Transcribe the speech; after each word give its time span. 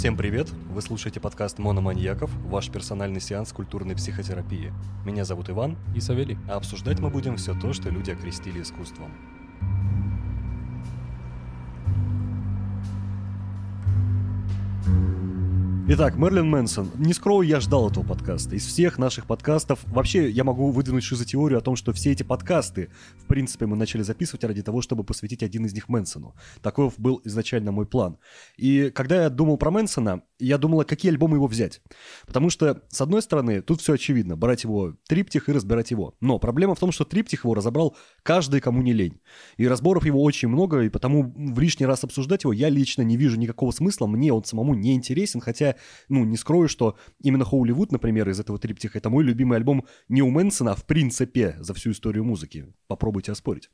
Всем 0.00 0.16
привет! 0.16 0.48
Вы 0.70 0.80
слушаете 0.80 1.20
подкаст 1.20 1.58
«Мономаньяков», 1.58 2.30
ваш 2.46 2.70
персональный 2.70 3.20
сеанс 3.20 3.52
культурной 3.52 3.94
психотерапии. 3.94 4.72
Меня 5.04 5.26
зовут 5.26 5.50
Иван, 5.50 5.76
И 5.94 6.00
Савелий. 6.00 6.38
а 6.48 6.56
обсуждать 6.56 7.00
мы 7.00 7.10
будем 7.10 7.36
все 7.36 7.52
то, 7.52 7.74
что 7.74 7.90
люди 7.90 8.10
окрестили 8.10 8.62
искусством. 8.62 9.12
Итак, 15.92 16.14
Мерлин 16.14 16.48
Мэнсон. 16.48 16.88
Не 16.94 17.12
скрою, 17.12 17.48
я 17.48 17.58
ждал 17.58 17.90
этого 17.90 18.04
подкаста. 18.04 18.54
Из 18.54 18.64
всех 18.64 18.96
наших 18.96 19.26
подкастов... 19.26 19.80
Вообще, 19.86 20.30
я 20.30 20.44
могу 20.44 20.70
выдвинуть 20.70 21.02
шизотеорию 21.02 21.58
о 21.58 21.62
том, 21.62 21.74
что 21.74 21.92
все 21.92 22.12
эти 22.12 22.22
подкасты, 22.22 22.90
в 23.18 23.26
принципе, 23.26 23.66
мы 23.66 23.76
начали 23.76 24.02
записывать 24.02 24.44
ради 24.44 24.62
того, 24.62 24.82
чтобы 24.82 25.02
посвятить 25.02 25.42
один 25.42 25.66
из 25.66 25.74
них 25.74 25.88
Мэнсону. 25.88 26.36
Таков 26.62 26.94
был 26.96 27.20
изначально 27.24 27.72
мой 27.72 27.86
план. 27.86 28.18
И 28.56 28.90
когда 28.94 29.24
я 29.24 29.30
думал 29.30 29.56
про 29.56 29.72
Мэнсона, 29.72 30.22
я 30.38 30.58
думал, 30.58 30.84
какие 30.84 31.10
альбомы 31.10 31.38
его 31.38 31.48
взять. 31.48 31.82
Потому 32.24 32.50
что, 32.50 32.82
с 32.88 33.00
одной 33.00 33.20
стороны, 33.20 33.60
тут 33.60 33.80
все 33.80 33.94
очевидно. 33.94 34.36
Брать 34.36 34.62
его 34.62 34.94
триптих 35.08 35.48
и 35.48 35.52
разбирать 35.52 35.90
его. 35.90 36.14
Но 36.20 36.38
проблема 36.38 36.76
в 36.76 36.78
том, 36.78 36.92
что 36.92 37.04
триптих 37.04 37.42
его 37.42 37.54
разобрал 37.54 37.96
каждый, 38.22 38.60
кому 38.60 38.80
не 38.80 38.92
лень. 38.92 39.20
И 39.56 39.66
разборов 39.66 40.06
его 40.06 40.22
очень 40.22 40.46
много, 40.46 40.82
и 40.82 40.88
потому 40.88 41.34
в 41.36 41.58
лишний 41.58 41.86
раз 41.86 42.04
обсуждать 42.04 42.44
его 42.44 42.52
я 42.52 42.68
лично 42.68 43.02
не 43.02 43.16
вижу 43.16 43.36
никакого 43.36 43.72
смысла. 43.72 44.06
Мне 44.06 44.32
он 44.32 44.44
самому 44.44 44.74
не 44.74 44.94
интересен, 44.94 45.40
хотя, 45.40 45.74
ну, 46.08 46.24
не 46.24 46.36
скрою, 46.36 46.68
что 46.68 46.96
именно 47.22 47.44
Хоуливуд, 47.44 47.92
например, 47.92 48.28
из 48.28 48.40
этого 48.40 48.58
триптиха, 48.58 48.98
это 48.98 49.10
мой 49.10 49.24
любимый 49.24 49.56
альбом 49.56 49.86
не 50.08 50.22
у 50.22 50.30
Мэнсона, 50.30 50.72
а 50.72 50.74
в 50.74 50.84
принципе 50.84 51.56
за 51.60 51.74
всю 51.74 51.92
историю 51.92 52.24
музыки. 52.24 52.72
Попробуйте 52.86 53.32
оспорить. 53.32 53.70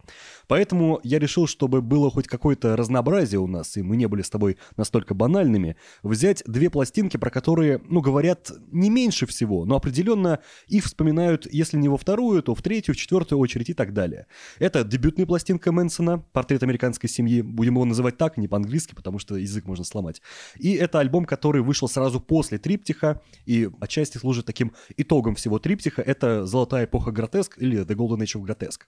Поэтому 0.48 1.00
я 1.02 1.18
решил, 1.18 1.46
чтобы 1.46 1.82
было 1.82 2.10
хоть 2.10 2.28
какое-то 2.28 2.76
разнообразие 2.76 3.40
у 3.40 3.46
нас, 3.46 3.76
и 3.76 3.82
мы 3.82 3.96
не 3.96 4.06
были 4.06 4.22
с 4.22 4.30
тобой 4.30 4.56
настолько 4.76 5.14
банальными, 5.14 5.76
взять 6.02 6.42
две 6.46 6.70
пластинки, 6.70 7.16
про 7.16 7.30
которые, 7.30 7.80
ну, 7.88 8.00
говорят 8.00 8.50
не 8.70 8.90
меньше 8.90 9.26
всего, 9.26 9.64
но 9.64 9.76
определенно 9.76 10.40
их 10.66 10.84
вспоминают, 10.84 11.46
если 11.52 11.76
не 11.78 11.88
во 11.88 11.96
вторую, 11.96 12.42
то 12.42 12.54
в 12.54 12.62
третью, 12.62 12.94
в 12.94 12.98
четвертую 12.98 13.38
очередь 13.38 13.70
и 13.70 13.74
так 13.74 13.92
далее. 13.92 14.26
Это 14.58 14.84
дебютная 14.84 15.26
пластинка 15.26 15.72
Мэнсона, 15.72 16.18
портрет 16.32 16.62
американской 16.62 17.08
семьи, 17.08 17.42
будем 17.42 17.74
его 17.74 17.84
называть 17.84 18.16
так, 18.16 18.36
не 18.36 18.48
по-английски, 18.48 18.94
потому 18.94 19.18
что 19.18 19.36
язык 19.36 19.66
можно 19.66 19.84
сломать. 19.84 20.22
И 20.58 20.74
это 20.74 21.00
альбом, 21.00 21.24
который 21.24 21.62
вышел 21.62 21.88
сразу 21.96 22.20
после 22.20 22.58
триптиха, 22.58 23.22
и 23.46 23.70
отчасти 23.80 24.18
служит 24.18 24.44
таким 24.44 24.72
итогом 24.98 25.34
всего 25.34 25.58
триптиха, 25.58 26.02
это 26.02 26.44
«Золотая 26.44 26.84
эпоха 26.84 27.10
гротеск» 27.10 27.56
или 27.56 27.80
«The 27.80 27.94
Golden 27.96 28.18
Age 28.18 28.38
of 28.38 28.44
Grotesque». 28.44 28.82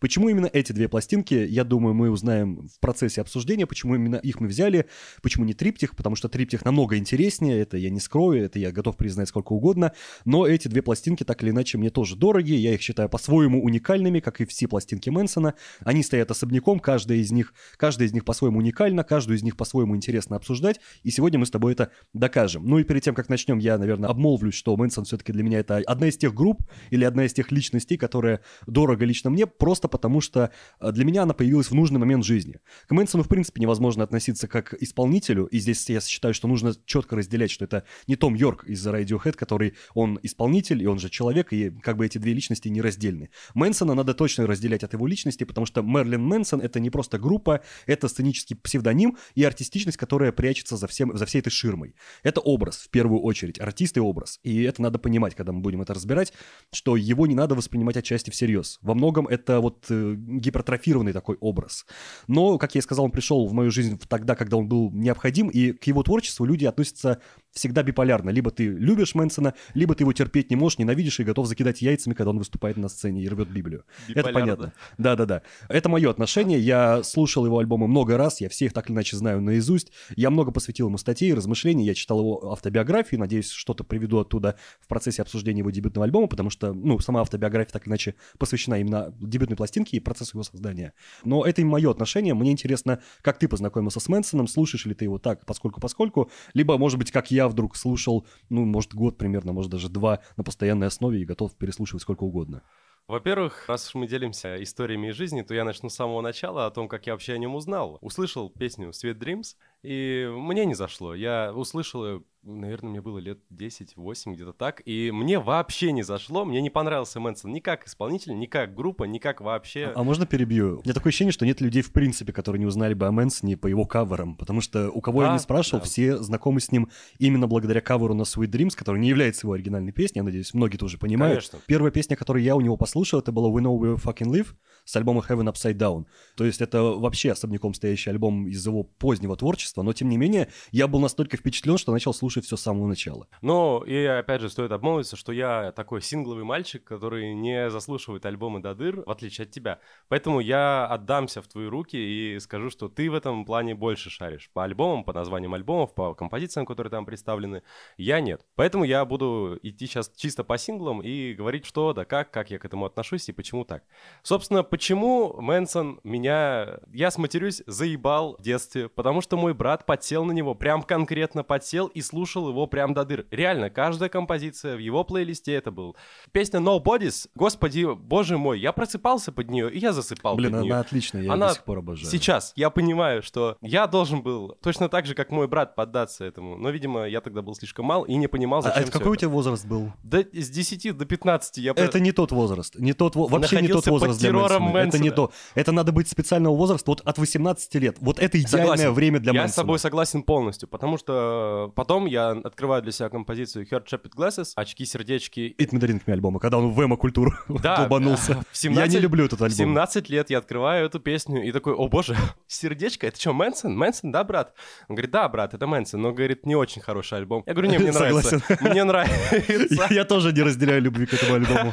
Почему 0.00 0.30
именно 0.30 0.48
эти 0.50 0.72
две 0.72 0.88
пластинки, 0.88 1.34
я 1.34 1.64
думаю, 1.64 1.92
мы 1.94 2.10
узнаем 2.10 2.68
в 2.68 2.80
процессе 2.80 3.20
обсуждения, 3.20 3.66
почему 3.66 3.96
именно 3.96 4.16
их 4.16 4.40
мы 4.40 4.48
взяли, 4.48 4.86
почему 5.20 5.44
не 5.44 5.52
триптих, 5.52 5.94
потому 5.94 6.16
что 6.16 6.30
триптих 6.30 6.64
намного 6.64 6.96
интереснее, 6.96 7.60
это 7.60 7.76
я 7.76 7.90
не 7.90 8.00
скрою, 8.00 8.46
это 8.46 8.58
я 8.58 8.72
готов 8.72 8.96
признать 8.96 9.28
сколько 9.28 9.52
угодно, 9.52 9.92
но 10.24 10.46
эти 10.46 10.68
две 10.68 10.80
пластинки 10.80 11.22
так 11.22 11.42
или 11.42 11.50
иначе 11.50 11.76
мне 11.76 11.90
тоже 11.90 12.16
дороги, 12.16 12.52
я 12.52 12.72
их 12.72 12.80
считаю 12.80 13.10
по-своему 13.10 13.62
уникальными, 13.62 14.20
как 14.20 14.40
и 14.40 14.46
все 14.46 14.68
пластинки 14.68 15.10
Мэнсона, 15.10 15.52
они 15.80 16.02
стоят 16.02 16.30
особняком, 16.30 16.80
каждая 16.80 17.18
из 17.18 17.30
них, 17.30 17.52
каждая 17.76 18.08
из 18.08 18.14
них 18.14 18.24
по-своему 18.24 18.60
уникальна, 18.60 19.04
каждую 19.04 19.36
из 19.36 19.42
них 19.42 19.58
по-своему 19.58 19.94
интересно 19.94 20.36
обсуждать, 20.36 20.80
и 21.02 21.10
сегодня 21.10 21.38
мы 21.38 21.44
с 21.44 21.50
тобой 21.50 21.74
это 21.74 21.90
докажем. 22.14 22.53
Ну 22.62 22.78
и 22.78 22.84
перед 22.84 23.02
тем, 23.02 23.14
как 23.14 23.28
начнем, 23.28 23.58
я, 23.58 23.78
наверное, 23.78 24.10
обмолвлюсь, 24.10 24.54
что 24.54 24.76
Мэнсон 24.76 25.04
все-таки 25.04 25.32
для 25.32 25.42
меня 25.42 25.58
это 25.58 25.76
одна 25.86 26.08
из 26.08 26.16
тех 26.16 26.34
групп 26.34 26.62
или 26.90 27.04
одна 27.04 27.24
из 27.24 27.32
тех 27.32 27.50
личностей, 27.50 27.96
которая 27.96 28.40
дорого 28.66 29.04
лично 29.04 29.30
мне, 29.30 29.46
просто 29.46 29.88
потому 29.88 30.20
что 30.20 30.50
э, 30.80 30.92
для 30.92 31.04
меня 31.04 31.22
она 31.22 31.34
появилась 31.34 31.70
в 31.70 31.74
нужный 31.74 31.98
момент 31.98 32.24
жизни. 32.24 32.60
К 32.88 32.92
Мэнсону, 32.92 33.24
в 33.24 33.28
принципе, 33.28 33.60
невозможно 33.60 34.04
относиться 34.04 34.48
как 34.48 34.74
исполнителю, 34.74 35.46
и 35.46 35.58
здесь 35.58 35.88
я 35.90 36.00
считаю, 36.00 36.34
что 36.34 36.48
нужно 36.48 36.74
четко 36.86 37.16
разделять, 37.16 37.50
что 37.50 37.64
это 37.64 37.84
не 38.06 38.16
Том 38.16 38.34
Йорк 38.34 38.64
из 38.64 38.86
Radiohead, 38.86 39.32
который 39.32 39.74
он 39.94 40.18
исполнитель, 40.22 40.82
и 40.82 40.86
он 40.86 40.98
же 40.98 41.10
человек, 41.10 41.52
и 41.52 41.70
как 41.70 41.96
бы 41.96 42.06
эти 42.06 42.18
две 42.18 42.32
личности 42.32 42.68
нераздельны. 42.68 43.30
Мэнсона 43.54 43.94
надо 43.94 44.14
точно 44.14 44.46
разделять 44.46 44.84
от 44.84 44.92
его 44.92 45.06
личности, 45.06 45.44
потому 45.44 45.66
что 45.66 45.82
Мерлин 45.82 46.22
Мэнсон 46.22 46.60
это 46.60 46.80
не 46.80 46.90
просто 46.90 47.18
группа, 47.18 47.62
это 47.86 48.08
сценический 48.08 48.56
псевдоним 48.56 49.16
и 49.34 49.44
артистичность, 49.44 49.98
которая 49.98 50.32
прячется 50.32 50.76
за, 50.76 50.86
всем, 50.86 51.16
за 51.16 51.26
всей 51.26 51.40
этой 51.40 51.50
ширмой. 51.50 51.94
Это 52.22 52.40
образ, 52.44 52.76
в 52.76 52.90
первую 52.90 53.20
очередь, 53.20 53.60
артист 53.60 53.96
и 53.96 54.00
образ. 54.00 54.38
И 54.42 54.62
это 54.62 54.82
надо 54.82 54.98
понимать, 54.98 55.34
когда 55.34 55.52
мы 55.52 55.60
будем 55.60 55.82
это 55.82 55.94
разбирать, 55.94 56.32
что 56.72 56.96
его 56.96 57.26
не 57.26 57.34
надо 57.34 57.54
воспринимать 57.54 57.96
отчасти 57.96 58.30
всерьез. 58.30 58.78
Во 58.82 58.94
многом 58.94 59.26
это 59.26 59.60
вот 59.60 59.86
э, 59.90 60.14
гипертрофированный 60.16 61.12
такой 61.12 61.36
образ. 61.40 61.86
Но, 62.28 62.58
как 62.58 62.74
я 62.74 62.80
и 62.80 62.82
сказал, 62.82 63.06
он 63.06 63.10
пришел 63.10 63.46
в 63.46 63.52
мою 63.52 63.70
жизнь 63.70 63.98
тогда, 64.08 64.36
когда 64.36 64.56
он 64.56 64.68
был 64.68 64.90
необходим, 64.92 65.48
и 65.48 65.72
к 65.72 65.84
его 65.84 66.02
творчеству 66.02 66.44
люди 66.44 66.64
относятся 66.64 67.20
всегда 67.54 67.82
биполярно. 67.82 68.30
Либо 68.30 68.50
ты 68.50 68.66
любишь 68.66 69.14
Мэнсона, 69.14 69.54
либо 69.74 69.94
ты 69.94 70.02
его 70.02 70.12
терпеть 70.12 70.50
не 70.50 70.56
можешь, 70.56 70.78
ненавидишь 70.78 71.20
и 71.20 71.24
готов 71.24 71.46
закидать 71.46 71.80
яйцами, 71.82 72.14
когда 72.14 72.30
он 72.30 72.38
выступает 72.38 72.76
на 72.76 72.88
сцене 72.88 73.22
и 73.22 73.28
рвет 73.28 73.48
Библию. 73.48 73.84
Это 74.08 74.28
Биполярно. 74.28 74.40
понятно. 74.40 74.72
Да-да-да. 74.98 75.42
Это 75.68 75.88
мое 75.88 76.10
отношение. 76.10 76.58
Я 76.58 77.02
слушал 77.04 77.46
его 77.46 77.58
альбомы 77.58 77.86
много 77.86 78.16
раз, 78.16 78.40
я 78.40 78.48
все 78.48 78.66
их 78.66 78.72
так 78.72 78.90
или 78.90 78.94
иначе 78.94 79.16
знаю 79.16 79.40
наизусть. 79.40 79.92
Я 80.16 80.30
много 80.30 80.50
посвятил 80.50 80.88
ему 80.88 80.98
статей, 80.98 81.32
размышлений, 81.32 81.84
я 81.84 81.94
читал 81.94 82.20
его 82.20 82.52
автобиографию, 82.52 83.20
надеюсь, 83.20 83.50
что-то 83.50 83.84
приведу 83.84 84.18
оттуда 84.18 84.56
в 84.80 84.88
процессе 84.88 85.22
обсуждения 85.22 85.60
его 85.60 85.70
дебютного 85.70 86.04
альбома, 86.04 86.26
потому 86.26 86.50
что, 86.50 86.72
ну, 86.72 86.98
сама 86.98 87.20
автобиография 87.20 87.72
так 87.72 87.84
или 87.84 87.90
иначе 87.90 88.16
посвящена 88.38 88.80
именно 88.80 89.14
дебютной 89.20 89.56
пластинке 89.56 89.96
и 89.96 90.00
процессу 90.00 90.36
его 90.36 90.42
создания. 90.42 90.92
Но 91.24 91.44
это 91.44 91.60
и 91.60 91.64
мое 91.64 91.90
отношение. 91.90 92.34
Мне 92.34 92.50
интересно, 92.50 93.00
как 93.22 93.38
ты 93.38 93.46
познакомился 93.46 94.00
с 94.00 94.08
Мэнсоном, 94.08 94.48
слушаешь 94.48 94.86
ли 94.86 94.94
ты 94.94 95.04
его 95.04 95.18
так, 95.18 95.46
поскольку-поскольку, 95.46 96.30
либо, 96.52 96.76
может 96.78 96.98
быть, 96.98 97.12
как 97.12 97.30
я 97.30 97.43
вдруг 97.48 97.76
слушал, 97.76 98.26
ну, 98.48 98.64
может, 98.64 98.94
год 98.94 99.18
примерно, 99.18 99.52
может, 99.52 99.70
даже 99.70 99.88
два 99.88 100.20
на 100.36 100.44
постоянной 100.44 100.86
основе 100.86 101.20
и 101.20 101.24
готов 101.24 101.56
переслушивать 101.56 102.02
сколько 102.02 102.24
угодно. 102.24 102.62
Во-первых, 103.06 103.68
раз 103.68 103.86
уж 103.88 103.94
мы 103.96 104.06
делимся 104.06 104.62
историями 104.62 105.08
из 105.08 105.16
жизни, 105.16 105.42
то 105.42 105.54
я 105.54 105.64
начну 105.64 105.90
с 105.90 105.94
самого 105.94 106.22
начала 106.22 106.64
о 106.64 106.70
том, 106.70 106.88
как 106.88 107.06
я 107.06 107.12
вообще 107.12 107.34
о 107.34 107.38
нем 107.38 107.54
узнал. 107.54 107.98
Услышал 108.00 108.48
песню 108.48 108.88
«Sweet 108.90 109.18
Dreams», 109.18 109.56
и 109.84 110.26
мне 110.32 110.64
не 110.64 110.74
зашло. 110.74 111.14
Я 111.14 111.52
услышал 111.54 112.06
ее, 112.06 112.22
наверное, 112.42 112.90
мне 112.90 113.00
было 113.00 113.18
лет 113.18 113.38
10-8, 113.52 114.32
где-то 114.32 114.52
так, 114.52 114.82
и 114.84 115.10
мне 115.10 115.38
вообще 115.38 115.92
не 115.92 116.02
зашло, 116.02 116.44
мне 116.44 116.60
не 116.60 116.70
понравился 116.70 117.20
Мэнсон 117.20 117.52
ни 117.52 117.60
как 117.60 117.86
исполнитель, 117.86 118.38
ни 118.38 118.46
как 118.46 118.74
группа, 118.74 119.04
ни 119.04 119.18
как 119.18 119.40
вообще... 119.40 119.92
А 119.94 120.02
можно 120.02 120.26
перебью? 120.26 120.78
У 120.78 120.82
меня 120.84 120.94
такое 120.94 121.10
ощущение, 121.10 121.32
что 121.32 121.46
нет 121.46 121.60
людей 121.60 121.82
в 121.82 121.92
принципе, 121.92 122.32
которые 122.32 122.60
не 122.60 122.66
узнали 122.66 122.94
бы 122.94 123.06
о 123.06 123.12
Мэнсоне 123.12 123.56
по 123.56 123.66
его 123.66 123.84
каверам, 123.84 124.36
потому 124.36 124.60
что 124.60 124.90
у 124.90 125.00
кого 125.00 125.22
я 125.22 125.28
Да, 125.28 125.34
не 125.34 125.38
спрашивал, 125.38 125.80
да. 125.80 125.86
все 125.86 126.18
знакомы 126.18 126.60
с 126.60 126.72
ним 126.72 126.90
именно 127.18 127.46
благодаря 127.46 127.80
каверу 127.80 128.14
на 128.14 128.22
Sweet 128.22 128.48
Dreams, 128.48 128.76
который 128.76 129.00
не 129.00 129.08
является 129.08 129.46
его 129.46 129.54
оригинальной 129.54 129.92
песней, 129.92 130.20
я 130.20 130.24
надеюсь, 130.24 130.54
многие 130.54 130.76
тоже 130.76 130.98
понимают. 130.98 131.40
Конечно. 131.40 131.58
Первая 131.66 131.92
песня, 131.92 132.16
которую 132.16 132.42
я 132.42 132.56
у 132.56 132.60
него 132.60 132.76
послушал, 132.76 133.20
это 133.20 133.32
была 133.32 133.50
We 133.50 133.62
Know 133.62 133.78
We 133.78 133.96
Fucking 133.96 134.30
Live 134.30 134.48
с 134.84 134.96
альбома 134.96 135.24
Heaven 135.26 135.52
Upside 135.52 135.76
Down. 135.76 136.06
То 136.36 136.44
есть 136.44 136.60
это 136.60 136.82
вообще 136.82 137.32
особняком 137.32 137.74
стоящий 137.74 138.10
альбом 138.10 138.46
из 138.46 138.64
его 138.66 138.82
позднего 138.84 139.36
творчества, 139.36 139.73
но 139.82 139.92
тем 139.92 140.08
не 140.08 140.16
менее 140.16 140.48
я 140.70 140.86
был 140.86 141.00
настолько 141.00 141.36
впечатлен, 141.36 141.78
что 141.78 141.92
начал 141.92 142.14
слушать 142.14 142.44
все 142.44 142.56
с 142.56 142.62
самого 142.62 142.86
начала. 142.86 143.28
Но, 143.42 143.82
и 143.86 144.04
опять 144.04 144.40
же, 144.40 144.50
стоит 144.50 144.72
обмолвиться, 144.72 145.16
что 145.16 145.32
я 145.32 145.72
такой 145.72 146.02
сингловый 146.02 146.44
мальчик, 146.44 146.84
который 146.84 147.34
не 147.34 147.70
заслушивает 147.70 148.26
альбомы 148.26 148.60
до 148.60 148.74
дыр, 148.74 149.02
в 149.04 149.10
отличие 149.10 149.44
от 149.44 149.50
тебя. 149.50 149.80
Поэтому 150.08 150.40
я 150.40 150.86
отдамся 150.86 151.42
в 151.42 151.48
твои 151.48 151.66
руки 151.66 151.96
и 151.96 152.38
скажу, 152.38 152.70
что 152.70 152.88
ты 152.88 153.10
в 153.10 153.14
этом 153.14 153.44
плане 153.44 153.74
больше 153.74 154.10
шаришь. 154.10 154.50
По 154.52 154.64
альбомам, 154.64 155.04
по 155.04 155.12
названиям 155.12 155.54
альбомов, 155.54 155.94
по 155.94 156.14
композициям, 156.14 156.66
которые 156.66 156.90
там 156.90 157.06
представлены. 157.06 157.62
Я 157.96 158.20
нет. 158.20 158.44
Поэтому 158.54 158.84
я 158.84 159.04
буду 159.04 159.58
идти 159.62 159.86
сейчас 159.86 160.10
чисто 160.14 160.44
по 160.44 160.58
синглам 160.58 161.00
и 161.00 161.34
говорить, 161.34 161.66
что 161.66 161.92
да 161.92 162.04
как, 162.04 162.30
как 162.30 162.50
я 162.50 162.58
к 162.58 162.64
этому 162.64 162.86
отношусь 162.86 163.28
и 163.28 163.32
почему 163.32 163.64
так. 163.64 163.84
Собственно, 164.22 164.62
почему 164.62 165.40
Мэнсон 165.40 166.00
меня, 166.04 166.78
я 166.92 167.10
сматерюсь, 167.10 167.62
заебал 167.66 168.36
в 168.38 168.42
детстве, 168.42 168.88
потому 168.88 169.20
что 169.20 169.36
мой 169.36 169.54
брат 169.54 169.63
подсел 169.86 170.24
на 170.24 170.32
него, 170.32 170.54
прям 170.54 170.82
конкретно 170.82 171.42
подсел 171.42 171.86
и 171.86 172.00
слушал 172.02 172.48
его 172.48 172.66
прям 172.66 172.94
до 172.94 173.04
дыр. 173.04 173.26
Реально, 173.30 173.70
каждая 173.70 174.08
композиция 174.08 174.76
в 174.76 174.78
его 174.78 175.04
плейлисте 175.04 175.54
это 175.54 175.70
был. 175.70 175.96
Песня 176.32 176.60
No 176.60 176.82
Bodies, 176.82 177.28
господи, 177.34 177.86
боже 177.94 178.38
мой, 178.38 178.60
я 178.60 178.72
просыпался 178.72 179.32
под 179.32 179.50
нее, 179.50 179.70
и 179.72 179.78
я 179.78 179.92
засыпал 179.92 180.36
Блин, 180.36 180.50
под 180.50 180.54
она 180.58 180.64
нее. 180.64 180.74
отличная, 180.76 181.22
я 181.22 181.32
Она 181.32 181.48
до 181.48 181.54
сих 181.54 181.64
пор 181.64 181.78
обожаю. 181.78 182.10
Сейчас 182.10 182.52
я 182.56 182.70
понимаю, 182.70 183.22
что 183.22 183.56
я 183.60 183.86
должен 183.86 184.22
был 184.22 184.56
точно 184.62 184.88
так 184.88 185.06
же, 185.06 185.14
как 185.14 185.30
мой 185.30 185.48
брат, 185.48 185.74
поддаться 185.74 186.24
этому. 186.24 186.56
Но, 186.56 186.70
видимо, 186.70 187.06
я 187.08 187.20
тогда 187.20 187.42
был 187.42 187.54
слишком 187.54 187.86
мал 187.86 188.04
и 188.04 188.14
не 188.16 188.26
понимал, 188.28 188.60
А 188.60 188.62
зачем 188.62 188.82
это 188.82 188.90
всё 188.90 188.98
какой 188.98 189.10
у 189.10 189.14
это. 189.14 189.20
тебя 189.22 189.30
возраст 189.30 189.66
был? 189.66 189.92
Да 190.02 190.20
с 190.20 190.50
10 190.50 190.96
до 190.96 191.04
15 191.06 191.58
я... 191.58 191.72
Это 191.76 192.00
не 192.00 192.12
тот 192.12 192.32
возраст, 192.32 192.76
не 192.78 192.92
тот 192.92 193.16
во- 193.16 193.26
вообще 193.26 193.62
не 193.62 193.68
тот 193.68 193.86
возраст 193.86 194.18
для 194.20 194.28
террором 194.30 194.62
Мэнсона. 194.64 194.78
Это 194.88 194.98
не 194.98 195.08
Мэнсона. 195.10 195.28
то. 195.28 195.32
Это 195.54 195.72
надо 195.72 195.92
быть 195.92 196.08
специального 196.08 196.54
возраста 196.54 196.90
вот 196.90 197.00
от 197.04 197.18
18 197.18 197.74
лет. 197.76 197.96
Вот 198.00 198.18
это 198.18 198.38
идеальное 198.38 198.66
Согласен. 198.76 198.92
время 198.92 199.20
для 199.20 199.32
я 199.32 199.40
Мэнсона. 199.42 199.53
С 199.54 199.56
тобой 199.56 199.78
согласен 199.78 200.22
полностью, 200.22 200.68
потому 200.68 200.98
что 200.98 201.72
потом 201.74 202.06
я 202.06 202.30
открываю 202.30 202.82
для 202.82 202.92
себя 202.92 203.08
композицию 203.08 203.66
Heart 203.66 203.86
Chapit 203.86 204.10
Glasses, 204.16 204.52
очки, 204.56 204.84
сердечки. 204.84 205.54
It 205.58 205.70
Mandarin 205.70 206.00
альбома, 206.06 206.40
когда 206.40 206.58
он 206.58 206.70
в 206.70 206.80
эмо-культуру 206.82 207.32
Да, 207.48 207.76
долбанулся. 207.76 208.42
в 208.50 208.56
17 208.56 208.92
Я 208.92 208.98
не 208.98 209.02
люблю 209.02 209.24
этот 209.24 209.40
альбом. 209.40 209.56
17 209.56 210.08
лет 210.10 210.30
я 210.30 210.38
открываю 210.38 210.86
эту 210.86 211.00
песню 211.00 211.42
и 211.44 211.52
такой, 211.52 211.74
о 211.74 211.88
боже, 211.88 212.16
сердечко, 212.46 213.06
это 213.06 213.20
что, 213.20 213.32
Мэнсон? 213.32 213.76
Мэнсон, 213.76 214.12
да, 214.12 214.24
брат? 214.24 214.54
Он 214.88 214.96
говорит, 214.96 215.10
да, 215.10 215.28
брат, 215.28 215.54
это 215.54 215.66
Мэнсон, 215.66 216.02
но, 216.02 216.12
говорит, 216.12 216.46
не 216.46 216.56
очень 216.56 216.82
хороший 216.82 217.18
альбом. 217.18 217.42
Я 217.46 217.52
говорю, 217.54 217.70
не, 217.70 217.78
мне 217.78 217.92
нравится. 217.92 218.40
Мне 218.60 218.84
нравится. 218.84 219.86
Я 219.90 220.04
тоже 220.04 220.32
не 220.32 220.42
разделяю 220.42 220.82
любви 220.82 221.06
к 221.06 221.14
этому 221.14 221.34
альбому. 221.34 221.72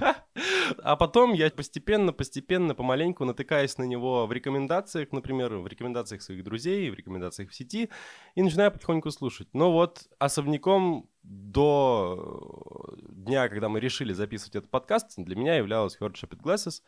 А 0.83 0.95
потом 0.95 1.33
я 1.33 1.49
постепенно, 1.49 2.13
постепенно, 2.13 2.75
помаленьку 2.75 3.25
натыкаюсь 3.25 3.77
на 3.77 3.83
него 3.83 4.27
в 4.27 4.31
рекомендациях, 4.31 5.09
например, 5.11 5.55
в 5.57 5.67
рекомендациях 5.67 6.21
своих 6.21 6.43
друзей, 6.43 6.89
в 6.89 6.95
рекомендациях 6.95 7.49
в 7.49 7.55
сети, 7.61 7.89
и 8.35 8.41
начинаю 8.41 8.71
потихоньку 8.71 9.11
слушать. 9.11 9.47
Но 9.53 9.71
вот 9.71 10.07
особняком 10.19 11.09
до 11.23 12.93
дня, 13.09 13.47
когда 13.49 13.69
мы 13.69 13.79
решили 13.79 14.13
записывать 14.13 14.55
этот 14.55 14.69
подкаст, 14.69 15.13
для 15.17 15.35
меня 15.35 15.55
являлась 15.55 15.97
Heart 15.99 16.13
Shaped 16.13 16.41
Glasses. 16.41 16.81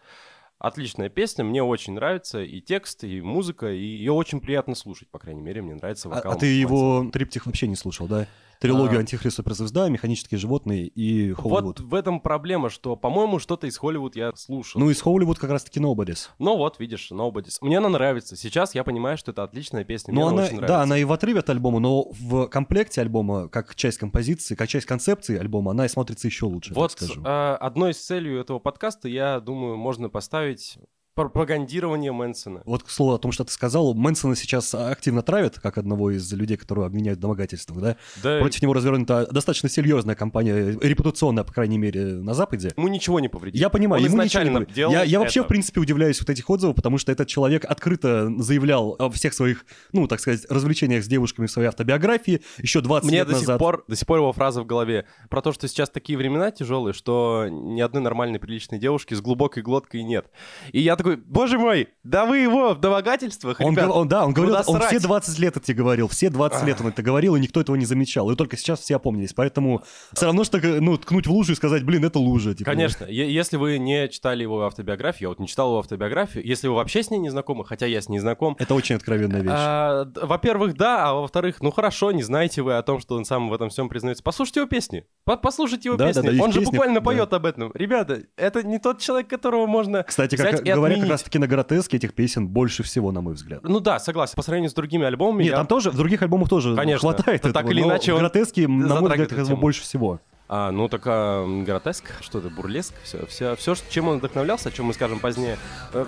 Отличная 0.59 1.09
песня, 1.09 1.43
мне 1.43 1.61
очень 1.61 1.93
нравится 1.93 2.41
и 2.41 2.61
текст, 2.61 3.03
и 3.03 3.21
музыка, 3.21 3.71
и 3.71 3.83
ее 3.83 4.13
очень 4.13 4.39
приятно 4.39 4.75
слушать, 4.75 5.09
по 5.09 5.19
крайней 5.19 5.41
мере, 5.41 5.61
мне 5.61 5.75
нравится 5.75 6.07
А, 6.07 6.15
вокал. 6.15 6.31
а 6.31 6.35
ты 6.35 6.45
его 6.45 7.09
триптих 7.11 7.45
вообще 7.45 7.67
не 7.67 7.75
слушал, 7.75 8.07
да? 8.07 8.27
Трилогию 8.63 8.97
А. 8.97 8.99
«Антихрист 9.01 9.35
суперзвезда», 9.37 9.89
«Механические 9.89 10.37
животные» 10.39 10.87
и 10.87 11.33
«Холливуд». 11.33 11.79
Вот 11.79 11.87
в 11.89 11.93
этом 11.93 12.19
проблема, 12.19 12.69
что, 12.69 12.95
по-моему, 12.95 13.39
что-то 13.39 13.67
из 13.67 13.77
Холливуд 13.77 14.15
я 14.15 14.31
слушал. 14.35 14.79
Ну, 14.79 14.89
из 14.89 15.01
«Холливуд» 15.01 15.37
как 15.37 15.49
раз-таки 15.51 15.79
«Nobody's». 15.79 16.29
Ну 16.39 16.55
вот, 16.57 16.79
видишь, 16.79 17.11
Nobody's. 17.11 17.57
Мне 17.61 17.77
она 17.79 17.89
нравится. 17.89 18.35
Сейчас 18.35 18.73
я 18.73 18.83
понимаю, 18.83 19.17
что 19.17 19.31
это 19.31 19.43
отличная 19.43 19.83
песня. 19.83 20.13
Мне 20.13 20.21
Ну, 20.21 20.27
она 20.29 20.37
она, 20.37 20.43
очень 20.45 20.55
нравится. 20.55 20.75
да, 20.77 20.81
она 20.83 20.97
и 20.97 21.03
в 21.03 21.11
отрыве 21.11 21.39
от 21.39 21.49
альбома, 21.49 21.79
но 21.79 22.07
в 22.11 22.47
комплекте 22.47 23.01
альбома, 23.01 23.49
как 23.49 23.75
часть 23.75 23.97
композиции, 23.97 24.55
как 24.55 24.69
часть 24.69 24.85
концепции 24.85 25.37
альбома, 25.37 25.71
она 25.71 25.85
и 25.85 25.89
смотрится 25.89 26.27
еще 26.27 26.45
лучше, 26.45 26.73
Вот 26.73 26.91
так 26.95 27.01
скажу. 27.09 27.21
э, 27.23 27.55
одной 27.55 27.91
из 27.91 27.97
целей 27.97 28.39
этого 28.39 28.59
подкаста, 28.59 29.07
я 29.09 29.39
думаю, 29.39 29.75
можно 29.77 30.09
поставить 30.09 30.77
пропагандирование 31.15 32.11
Мэнсона. 32.11 32.61
Вот 32.65 32.83
к 32.83 32.89
слову 32.89 33.13
о 33.13 33.17
том, 33.17 33.31
что 33.31 33.43
ты 33.43 33.51
сказал, 33.51 33.93
Мэнсона 33.93 34.35
сейчас 34.35 34.73
активно 34.73 35.21
травят, 35.21 35.59
как 35.59 35.77
одного 35.77 36.11
из 36.11 36.31
людей, 36.33 36.57
которые 36.57 36.85
обвиняют 36.87 37.19
в 37.19 37.21
домогательствах, 37.21 37.79
да? 37.81 37.97
Да, 38.21 38.39
Против 38.39 38.61
него 38.61 38.73
развернута 38.73 39.27
достаточно 39.31 39.69
серьезная 39.69 40.15
кампания, 40.15 40.77
репутационная, 40.81 41.43
по 41.43 41.53
крайней 41.53 41.77
мере, 41.77 42.15
на 42.15 42.33
Западе. 42.33 42.71
ему 42.75 42.87
ничего 42.87 43.19
не 43.19 43.27
повредит. 43.29 43.59
Я 43.59 43.69
понимаю, 43.69 44.01
Он 44.03 44.09
ему 44.09 44.23
ничего 44.23 44.43
не 44.43 44.65
делал 44.65 44.91
я, 44.91 45.03
я 45.03 45.19
вообще, 45.19 45.41
это. 45.41 45.47
в 45.47 45.49
принципе, 45.49 45.79
удивляюсь 45.81 46.19
вот 46.19 46.29
этих 46.29 46.49
отзывов, 46.49 46.75
потому 46.75 46.97
что 46.97 47.11
этот 47.11 47.27
человек 47.27 47.65
открыто 47.65 48.31
заявлял 48.39 48.95
о 48.99 49.09
всех 49.09 49.33
своих, 49.33 49.65
ну, 49.91 50.07
так 50.07 50.19
сказать, 50.19 50.45
развлечениях 50.49 51.03
с 51.03 51.07
девушками 51.07 51.47
в 51.47 51.51
своей 51.51 51.67
автобиографии 51.67 52.41
еще 52.57 52.81
20 52.81 53.07
Мне 53.09 53.19
лет 53.19 53.27
до 53.27 53.33
сих, 53.33 53.41
назад. 53.41 53.59
пор, 53.59 53.83
до 53.87 53.95
сих 53.95 54.07
пор 54.07 54.19
его 54.19 54.33
фраза 54.33 54.61
в 54.61 54.65
голове 54.65 55.05
про 55.29 55.41
то, 55.41 55.51
что 55.51 55.67
сейчас 55.67 55.89
такие 55.89 56.17
времена 56.17 56.51
тяжелые, 56.51 56.93
что 56.93 57.47
ни 57.49 57.81
одной 57.81 58.01
нормальной 58.01 58.39
приличной 58.39 58.79
девушки 58.79 59.13
с 59.13 59.21
глубокой 59.21 59.63
глоткой 59.63 60.03
нет. 60.03 60.27
И 60.71 60.79
я 60.79 60.95
такой, 61.03 61.17
боже 61.17 61.59
мой, 61.59 61.89
да 62.03 62.25
вы 62.25 62.39
его 62.39 62.73
в 62.73 62.79
домогательствах, 62.79 63.59
Он, 63.59 63.73
ребят. 63.73 63.89
он- 63.91 64.07
да, 64.07 64.25
он 64.25 64.33
говорил, 64.33 64.55
он 64.55 64.79
все 64.79 64.89
срать? 64.99 65.01
20 65.03 65.39
лет 65.39 65.57
это 65.57 65.73
говорил, 65.73 66.07
все 66.07 66.29
20 66.29 66.63
лет 66.65 66.79
он 66.81 66.87
это 66.87 67.01
говорил, 67.01 67.35
и 67.35 67.39
никто 67.39 67.61
этого 67.61 67.75
не 67.75 67.85
замечал. 67.85 68.29
И 68.31 68.35
только 68.35 68.57
сейчас 68.57 68.79
все 68.79 68.95
опомнились. 68.95 69.33
Поэтому 69.33 69.83
все 70.13 70.25
равно, 70.25 70.43
что 70.43 70.59
ну, 70.59 70.97
ткнуть 70.97 71.27
в 71.27 71.31
лужу 71.31 71.53
и 71.53 71.55
сказать, 71.55 71.83
блин, 71.83 72.05
это 72.05 72.19
лужа. 72.19 72.55
типа. 72.55 72.71
Конечно, 72.71 73.05
если 73.05 73.57
вы 73.57 73.77
не 73.77 74.07
читали 74.09 74.41
его 74.43 74.61
автобиографию, 74.65 75.23
я 75.23 75.29
вот 75.29 75.39
не 75.39 75.47
читал 75.47 75.69
его 75.69 75.79
автобиографию, 75.79 76.45
если 76.45 76.67
вы 76.67 76.75
вообще 76.75 77.03
с 77.03 77.09
ней 77.11 77.17
не 77.19 77.29
знакомы, 77.29 77.65
хотя 77.65 77.85
я 77.85 78.01
с 78.01 78.09
ней 78.09 78.19
знаком, 78.19 78.55
Это 78.59 78.73
очень 78.75 78.95
откровенная 78.95 79.41
вещь. 79.41 79.51
А, 79.53 80.05
во-первых, 80.21 80.75
да, 80.75 81.09
а 81.09 81.13
во-вторых, 81.13 81.61
ну 81.61 81.71
хорошо, 81.71 82.11
не 82.11 82.23
знаете 82.23 82.61
вы 82.61 82.77
о 82.77 82.81
том, 82.83 82.99
что 82.99 83.15
он 83.15 83.25
сам 83.25 83.49
в 83.49 83.53
этом 83.53 83.69
всем 83.69 83.89
признается. 83.89 84.23
Послушайте 84.23 84.61
его 84.61 84.69
песни. 84.69 85.05
По- 85.25 85.37
Послушайте 85.37 85.89
его 85.89 85.97
Да, 85.97 86.05
да, 86.05 86.09
песни. 86.13 86.27
да, 86.27 86.33
их 86.35 86.41
он 86.41 86.51
же 86.51 86.59
песни, 86.59 86.71
буквально 86.71 86.95
да. 86.99 87.01
поет 87.01 87.33
об 87.33 87.45
этом. 87.45 87.71
Ребята, 87.73 88.21
это 88.37 88.63
не 88.63 88.79
тот 88.79 88.99
человек, 88.99 89.29
которого 89.29 89.65
можно 89.67 90.03
Кстати, 90.03 90.35
взять 90.35 90.57
как 90.57 90.67
и 90.67 90.71
говорят, 90.71 90.92
как 90.93 90.97
отменить. 90.99 91.11
раз-таки 91.11 91.39
на 91.39 91.47
гротеске 91.47 91.97
этих 91.97 92.13
песен 92.13 92.47
больше 92.47 92.83
всего, 92.83 93.11
на 93.11 93.21
мой 93.21 93.33
взгляд. 93.33 93.61
Ну 93.63 93.79
да, 93.79 93.99
согласен. 93.99 94.33
По 94.35 94.41
сравнению 94.41 94.69
с 94.69 94.73
другими 94.73 95.05
альбомами, 95.05 95.43
Нет, 95.43 95.51
я- 95.51 95.57
там 95.57 95.67
тоже, 95.67 95.91
в 95.91 95.95
других 95.95 96.21
альбомах 96.21 96.49
тоже 96.49 96.75
Конечно. 96.75 96.99
хватает 97.13 97.41
так 97.41 97.51
этого, 97.55 97.71
или 97.71 97.81
но 97.81 97.87
иначе 97.89 98.15
гротеске, 98.15 98.67
на 98.67 99.01
мой 99.01 99.09
взгляд, 99.09 99.29
тему. 99.29 99.57
больше 99.57 99.81
всего. 99.83 100.19
А, 100.49 100.71
ну 100.71 100.87
так 100.89 101.01
а, 101.05 101.45
гротеск, 101.65 102.05
что 102.21 102.39
это, 102.39 102.49
бурлеск, 102.49 102.93
все, 103.03 103.25
все, 103.27 103.55
все, 103.55 103.75
чем 103.89 104.07
он 104.09 104.19
вдохновлялся, 104.19 104.69
о 104.69 104.71
чем 104.71 104.85
мы 104.87 104.93
скажем 104.93 105.19
позднее, 105.19 105.57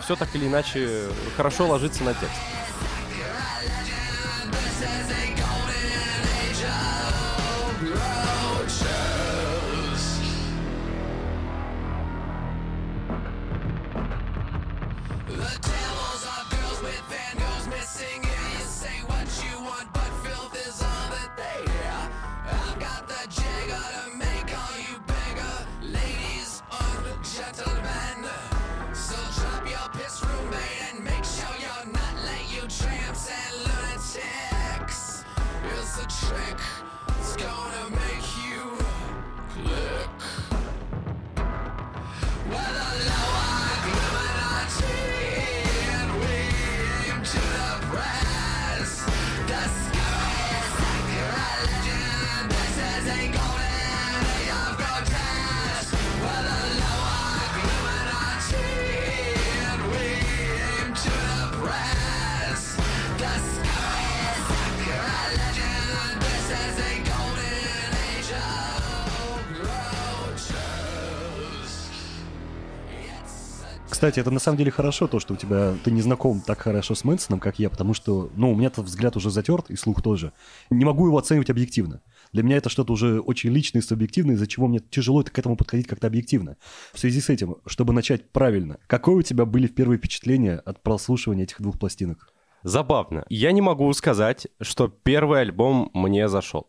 все 0.01 0.15
так 0.15 0.35
или 0.35 0.45
иначе 0.47 1.05
хорошо 1.37 1.67
ложится 1.67 2.03
на 2.03 2.13
текст. 2.13 2.35
Кстати, 73.95 74.19
это 74.19 74.30
на 74.30 74.42
самом 74.42 74.57
деле 74.57 74.71
хорошо, 74.71 75.07
то, 75.07 75.21
что 75.21 75.35
у 75.35 75.37
тебя 75.37 75.73
ты 75.85 75.90
не 75.90 76.02
знаком 76.02 76.42
так 76.42 76.59
хорошо 76.59 76.95
с 76.95 77.06
Мэнсоном, 77.06 77.40
как 77.40 77.59
я, 77.59 77.69
потому 77.69 77.94
что, 77.94 78.30
ну, 78.35 78.52
у 78.52 78.56
меня 78.56 78.68
этот 78.68 78.83
взгляд 78.83 79.16
уже 79.16 79.31
затерт, 79.31 79.69
и 79.69 79.78
слух 79.78 80.02
тоже. 80.02 80.33
Не 80.69 80.83
могу 80.83 81.07
его 81.07 81.18
оценивать 81.18 81.49
объективно. 81.49 82.02
Для 82.33 82.44
меня 82.44 82.57
это 82.57 82.69
что-то 82.69 82.92
уже 82.92 83.21
очень 83.21 83.52
личное 83.52 83.80
и 83.80 83.85
субъективное, 83.85 84.35
из-за 84.35 84.47
чего 84.47 84.68
мне 84.68 84.80
тяжело 84.80 85.23
к 85.23 85.40
этому 85.40 85.56
подходить 85.56 85.87
как-то 85.87 86.07
объективно. 86.07 86.57
В 86.92 86.99
связи 86.99 87.21
с 87.21 87.30
этим, 87.30 87.56
чтобы 87.68 87.94
начать 87.94 88.33
правильно, 88.33 88.80
какое 88.87 89.16
у 89.16 89.21
тебя 89.21 89.45
были 89.45 89.68
первые 89.68 89.97
впечатления 89.97 90.57
от 90.57 90.83
прослушивания 90.83 91.45
этих 91.45 91.61
двух 91.61 91.80
пластинок? 91.80 92.33
Забавно. 92.64 93.23
Я 93.30 93.54
не 93.54 93.61
могу 93.61 93.94
сказать, 93.94 94.47
что 94.59 94.90
первый 94.90 95.40
альбом 95.40 95.90
мне 95.94 96.28
зашел. 96.28 96.68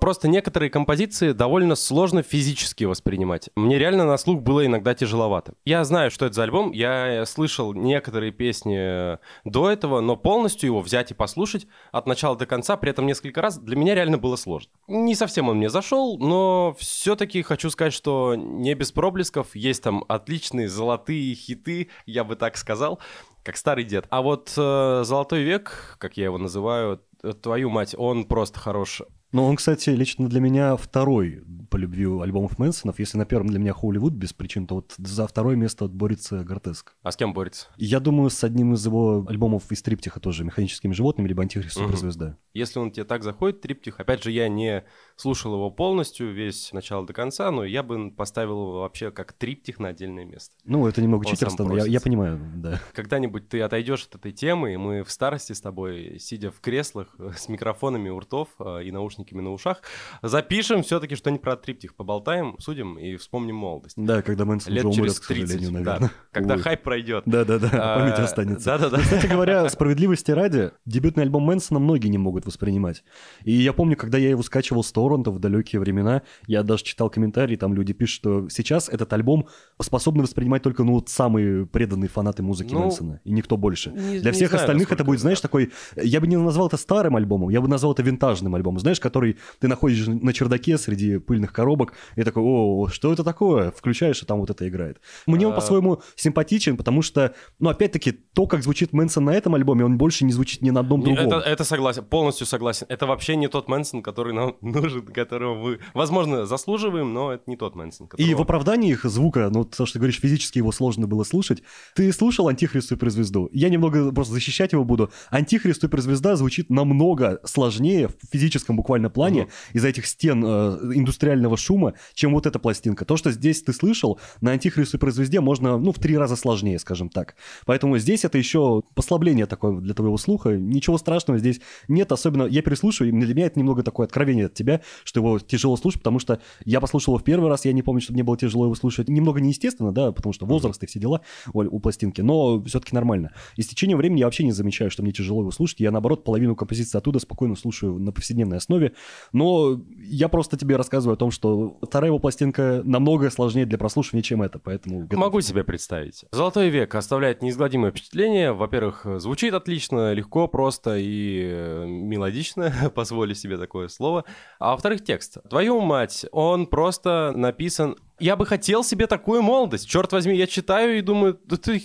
Просто 0.00 0.28
некоторые 0.28 0.70
композиции 0.70 1.32
довольно 1.32 1.74
сложно 1.74 2.22
физически 2.22 2.84
воспринимать. 2.84 3.50
Мне 3.54 3.78
реально 3.78 4.06
на 4.06 4.16
слух 4.16 4.40
было 4.40 4.64
иногда 4.64 4.94
тяжеловато. 4.94 5.52
Я 5.66 5.84
знаю, 5.84 6.10
что 6.10 6.24
это 6.24 6.34
за 6.34 6.44
альбом, 6.44 6.72
я 6.72 7.24
слышал 7.26 7.74
некоторые 7.74 8.32
песни 8.32 9.18
до 9.44 9.70
этого, 9.70 10.00
но 10.00 10.16
полностью 10.16 10.68
его 10.68 10.80
взять 10.80 11.10
и 11.10 11.14
послушать 11.14 11.66
от 11.92 12.06
начала 12.06 12.34
до 12.36 12.46
конца, 12.46 12.78
при 12.78 12.90
этом 12.90 13.06
несколько 13.06 13.42
раз, 13.42 13.58
для 13.58 13.76
меня 13.76 13.94
реально 13.94 14.16
было 14.16 14.36
сложно. 14.36 14.70
Не 14.88 15.14
совсем 15.14 15.48
он 15.50 15.58
мне 15.58 15.68
зашел, 15.68 16.18
но 16.18 16.74
все-таки 16.78 17.42
хочу 17.42 17.68
сказать, 17.68 17.92
что 17.92 18.34
не 18.34 18.74
без 18.74 18.92
проблесков, 18.92 19.54
есть 19.54 19.82
там 19.82 20.04
отличные 20.08 20.68
золотые 20.68 21.34
хиты, 21.34 21.90
я 22.06 22.24
бы 22.24 22.36
так 22.36 22.56
сказал, 22.56 23.00
как 23.42 23.56
старый 23.56 23.84
дед. 23.84 24.06
А 24.10 24.22
вот 24.22 24.52
э, 24.56 25.02
«Золотой 25.04 25.42
век», 25.42 25.96
как 25.98 26.16
я 26.16 26.24
его 26.24 26.38
называю, 26.38 27.02
э, 27.22 27.32
твою 27.32 27.70
мать, 27.70 27.94
он 27.96 28.24
просто 28.24 28.58
хорош. 28.60 29.02
Ну, 29.32 29.44
он, 29.44 29.56
кстати, 29.56 29.90
лично 29.90 30.28
для 30.28 30.40
меня 30.40 30.76
второй 30.76 31.44
по 31.70 31.76
любви 31.76 32.04
альбомов 32.04 32.58
Мэнсонов. 32.58 32.98
Если 32.98 33.16
на 33.16 33.24
первом 33.24 33.48
для 33.48 33.60
меня 33.60 33.72
Холливуд 33.72 34.12
без 34.12 34.32
причин, 34.32 34.66
то 34.66 34.76
вот 34.76 34.94
за 34.98 35.26
второе 35.26 35.54
место 35.54 35.84
вот 35.84 35.92
борется 35.92 36.42
Гротеск. 36.42 36.96
А 37.02 37.12
с 37.12 37.16
кем 37.16 37.32
борется? 37.32 37.68
Я 37.76 38.00
думаю, 38.00 38.28
с 38.30 38.42
одним 38.42 38.74
из 38.74 38.84
его 38.84 39.24
альбомов 39.28 39.70
из 39.70 39.80
триптиха 39.80 40.18
тоже, 40.18 40.44
«Механическими 40.44 40.92
животными», 40.92 41.28
либо 41.28 41.42
«Антихрист 41.42 41.76
суперзвезда». 41.76 42.36
Если 42.52 42.80
он 42.80 42.90
тебе 42.90 43.04
так 43.04 43.22
заходит, 43.22 43.60
триптих, 43.60 44.00
опять 44.00 44.24
же, 44.24 44.32
я 44.32 44.48
не 44.48 44.84
слушал 45.14 45.54
его 45.54 45.70
полностью, 45.70 46.34
весь 46.34 46.66
с 46.66 46.72
начала 46.72 47.06
до 47.06 47.12
конца, 47.12 47.50
но 47.52 47.64
я 47.64 47.84
бы 47.84 48.10
поставил 48.10 48.62
его 48.62 48.80
вообще 48.80 49.12
как 49.12 49.32
триптих 49.32 49.78
на 49.78 49.88
отдельное 49.88 50.24
место. 50.24 50.56
Ну, 50.64 50.88
это 50.88 51.00
немного 51.00 51.24
читерство, 51.24 51.64
но 51.64 51.76
я, 51.76 51.86
я 51.86 52.00
понимаю, 52.00 52.40
да. 52.56 52.80
Когда-нибудь 52.94 53.48
ты 53.48 53.60
отойдешь 53.60 54.06
от 54.06 54.16
этой 54.16 54.32
темы, 54.32 54.74
и 54.74 54.76
мы 54.76 55.04
в 55.04 55.10
старости 55.12 55.52
с 55.52 55.60
тобой, 55.60 56.18
сидя 56.18 56.50
в 56.50 56.60
креслах 56.60 57.14
э, 57.18 57.30
с 57.36 57.48
микрофонами 57.48 58.08
у 58.08 58.18
ртов 58.18 58.48
э, 58.58 58.84
и 58.84 58.90
наушниками 58.90 59.19
на 59.30 59.52
ушах, 59.52 59.82
запишем 60.22 60.82
все-таки 60.82 61.14
что-нибудь 61.16 61.42
про 61.42 61.56
триптих, 61.56 61.94
поболтаем, 61.94 62.56
судим 62.58 62.98
и 62.98 63.16
вспомним 63.16 63.56
молодость. 63.56 63.94
Да, 63.96 64.22
когда 64.22 64.44
Мэнсон 64.44 64.72
Лет 64.72 64.84
уже 64.84 65.00
умрет, 65.00 65.14
через 65.14 65.20
к 65.20 65.26
30, 65.28 65.48
сожалению, 65.50 65.84
да, 65.84 65.92
наверное. 65.92 66.10
когда 66.32 66.54
Ой. 66.54 66.60
хайп 66.60 66.82
пройдет. 66.82 67.22
Да-да-да, 67.26 67.68
А, 67.72 67.98
память 67.98 68.18
останется. 68.18 68.64
Да-да-да. 68.64 68.98
Кстати 68.98 69.26
говоря, 69.26 69.68
справедливости 69.68 70.30
ради, 70.30 70.70
дебютный 70.86 71.24
альбом 71.24 71.42
Мэнсона 71.44 71.80
многие 71.80 72.08
не 72.08 72.18
могут 72.18 72.46
воспринимать. 72.46 73.02
И 73.44 73.52
я 73.52 73.72
помню, 73.72 73.96
когда 73.96 74.18
я 74.18 74.30
его 74.30 74.42
скачивал 74.42 74.82
с 74.84 74.92
торрента 74.92 75.30
в 75.30 75.38
далекие 75.38 75.80
времена, 75.80 76.22
я 76.46 76.62
даже 76.62 76.84
читал 76.84 77.10
комментарии, 77.10 77.56
там 77.56 77.74
люди 77.74 77.92
пишут, 77.92 78.14
что 78.16 78.48
сейчас 78.48 78.88
этот 78.88 79.12
альбом 79.12 79.46
способны 79.80 80.22
воспринимать 80.22 80.62
только 80.62 80.84
ну, 80.84 81.02
самые 81.06 81.66
преданные 81.66 82.08
фанаты 82.08 82.42
музыки 82.42 82.72
Ну, 82.74 82.80
Мэнсона, 82.80 83.20
и 83.24 83.32
никто 83.32 83.56
больше. 83.56 83.90
Не- 83.90 84.20
Для 84.20 84.30
не 84.30 84.32
всех 84.32 84.50
знаю, 84.50 84.62
остальных 84.62 84.92
это 84.92 85.04
будет, 85.04 85.20
знаешь, 85.20 85.40
такой... 85.40 85.72
Я 85.96 86.20
бы 86.20 86.26
не 86.26 86.36
назвал 86.36 86.66
это 86.68 86.76
старым 86.76 87.16
альбомом, 87.16 87.50
я 87.50 87.60
бы 87.60 87.68
назвал 87.68 87.92
это 87.92 88.02
винтажным 88.02 88.54
альбомом, 88.54 88.78
знаешь, 88.78 89.00
который 89.10 89.36
ты 89.58 89.68
находишь 89.68 90.06
на 90.06 90.32
чердаке 90.32 90.78
среди 90.78 91.18
пыльных 91.18 91.52
коробок, 91.52 91.92
и 92.16 92.22
такой, 92.22 92.42
о, 92.44 92.88
что 92.88 93.12
это 93.12 93.24
такое? 93.24 93.70
Включаешь, 93.72 94.22
и 94.22 94.26
там 94.26 94.38
вот 94.40 94.50
это 94.50 94.68
играет. 94.68 95.00
Мне 95.26 95.46
он 95.46 95.52
А. 95.52 95.56
по-своему 95.56 96.00
симпатичен, 96.14 96.76
потому 96.76 97.02
что, 97.02 97.34
ну, 97.58 97.70
опять-таки, 97.70 98.12
то, 98.12 98.46
как 98.46 98.62
звучит 98.62 98.92
Мэнсон 98.92 99.24
на 99.24 99.30
этом 99.30 99.54
альбоме, 99.54 99.84
он 99.84 99.98
больше 99.98 100.24
не 100.24 100.32
звучит 100.32 100.62
ни 100.62 100.70
на 100.70 100.80
одном 100.80 101.02
другом. 101.02 101.26
Это, 101.26 101.36
это 101.40 101.64
согласен, 101.64 102.04
полностью 102.04 102.46
согласен. 102.46 102.86
Это 102.88 103.06
вообще 103.06 103.36
не 103.36 103.48
тот 103.48 103.68
Мэнсон, 103.68 104.02
который 104.02 104.32
нам 104.32 104.56
нужен, 104.60 105.02
которого 105.02 105.54
мы, 105.54 105.78
возможно, 105.94 106.46
заслуживаем, 106.46 107.12
но 107.12 107.32
это 107.32 107.42
не 107.46 107.56
тот 107.56 107.74
Мэнсон. 107.74 108.06
И 108.06 108.10
которого- 108.10 108.36
в 108.38 108.42
оправдании 108.42 108.90
их 108.92 109.04
звука, 109.04 109.50
ну, 109.52 109.64
то, 109.64 109.86
что 109.86 109.94
ты 109.94 109.98
говоришь, 109.98 110.20
физически 110.20 110.58
его 110.58 110.70
сложно 110.72 111.06
было 111.06 111.24
слушать. 111.24 111.62
Ты 111.94 112.12
слушал 112.12 112.48
«Антихрист 112.48 112.88
суперзвезду»? 112.88 113.48
Я 113.52 113.68
немного 113.70 114.12
просто 114.12 114.34
защищать 114.34 114.72
его 114.72 114.84
буду. 114.84 115.10
«Антихрист 115.30 115.80
суперзвезда» 115.80 116.36
звучит 116.36 116.70
намного 116.70 117.40
сложнее 117.44 118.08
в 118.08 118.14
физическом 118.30 118.76
буквально 118.76 118.99
плане 119.08 119.42
Мгм. 119.42 119.50
из-за 119.72 119.88
этих 119.88 120.06
стен 120.06 120.44
э, 120.44 120.48
индустриального 120.94 121.56
шума, 121.56 121.94
чем 122.14 122.32
вот 122.32 122.46
эта 122.46 122.58
пластинка. 122.58 123.04
То, 123.04 123.16
что 123.16 123.30
здесь 123.30 123.62
ты 123.62 123.72
слышал, 123.72 124.20
на 124.40 124.50
«Антихрист 124.50 124.90
суперзвезде» 124.90 125.40
можно, 125.40 125.78
ну, 125.78 125.92
в 125.92 125.98
три 125.98 126.18
раза 126.18 126.36
сложнее, 126.36 126.78
скажем 126.78 127.08
так. 127.08 127.36
Поэтому 127.64 127.96
здесь 127.98 128.24
это 128.24 128.36
еще 128.36 128.82
послабление 128.94 129.46
такое 129.46 129.80
для 129.80 129.94
твоего 129.94 130.16
слуха. 130.18 130.56
Ничего 130.56 130.98
страшного 130.98 131.38
здесь 131.38 131.60
нет, 131.88 132.12
особенно 132.12 132.44
я 132.44 132.62
переслушиваю, 132.62 133.12
и 133.14 133.20
для 133.20 133.34
меня 133.34 133.46
это 133.46 133.58
немного 133.58 133.82
такое 133.82 134.06
откровение 134.06 134.46
от 134.46 134.54
тебя, 134.54 134.80
что 135.04 135.20
его 135.20 135.38
тяжело 135.38 135.76
слушать, 135.76 136.00
потому 136.00 136.18
что 136.18 136.40
я 136.64 136.80
послушал 136.80 137.14
его 137.14 137.18
в 137.20 137.24
первый 137.24 137.48
раз, 137.48 137.64
я 137.64 137.72
не 137.72 137.82
помню, 137.82 138.00
что 138.00 138.12
мне 138.12 138.22
было 138.22 138.36
тяжело 138.36 138.64
его 138.64 138.74
слушать. 138.74 139.08
Немного 139.08 139.40
неестественно, 139.40 139.92
да, 139.92 140.12
потому 140.12 140.32
что 140.32 140.46
возраст 140.46 140.82
и 140.82 140.86
все 140.86 140.98
дела 140.98 141.20
у, 141.52 141.60
у 141.60 141.78
пластинки, 141.80 142.20
но 142.20 142.62
все-таки 142.64 142.94
нормально. 142.94 143.32
И 143.56 143.62
с 143.62 143.68
течением 143.68 143.98
времени 143.98 144.20
я 144.20 144.26
вообще 144.26 144.44
не 144.44 144.52
замечаю, 144.52 144.90
что 144.90 145.02
мне 145.02 145.12
тяжело 145.12 145.40
его 145.40 145.50
слушать. 145.50 145.80
Я, 145.80 145.90
наоборот, 145.90 146.24
половину 146.24 146.56
композиции 146.56 146.98
оттуда 146.98 147.18
спокойно 147.18 147.56
слушаю 147.56 147.98
на 147.98 148.12
повседневной 148.12 148.58
основе. 148.58 148.89
Но 149.32 149.80
я 149.98 150.28
просто 150.28 150.56
тебе 150.56 150.76
рассказываю 150.76 151.14
о 151.14 151.16
том, 151.16 151.30
что 151.30 151.78
вторая 151.82 152.10
его 152.10 152.18
пластинка 152.18 152.82
намного 152.84 153.30
сложнее 153.30 153.66
для 153.66 153.78
прослушивания, 153.78 154.22
чем 154.22 154.42
это, 154.42 154.58
поэтому... 154.58 155.08
Могу 155.12 155.40
себе 155.40 155.64
представить. 155.64 156.24
«Золотой 156.32 156.68
век» 156.68 156.94
оставляет 156.94 157.42
неизгладимое 157.42 157.90
впечатление. 157.90 158.52
Во-первых, 158.52 159.06
звучит 159.18 159.54
отлично, 159.54 160.12
легко, 160.12 160.48
просто 160.48 160.96
и 160.96 161.40
э, 161.42 161.86
мелодично, 161.86 162.72
позволю 162.94 163.34
себе 163.34 163.56
такое 163.56 163.88
слово. 163.88 164.24
А 164.58 164.72
во-вторых, 164.72 165.04
текст. 165.04 165.38
Твою 165.48 165.80
мать, 165.80 166.26
он 166.32 166.66
просто 166.66 167.32
написан... 167.34 167.96
Я 168.20 168.36
бы 168.36 168.46
хотел 168.46 168.84
себе 168.84 169.06
такую 169.06 169.42
молодость. 169.42 169.88
Черт 169.88 170.12
возьми, 170.12 170.36
я 170.36 170.46
читаю 170.46 170.98
и 170.98 171.00
думаю, 171.00 171.40
да 171.46 171.56
ты, 171.56 171.82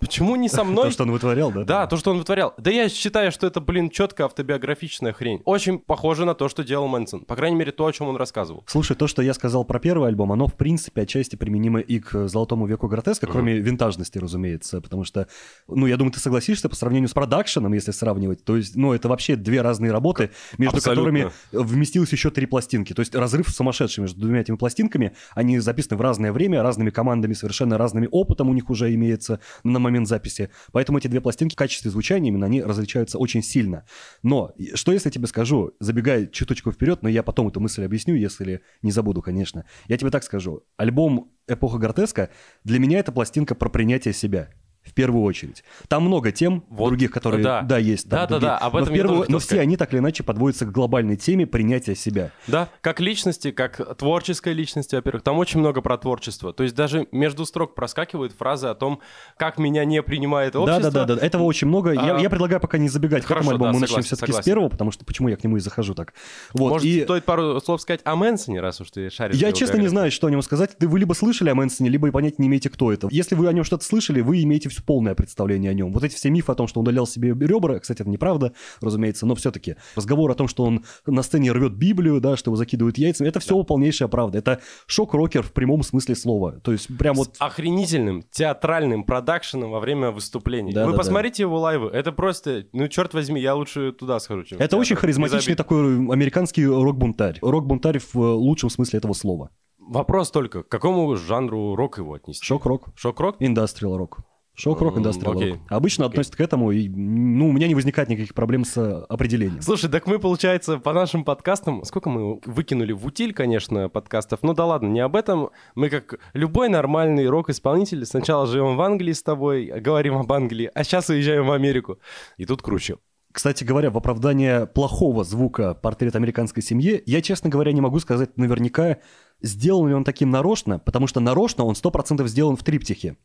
почему 0.00 0.36
не 0.36 0.48
со 0.48 0.64
мной? 0.64 0.86
То, 0.86 0.90
что 0.90 1.02
он 1.02 1.10
вытворял, 1.10 1.50
да? 1.50 1.64
Да, 1.64 1.86
то, 1.86 1.96
что 1.96 2.12
он 2.12 2.18
вытворял. 2.18 2.54
Да 2.58 2.70
я 2.70 2.88
считаю, 2.88 3.32
что 3.32 3.46
это, 3.46 3.60
блин, 3.60 3.90
четко 3.90 4.24
автобиографичная 4.24 5.12
хрень. 5.12 5.42
Очень 5.44 5.78
похоже 5.78 6.24
на 6.24 6.34
то, 6.34 6.48
что 6.48 6.62
делал 6.62 6.86
Мэнсон. 6.86 7.24
По 7.24 7.36
крайней 7.36 7.56
мере, 7.56 7.72
то, 7.72 7.86
о 7.86 7.92
чем 7.92 8.08
он 8.08 8.16
рассказывал. 8.16 8.64
Слушай, 8.66 8.96
то, 8.96 9.06
что 9.06 9.22
я 9.22 9.34
сказал 9.34 9.64
про 9.64 9.78
первый 9.78 10.08
альбом, 10.08 10.32
оно, 10.32 10.46
в 10.46 10.54
принципе, 10.54 11.02
отчасти 11.02 11.36
применимо 11.36 11.80
и 11.80 11.98
к 11.98 12.28
«Золотому 12.28 12.66
веку 12.66 12.86
гротеска», 12.86 13.26
кроме 13.26 13.58
винтажности, 13.58 14.18
разумеется, 14.18 14.80
потому 14.80 15.04
что, 15.04 15.26
ну, 15.66 15.86
я 15.86 15.96
думаю, 15.96 16.12
ты 16.12 16.20
согласишься 16.20 16.68
по 16.68 16.76
сравнению 16.76 17.08
с 17.08 17.12
продакшеном, 17.12 17.72
если 17.72 17.90
сравнивать, 17.90 18.44
то 18.44 18.56
есть, 18.56 18.76
ну, 18.76 18.92
это 18.92 19.08
вообще 19.08 19.36
две 19.36 19.60
разные 19.62 19.90
работы, 19.90 20.30
между 20.58 20.76
Абсолютно. 20.76 21.12
которыми 21.12 21.32
вместилось 21.52 22.12
еще 22.12 22.30
три 22.30 22.46
пластинки, 22.46 22.92
то 22.92 23.00
есть 23.00 23.14
разрыв 23.14 23.48
сумасшедший 23.48 24.02
между 24.02 24.20
двумя 24.20 24.40
этими 24.40 24.56
пластинками, 24.56 25.16
они 25.34 25.58
записаны 25.64 25.96
в 25.96 26.00
разное 26.00 26.32
время, 26.32 26.62
разными 26.62 26.90
командами, 26.90 27.32
совершенно 27.32 27.78
разными 27.78 28.08
опытом 28.10 28.48
у 28.50 28.54
них 28.54 28.70
уже 28.70 28.94
имеется 28.94 29.40
на 29.64 29.78
момент 29.78 30.08
записи, 30.08 30.50
поэтому 30.72 30.98
эти 30.98 31.08
две 31.08 31.20
пластинки 31.20 31.54
в 31.54 31.58
качестве 31.58 31.90
звучания 31.90 32.28
именно, 32.28 32.46
они 32.46 32.62
различаются 32.62 33.18
очень 33.18 33.42
сильно. 33.42 33.84
Но, 34.22 34.52
что 34.74 34.92
если 34.92 35.08
я 35.08 35.12
тебе 35.12 35.26
скажу, 35.26 35.72
забегая 35.80 36.26
чуточку 36.26 36.70
вперед, 36.72 37.02
но 37.02 37.08
я 37.08 37.22
потом 37.22 37.48
эту 37.48 37.60
мысль 37.60 37.84
объясню, 37.84 38.14
если 38.14 38.62
не 38.82 38.90
забуду, 38.90 39.22
конечно. 39.22 39.64
Я 39.88 39.96
тебе 39.96 40.10
так 40.10 40.22
скажу. 40.24 40.64
Альбом 40.76 41.32
«Эпоха 41.46 41.78
Гротеска» 41.78 42.30
для 42.64 42.78
меня 42.78 42.98
это 42.98 43.12
пластинка 43.12 43.54
про 43.54 43.68
принятие 43.68 44.14
себя. 44.14 44.50
В 44.94 44.96
первую 44.96 45.24
очередь. 45.24 45.64
Там 45.88 46.04
много 46.04 46.30
тем 46.30 46.62
Вот, 46.70 46.86
других, 46.90 47.10
которые, 47.10 47.42
да. 47.42 47.62
да, 47.62 47.78
есть. 47.78 48.08
там 48.08 48.20
Да, 48.20 48.26
да, 48.26 48.28
другие. 48.28 48.46
да, 48.50 48.58
об 48.58 48.74
но, 48.74 48.78
этом 48.78 48.94
я 48.94 48.96
первую- 49.02 49.26
но 49.28 49.38
все 49.40 49.58
они 49.58 49.76
так 49.76 49.92
или 49.92 49.98
иначе 49.98 50.22
подводятся 50.22 50.66
к 50.66 50.70
глобальной 50.70 51.16
теме 51.16 51.48
принятия 51.48 51.96
себя. 51.96 52.30
Да, 52.46 52.68
как 52.80 53.00
личности, 53.00 53.50
как 53.50 53.96
творческой 53.98 54.52
личности, 54.52 54.94
во-первых. 54.94 55.24
Там 55.24 55.36
очень 55.38 55.58
много 55.58 55.80
про 55.82 55.98
творчество. 55.98 56.52
То 56.52 56.62
есть 56.62 56.76
даже 56.76 57.08
между 57.10 57.44
строк 57.44 57.74
проскакивают 57.74 58.32
фразы 58.34 58.68
о 58.68 58.76
том, 58.76 59.00
как 59.36 59.58
меня 59.58 59.84
не 59.84 60.00
принимает 60.00 60.52
Да, 60.52 60.60
общество. 60.60 60.90
да, 60.92 61.04
да, 61.06 61.16
да. 61.16 61.26
Этого 61.26 61.42
очень 61.42 61.66
много. 61.66 61.90
Я, 61.92 62.14
А, 62.16 62.20
я 62.20 62.30
предлагаю 62.30 62.60
пока 62.60 62.78
не 62.78 62.88
забегать 62.88 63.24
хорошо, 63.24 63.50
к 63.50 63.54
этому 63.54 63.54
альбому. 63.56 63.72
да, 63.72 63.74
Мы 63.74 63.80
начнем 63.80 64.02
согласен, 64.04 64.16
все-таки 64.16 64.42
с 64.42 64.44
первого, 64.44 64.68
потому 64.68 64.92
что 64.92 65.04
почему 65.04 65.28
я 65.28 65.34
к 65.36 65.42
нему 65.42 65.56
и 65.56 65.60
захожу 65.60 65.94
так. 65.94 66.14
Вот. 66.52 66.68
Может, 66.70 66.86
и... 66.86 67.02
стоит 67.02 67.24
пару 67.24 67.60
слов 67.60 67.80
сказать 67.80 68.00
о 68.04 68.14
Мэнсоне, 68.14 68.60
раз 68.60 68.80
уж 68.80 68.92
ты 68.92 69.10
шаришь. 69.10 69.34
Я 69.36 69.50
честно 69.50 69.72
не 69.74 69.80
биографии. 69.80 69.88
знаю, 69.90 70.10
что 70.12 70.28
о 70.28 70.30
нем 70.30 70.42
сказать. 70.42 70.76
Вы 70.78 71.00
либо 71.00 71.14
слышали 71.14 71.50
о 71.50 71.56
Мэнсоне, 71.56 71.90
либо 71.90 72.06
и 72.06 72.12
понять 72.12 72.38
не 72.38 72.46
имеете, 72.46 72.70
кто 72.70 72.92
это. 72.92 73.08
Если 73.10 73.34
вы 73.34 73.48
о 73.48 73.52
нем 73.52 73.64
что-то 73.64 73.84
слышали, 73.84 74.20
вы 74.20 74.40
имеете 74.44 74.68
все 74.84 74.94
полное 74.94 75.14
представление 75.14 75.70
о 75.70 75.74
нем. 75.74 75.92
Вот 75.92 76.04
эти 76.04 76.14
все 76.14 76.30
мифы 76.30 76.52
о 76.52 76.54
том, 76.54 76.66
что 76.66 76.80
он 76.80 76.84
удалял 76.86 77.06
себе 77.06 77.28
ребра, 77.28 77.78
кстати, 77.78 78.02
это 78.02 78.10
неправда, 78.10 78.52
разумеется, 78.80 79.26
но 79.26 79.34
все-таки 79.34 79.76
разговор 79.96 80.30
о 80.30 80.34
том, 80.34 80.48
что 80.48 80.64
он 80.64 80.84
на 81.06 81.22
сцене 81.22 81.52
рвет 81.52 81.72
Библию, 81.72 82.20
да, 82.20 82.36
что 82.36 82.50
его 82.50 82.56
закидывают 82.56 82.98
яйцами, 82.98 83.28
это 83.28 83.40
все 83.40 83.62
полнейшая 83.62 84.08
правда. 84.08 84.38
Это 84.38 84.60
шок-рокер 84.86 85.42
в 85.42 85.52
прямом 85.52 85.82
смысле 85.82 86.14
слова. 86.14 86.60
То 86.60 86.72
есть 86.72 86.96
прям 86.96 87.16
вот... 87.16 87.36
С 87.36 87.40
охренительным 87.40 88.22
театральным 88.30 89.04
продакшеном 89.04 89.70
во 89.70 89.80
время 89.80 90.10
выступлений. 90.10 90.72
Да, 90.72 90.86
Вы 90.86 90.92
да, 90.92 90.98
посмотрите 90.98 91.42
его 91.42 91.58
лайвы. 91.58 91.88
Это 91.88 92.12
просто, 92.12 92.66
ну 92.72 92.88
черт 92.88 93.14
возьми, 93.14 93.40
я 93.40 93.54
лучше 93.54 93.92
туда 93.92 94.18
схожу, 94.20 94.44
чем 94.44 94.58
Это 94.58 94.76
очень 94.76 94.96
харизматичный 94.96 95.54
такой 95.54 95.96
американский 95.96 96.66
рок-бунтарь. 96.66 97.38
Рок-бунтарь 97.40 97.98
в 97.98 98.16
э, 98.16 98.18
лучшем 98.18 98.70
смысле 98.70 98.98
этого 98.98 99.12
слова. 99.12 99.50
Вопрос 99.86 100.30
только, 100.30 100.62
к 100.62 100.68
какому 100.68 101.14
жанру 101.16 101.76
рок 101.76 101.98
его 101.98 102.14
отнести? 102.14 102.44
Шок-рок. 102.44 102.88
Шок-рок? 102.96 103.36
Индастриал 103.38 103.98
рок. 103.98 104.20
Шок-рок, 104.54 104.98
индастриал 104.98 105.34
рок. 105.34 105.58
Обычно 105.68 106.06
относятся 106.06 106.38
к 106.38 106.40
этому, 106.40 106.70
и 106.70 106.88
ну, 106.88 107.48
у 107.48 107.52
меня 107.52 107.66
не 107.66 107.74
возникает 107.74 108.08
никаких 108.08 108.34
проблем 108.34 108.64
с 108.64 108.76
э, 108.76 109.04
определением. 109.08 109.60
Слушай, 109.60 109.90
так 109.90 110.06
мы, 110.06 110.20
получается, 110.20 110.78
по 110.78 110.92
нашим 110.92 111.24
подкастам, 111.24 111.84
сколько 111.84 112.08
мы 112.08 112.40
выкинули 112.44 112.92
в 112.92 113.04
утиль, 113.04 113.34
конечно, 113.34 113.88
подкастов, 113.88 114.40
ну 114.42 114.54
да 114.54 114.64
ладно, 114.64 114.88
не 114.88 115.00
об 115.00 115.16
этом. 115.16 115.50
Мы, 115.74 115.88
как 115.90 116.20
любой 116.34 116.68
нормальный 116.68 117.26
рок-исполнитель, 117.28 118.06
сначала 118.06 118.46
живем 118.46 118.76
в 118.76 118.80
Англии 118.80 119.12
с 119.12 119.24
тобой, 119.24 119.66
говорим 119.80 120.16
об 120.18 120.32
Англии, 120.32 120.70
а 120.72 120.84
сейчас 120.84 121.08
уезжаем 121.08 121.46
в 121.46 121.52
Америку. 121.52 121.98
И 122.36 122.46
тут 122.46 122.62
круче. 122.62 122.98
Кстати 123.34 123.64
говоря, 123.64 123.90
в 123.90 123.98
оправдание 123.98 124.64
плохого 124.64 125.24
звука 125.24 125.74
«Портрет 125.74 126.14
американской 126.14 126.62
семьи», 126.62 127.02
я, 127.04 127.20
честно 127.20 127.50
говоря, 127.50 127.72
не 127.72 127.80
могу 127.80 127.98
сказать 127.98 128.36
наверняка, 128.36 128.98
сделан 129.44 129.88
ли 129.88 129.94
он 129.94 130.04
таким 130.04 130.30
нарочно, 130.30 130.78
потому 130.78 131.06
что 131.06 131.20
нарочно 131.20 131.64
он 131.64 131.74
100% 131.74 132.26
сделан 132.26 132.56
в 132.56 132.64
триптихе. 132.64 133.16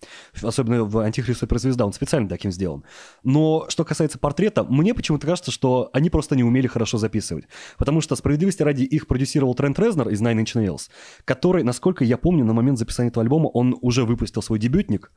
Особенно 0.42 0.84
в 0.84 0.98
«Антихрист 1.00 1.40
суперзвезда» 1.40 1.86
он 1.86 1.94
специально 1.94 2.28
таким 2.28 2.52
сделан. 2.52 2.84
Но 3.24 3.66
что 3.70 3.86
касается 3.86 4.20
портрета, 4.20 4.64
мне 4.64 4.94
почему-то 4.94 5.26
кажется, 5.26 5.52
что 5.52 5.90
они 5.94 6.10
просто 6.10 6.36
не 6.36 6.44
умели 6.44 6.68
хорошо 6.68 6.98
записывать. 6.98 7.46
Потому 7.78 8.02
что, 8.02 8.16
справедливости 8.16 8.62
ради, 8.62 8.84
их 8.84 9.08
продюсировал 9.08 9.56
Трент 9.56 9.80
Резнер 9.80 10.10
из 10.10 10.22
Nine 10.22 10.44
Inch 10.44 10.56
Nails, 10.56 10.90
который, 11.26 11.64
насколько 11.64 12.04
я 12.04 12.18
помню, 12.18 12.46
на 12.46 12.54
момент 12.54 12.78
записания 12.78 13.10
этого 13.10 13.24
альбома 13.24 13.48
он 13.48 13.78
уже 13.82 14.06
выпустил 14.06 14.42
свой 14.42 14.60
дебютник, 14.60 15.12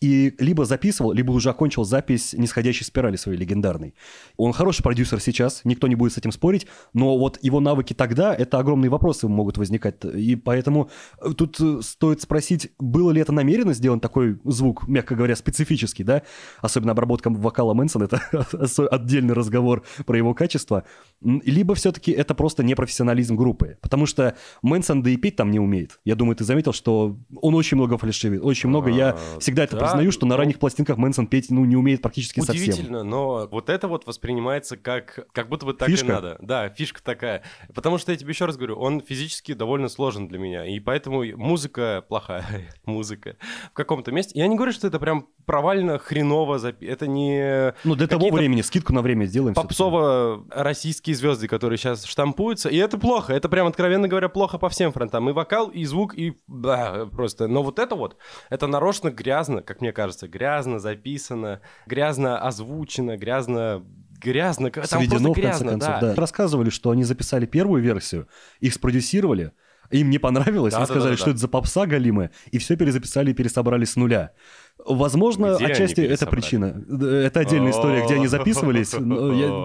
и 0.00 0.34
либо 0.38 0.64
записывал, 0.64 1.12
либо 1.12 1.32
уже 1.32 1.50
окончил 1.50 1.84
запись 1.84 2.34
нисходящей 2.34 2.84
спирали 2.84 3.16
своей 3.16 3.38
легендарной. 3.38 3.94
Он 4.36 4.52
хороший 4.52 4.82
продюсер 4.82 5.20
сейчас, 5.20 5.62
никто 5.64 5.86
не 5.86 5.94
будет 5.94 6.12
с 6.12 6.18
этим 6.18 6.32
спорить, 6.32 6.66
но 6.92 7.16
вот 7.18 7.38
его 7.42 7.60
навыки 7.60 7.94
тогда, 7.94 8.34
это 8.34 8.58
огромные 8.58 8.90
вопросы 8.90 9.28
могут 9.28 9.56
возникать. 9.58 10.04
И 10.04 10.36
поэтому 10.36 10.90
э, 11.20 11.32
тут 11.36 11.60
э, 11.60 11.80
стоит 11.82 12.20
спросить, 12.20 12.72
было 12.78 13.10
ли 13.10 13.20
это 13.20 13.32
намеренно 13.32 13.72
сделан 13.72 14.00
такой 14.00 14.38
звук, 14.44 14.86
мягко 14.88 15.14
говоря, 15.14 15.36
специфический, 15.36 16.04
да? 16.04 16.22
Особенно 16.60 16.92
обработка 16.92 17.30
вокала 17.30 17.74
Мэнсона, 17.74 18.04
это 18.04 18.20
отдельный 18.90 19.34
разговор 19.34 19.84
про 20.06 20.16
его 20.16 20.34
качество. 20.34 20.84
Либо 21.22 21.74
все-таки 21.74 22.12
это 22.12 22.34
просто 22.34 22.62
непрофессионализм 22.62 23.36
группы, 23.36 23.78
потому 23.80 24.06
что 24.06 24.36
Мэнсон 24.62 25.02
да 25.02 25.10
и 25.10 25.16
петь 25.16 25.36
там 25.36 25.50
не 25.50 25.60
умеет. 25.60 26.00
Я 26.04 26.16
думаю, 26.16 26.36
ты 26.36 26.44
заметил, 26.44 26.72
что 26.72 27.16
он 27.40 27.54
очень 27.54 27.76
много 27.76 27.96
фальшивит, 27.98 28.42
очень 28.42 28.68
много. 28.68 28.90
Я 28.90 29.10
а, 29.10 29.40
всегда 29.40 29.64
это 29.64 29.83
признаю, 29.84 30.12
что 30.12 30.26
на 30.26 30.36
ранних 30.36 30.58
пластинках 30.58 30.96
Мэнсон 30.96 31.26
петь 31.26 31.50
ну, 31.50 31.64
не 31.64 31.76
умеет 31.76 32.02
практически 32.02 32.40
Удивительно, 32.40 32.64
совсем. 32.64 32.84
Удивительно, 32.84 33.04
но 33.04 33.48
вот 33.50 33.68
это 33.68 33.88
вот 33.88 34.06
воспринимается 34.06 34.76
как, 34.76 35.26
как 35.32 35.48
будто 35.48 35.66
бы 35.66 35.74
так 35.74 35.88
фишка. 35.88 36.06
и 36.06 36.08
надо. 36.08 36.36
Да, 36.40 36.68
фишка 36.68 37.02
такая. 37.02 37.42
Потому 37.74 37.98
что 37.98 38.12
я 38.12 38.18
тебе 38.18 38.30
еще 38.30 38.46
раз 38.46 38.56
говорю, 38.56 38.76
он 38.76 39.00
физически 39.00 39.54
довольно 39.54 39.88
сложен 39.88 40.28
для 40.28 40.38
меня, 40.38 40.66
и 40.66 40.80
поэтому 40.80 41.24
музыка 41.36 42.04
плохая, 42.08 42.44
музыка 42.84 43.36
в 43.70 43.74
каком-то 43.74 44.12
месте. 44.12 44.38
Я 44.38 44.46
не 44.46 44.56
говорю, 44.56 44.72
что 44.72 44.86
это 44.86 44.98
прям 44.98 45.28
провально, 45.46 45.98
хреново, 45.98 46.58
это 46.80 47.06
не... 47.06 47.74
Ну, 47.84 47.94
для 47.94 48.06
того 48.06 48.30
времени, 48.30 48.62
скидку 48.62 48.92
на 48.92 49.02
время 49.02 49.26
сделаем. 49.26 49.54
Попсово-российские 49.54 51.14
звезды, 51.14 51.48
которые 51.48 51.78
сейчас 51.78 52.04
штампуются, 52.04 52.68
и 52.68 52.76
это 52.76 52.98
плохо, 52.98 53.32
это 53.32 53.48
прям, 53.48 53.66
откровенно 53.66 54.08
говоря, 54.08 54.28
плохо 54.28 54.58
по 54.58 54.68
всем 54.68 54.92
фронтам. 54.92 55.28
И 55.30 55.32
вокал, 55.32 55.68
и 55.68 55.84
звук, 55.84 56.16
и... 56.16 56.34
Да, 56.46 57.06
просто. 57.06 57.46
Но 57.48 57.62
вот 57.62 57.78
это 57.78 57.94
вот, 57.94 58.16
это 58.50 58.66
нарочно 58.66 59.10
грязно, 59.10 59.62
как 59.62 59.73
мне 59.80 59.92
кажется, 59.92 60.28
грязно 60.28 60.78
записано, 60.78 61.60
грязно 61.86 62.38
озвучено, 62.38 63.16
грязно 63.16 63.84
грязно, 64.20 64.70
там 64.70 64.84
Сведено, 64.84 65.32
просто 65.32 65.40
грязно, 65.40 65.70
концов, 65.72 65.88
да. 65.88 66.00
да. 66.00 66.14
Рассказывали, 66.14 66.70
что 66.70 66.90
они 66.90 67.04
записали 67.04 67.46
первую 67.46 67.82
версию, 67.82 68.28
их 68.60 68.72
спродюсировали, 68.72 69.52
им 69.90 70.10
не 70.10 70.18
понравилось, 70.18 70.72
да, 70.72 70.78
они 70.78 70.86
да, 70.86 70.92
сказали, 70.92 71.12
да, 71.12 71.16
да, 71.16 71.20
что 71.20 71.30
это 71.30 71.38
за 71.38 71.48
попса 71.48 71.86
галимая, 71.86 72.30
и 72.50 72.58
все 72.58 72.76
перезаписали 72.76 73.30
и 73.30 73.34
пересобрали 73.34 73.84
с 73.84 73.96
нуля. 73.96 74.32
Возможно, 74.78 75.56
Где 75.56 75.66
отчасти 75.66 76.00
это 76.00 76.26
причина. 76.26 76.84
Это 76.90 77.40
отдельная 77.40 77.70
история, 77.70 78.04
где 78.04 78.14
они 78.14 78.26
записывались. 78.26 78.94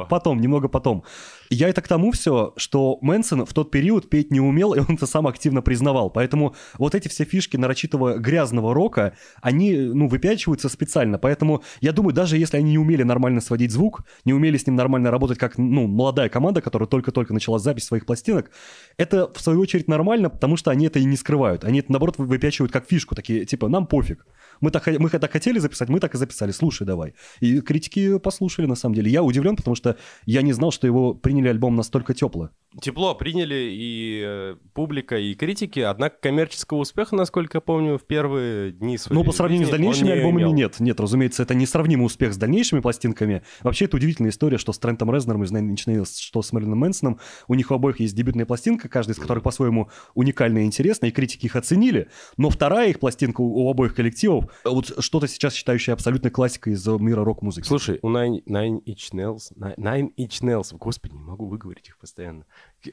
Потом, 0.09 0.39
немного 0.39 0.67
потом. 0.67 1.03
Я 1.49 1.67
это 1.69 1.81
к 1.81 1.87
тому 1.87 2.11
все, 2.11 2.53
что 2.57 2.99
Мэнсон 3.01 3.43
в 3.45 3.53
тот 3.53 3.71
период 3.71 4.07
петь 4.07 4.29
не 4.29 4.39
умел, 4.39 4.73
и 4.73 4.79
он 4.79 4.95
это 4.95 5.07
сам 5.07 5.25
активно 5.25 5.63
признавал. 5.63 6.11
Поэтому 6.11 6.55
вот 6.77 6.93
эти 6.93 7.07
все 7.07 7.23
фишки 7.23 7.57
нарочитого 7.57 8.19
грязного 8.19 8.75
рока, 8.75 9.13
они, 9.41 9.75
ну, 9.75 10.07
выпячиваются 10.07 10.69
специально. 10.69 11.17
Поэтому 11.17 11.63
я 11.81 11.91
думаю, 11.91 12.13
даже 12.13 12.37
если 12.37 12.57
они 12.57 12.71
не 12.71 12.77
умели 12.77 13.01
нормально 13.01 13.41
сводить 13.41 13.71
звук, 13.71 14.03
не 14.25 14.33
умели 14.33 14.57
с 14.57 14.67
ним 14.67 14.75
нормально 14.75 15.09
работать, 15.09 15.39
как, 15.39 15.57
ну, 15.57 15.87
молодая 15.87 16.29
команда, 16.29 16.61
которая 16.61 16.87
только-только 16.87 17.33
начала 17.33 17.57
запись 17.57 17.85
своих 17.85 18.05
пластинок, 18.05 18.51
это, 18.97 19.31
в 19.33 19.41
свою 19.41 19.59
очередь, 19.61 19.87
нормально, 19.87 20.29
потому 20.29 20.55
что 20.55 20.69
они 20.69 20.85
это 20.85 20.99
и 20.99 21.05
не 21.05 21.17
скрывают. 21.17 21.63
Они 21.63 21.79
это, 21.79 21.91
наоборот, 21.91 22.19
выпячивают 22.19 22.71
как 22.71 22.87
фишку, 22.87 23.15
такие, 23.15 23.45
типа, 23.45 23.69
нам 23.69 23.87
пофиг. 23.87 24.23
Мы 24.61 24.71
так, 24.71 24.85
мы 24.99 25.09
так 25.09 25.31
хотели 25.31 25.57
записать, 25.57 25.89
мы 25.89 25.99
так 25.99 26.13
и 26.15 26.17
записали, 26.17 26.51
слушай 26.51 26.85
давай. 26.85 27.13
И 27.39 27.61
критики 27.61 28.19
послушали, 28.19 28.65
на 28.65 28.75
самом 28.75 28.95
деле. 28.95 29.09
Я 29.09 29.23
удивлен, 29.23 29.55
потому 29.55 29.75
что 29.75 29.95
я 30.25 30.41
не 30.41 30.53
знал, 30.53 30.71
что 30.71 30.85
его 30.85 31.13
приняли 31.13 31.38
альбом 31.47 31.75
настолько 31.75 32.13
тепло. 32.13 32.49
Тепло 32.81 33.15
приняли 33.15 33.69
и 33.71 34.21
э, 34.23 34.55
публика, 34.73 35.17
и 35.17 35.33
критики, 35.33 35.79
однако 35.79 36.17
коммерческого 36.21 36.79
успеха, 36.79 37.15
насколько 37.15 37.57
я 37.57 37.61
помню, 37.61 37.97
в 37.97 38.05
первые 38.05 38.71
дни 38.71 38.97
своей 38.97 39.19
Ну, 39.19 39.25
по 39.25 39.31
сравнению 39.31 39.67
с 39.67 39.71
дальнейшими 39.71 40.11
альбомами 40.11 40.43
имел. 40.43 40.53
нет. 40.53 40.79
Нет, 40.79 40.99
разумеется, 40.99 41.41
это 41.41 41.55
несравнимый 41.55 42.05
успех 42.05 42.33
с 42.33 42.37
дальнейшими 42.37 42.79
пластинками. 42.79 43.41
Вообще, 43.61 43.85
это 43.85 43.97
удивительная 43.97 44.29
история, 44.29 44.57
что 44.57 44.71
с 44.71 44.77
Трентом 44.77 45.11
Резнером 45.11 45.43
из 45.43 45.51
Nine 45.51 45.73
Nails, 45.73 46.19
что 46.19 46.41
с 46.41 46.53
Мэрилином 46.53 46.79
Мэнсоном, 46.79 47.19
у 47.47 47.55
них 47.55 47.71
у 47.71 47.73
обоих 47.73 47.99
есть 47.99 48.15
дебютная 48.15 48.45
пластинка, 48.45 48.87
каждая 48.87 49.15
из 49.15 49.19
которых 49.19 49.43
по-своему 49.43 49.89
уникальная 50.13 50.63
и 50.63 50.65
интересная, 50.65 51.09
и 51.09 51.13
критики 51.13 51.47
их 51.47 51.55
оценили. 51.55 52.09
Но 52.37 52.49
вторая 52.49 52.89
их 52.89 52.99
пластинка 52.99 53.41
у, 53.41 53.65
у 53.65 53.69
обоих 53.69 53.95
коллективов, 53.95 54.45
вот 54.63 54.93
что-то 54.99 55.27
сейчас 55.27 55.53
считающее 55.53 55.93
абсолютной 55.93 56.29
классикой 56.29 56.73
из 56.73 56.85
мира 56.85 57.23
рок-музыки. 57.23 57.67
Слушай, 57.67 57.99
у 58.01 58.11
Nine, 58.11 58.43
Nine 58.47 58.83
Inch 58.85 59.11
Nails, 59.13 59.51
Nine 59.57 60.09
Inch 60.17 60.41
Nails, 60.41 60.75
господи, 60.77 61.15
могу 61.29 61.47
выговорить 61.47 61.87
их 61.87 61.97
постоянно. 61.97 62.45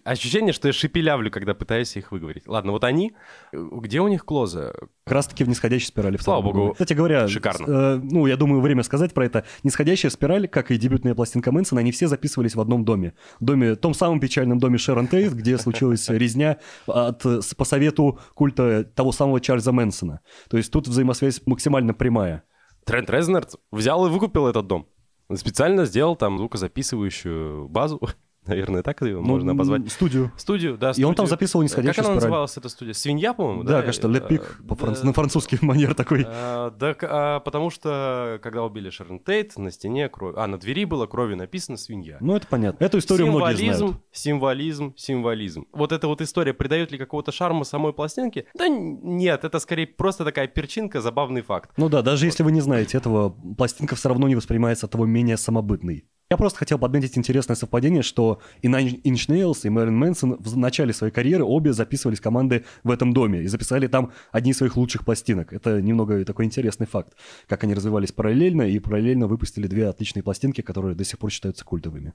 Ощущение, 0.05 0.53
что 0.53 0.69
я 0.69 0.73
шепелявлю, 0.73 1.31
когда 1.31 1.55
пытаюсь 1.55 1.97
их 1.97 2.13
выговорить. 2.13 2.47
Ладно, 2.47 2.73
вот 2.73 2.85
они, 2.85 3.15
где 3.53 4.01
у 4.01 4.09
них 4.09 4.25
клоза? 4.25 4.75
Как 5.05 5.15
раз 5.15 5.27
таки 5.27 5.45
в 5.45 5.49
нисходящей 5.49 5.89
спирали. 5.89 6.17
Слава 6.19 6.43
богу. 6.43 6.73
Кстати 6.73 6.93
говоря, 6.93 7.27
Шикарно. 7.29 7.65
Э, 7.67 8.01
ну, 8.03 8.27
я 8.27 8.37
думаю, 8.37 8.61
время 8.61 8.83
сказать 8.83 9.15
про 9.15 9.25
это. 9.25 9.45
Нисходящая 9.63 10.11
спираль, 10.11 10.49
как 10.49 10.71
и 10.71 10.77
дебютная 10.77 11.15
пластинка 11.15 11.51
Мэнсона, 11.51 11.81
они 11.81 11.93
все 11.93 12.07
записывались 12.07 12.55
в 12.55 12.61
одном 12.61 12.85
доме. 12.85 13.15
В 13.41 13.45
доме, 13.45 13.75
том 13.75 13.95
самом 13.95 14.21
печальном 14.21 14.59
доме 14.59 14.79
Шерон 14.79 15.09
Тейт, 15.09 15.33
где 15.33 15.59
случилась 15.59 16.09
резня 16.09 16.59
от, 16.87 17.23
по 17.57 17.65
совету 17.65 18.19
культа 18.35 18.85
того 18.85 19.13
самого 19.13 19.41
Чарльза 19.41 19.73
Мэнсона. 19.73 20.21
То 20.49 20.57
есть 20.57 20.71
тут 20.71 20.89
взаимосвязь 20.89 21.43
максимально 21.47 21.95
прямая. 21.95 22.45
Трент 22.85 23.11
Резнер 23.11 23.47
взял 23.73 24.07
и 24.07 24.11
выкупил 24.11 24.47
этот 24.47 24.67
дом. 24.67 24.87
Специально 25.35 25.85
сделал 25.87 26.15
там 26.15 26.39
звукозаписывающую 26.39 27.69
базу. 27.69 28.01
Наверное, 28.47 28.83
так 28.83 29.03
ее 29.03 29.17
ну, 29.17 29.23
можно 29.23 29.57
позвать. 29.57 29.91
Студию. 29.91 30.33
Студию, 30.37 30.77
да. 30.79 30.93
И 30.97 31.05
он 31.05 31.15
там 31.15 31.27
записывал 31.27 31.63
нисходящую 31.65 32.05
Как 32.05 32.05
она 32.05 32.15
спираль. 32.15 32.31
называлась, 32.31 32.57
эта 32.57 32.69
студия? 32.69 32.95
Свинья, 32.95 33.35
по-моему, 33.35 33.65
да? 33.65 33.81
Да, 33.81 33.83
кажется, 33.83 34.09
Лепик, 34.09 34.61
по 34.69 34.75
франц... 34.75 35.03
на 35.03 35.13
французский 35.13 35.59
манер 35.63 35.95
такой. 35.95 36.25
А, 36.27 36.71
да, 36.71 36.95
а, 37.03 37.41
потому 37.41 37.71
что, 37.71 38.39
когда 38.43 38.63
убили 38.63 38.91
Шерон 38.91 39.19
Тейт, 39.19 39.57
на 39.57 39.71
стене 39.71 40.09
кровь... 40.09 40.35
А, 40.37 40.47
на 40.47 40.59
двери 40.59 40.85
было 40.85 41.07
кровью 41.07 41.37
написано 41.37 41.77
«свинья». 41.77 42.19
Ну, 42.21 42.37
это 42.37 42.47
понятно. 42.47 42.85
Эту 42.85 42.99
историю 42.99 43.27
символизм, 43.27 43.65
многие 43.65 43.77
знают. 43.77 43.97
Символизм, 44.13 44.95
символизм. 44.97 45.67
Вот 45.73 45.93
эта 45.93 46.07
вот 46.07 46.21
история 46.21 46.55
придает 46.55 46.93
ли 46.93 46.99
какого-то 46.99 47.33
шарма 47.33 47.65
самой 47.65 47.93
пластинке? 47.93 48.47
Да 48.55 48.69
нет, 48.69 49.45
это 49.45 49.59
скорее 49.59 49.87
просто 49.87 50.25
такая 50.25 50.47
перчинка, 50.47 51.01
забавный 51.01 51.43
факт. 51.43 51.71
Ну 51.77 51.89
да, 51.89 52.03
даже 52.03 52.25
вот. 52.25 52.33
если 52.33 52.43
вы 52.43 52.53
не 52.53 52.61
знаете 52.61 52.99
этого, 52.99 53.31
пластинка 53.31 53.97
все 53.97 54.09
равно 54.09 54.29
не 54.29 54.37
воспринимается 54.37 54.87
от 54.87 54.93
того 54.93 55.07
менее 55.07 55.37
самобытной. 55.37 56.05
Я 56.29 56.37
просто 56.37 56.59
хотел 56.59 56.81
подметить 56.81 57.17
интересное 57.17 57.55
совпадение, 57.55 58.03
что 58.03 58.41
и 58.61 58.67
Nine 58.67 59.01
Inch 59.03 59.61
и 59.63 59.69
Мэрин 59.69 59.97
Мэнсон 59.97 60.37
в 60.41 60.57
начале 60.57 60.93
своей 60.93 61.13
карьеры 61.13 61.45
обе 61.45 61.73
записывались 61.73 62.19
команды 62.19 62.65
в 62.83 62.91
этом 62.91 63.13
доме 63.13 63.43
и 63.43 63.47
записали 63.47 63.87
там 63.87 64.11
одни 64.33 64.51
из 64.51 64.57
своих 64.57 64.77
лучших 64.77 65.05
пластинок. 65.05 65.53
Это 65.53 65.81
немного 65.81 66.25
такой 66.25 66.47
интересный 66.47 66.89
факт, 66.89 67.13
как 67.47 67.63
они 67.63 67.75
развивались 67.75 68.11
параллельно 68.11 68.63
и 68.63 68.81
параллельно 68.81 69.29
выпустили 69.29 69.69
две 69.69 69.87
отличные 69.87 70.25
пластинки, 70.25 70.63
которые 70.63 70.97
до 70.97 71.05
сих 71.05 71.21
пор 71.21 71.31
считаются 71.31 71.65
культовыми 71.65 72.13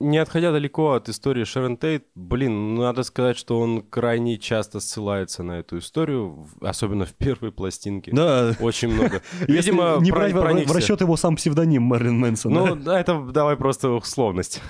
не 0.00 0.18
отходя 0.18 0.52
далеко 0.52 0.92
от 0.92 1.08
истории 1.08 1.42
Шерон 1.42 1.76
Тейт, 1.76 2.04
блин, 2.14 2.76
ну, 2.76 2.82
надо 2.82 3.02
сказать, 3.02 3.36
что 3.36 3.58
он 3.58 3.82
крайне 3.82 4.38
часто 4.38 4.78
ссылается 4.78 5.42
на 5.42 5.58
эту 5.58 5.78
историю, 5.78 6.46
особенно 6.60 7.04
в 7.04 7.14
первой 7.14 7.50
пластинке. 7.50 8.12
Да. 8.12 8.54
Очень 8.60 8.88
много. 8.88 9.22
Видимо, 9.48 9.98
не 10.00 10.12
брать 10.12 10.32
в 10.32 10.72
расчет 10.72 11.00
его 11.00 11.16
сам 11.16 11.34
псевдоним 11.36 11.90
Мерлин 11.92 12.18
Мэнсон. 12.18 12.52
Ну, 12.52 12.76
да, 12.76 13.00
это 13.00 13.20
давай 13.32 13.56
просто 13.56 13.90
условность. 13.90 14.62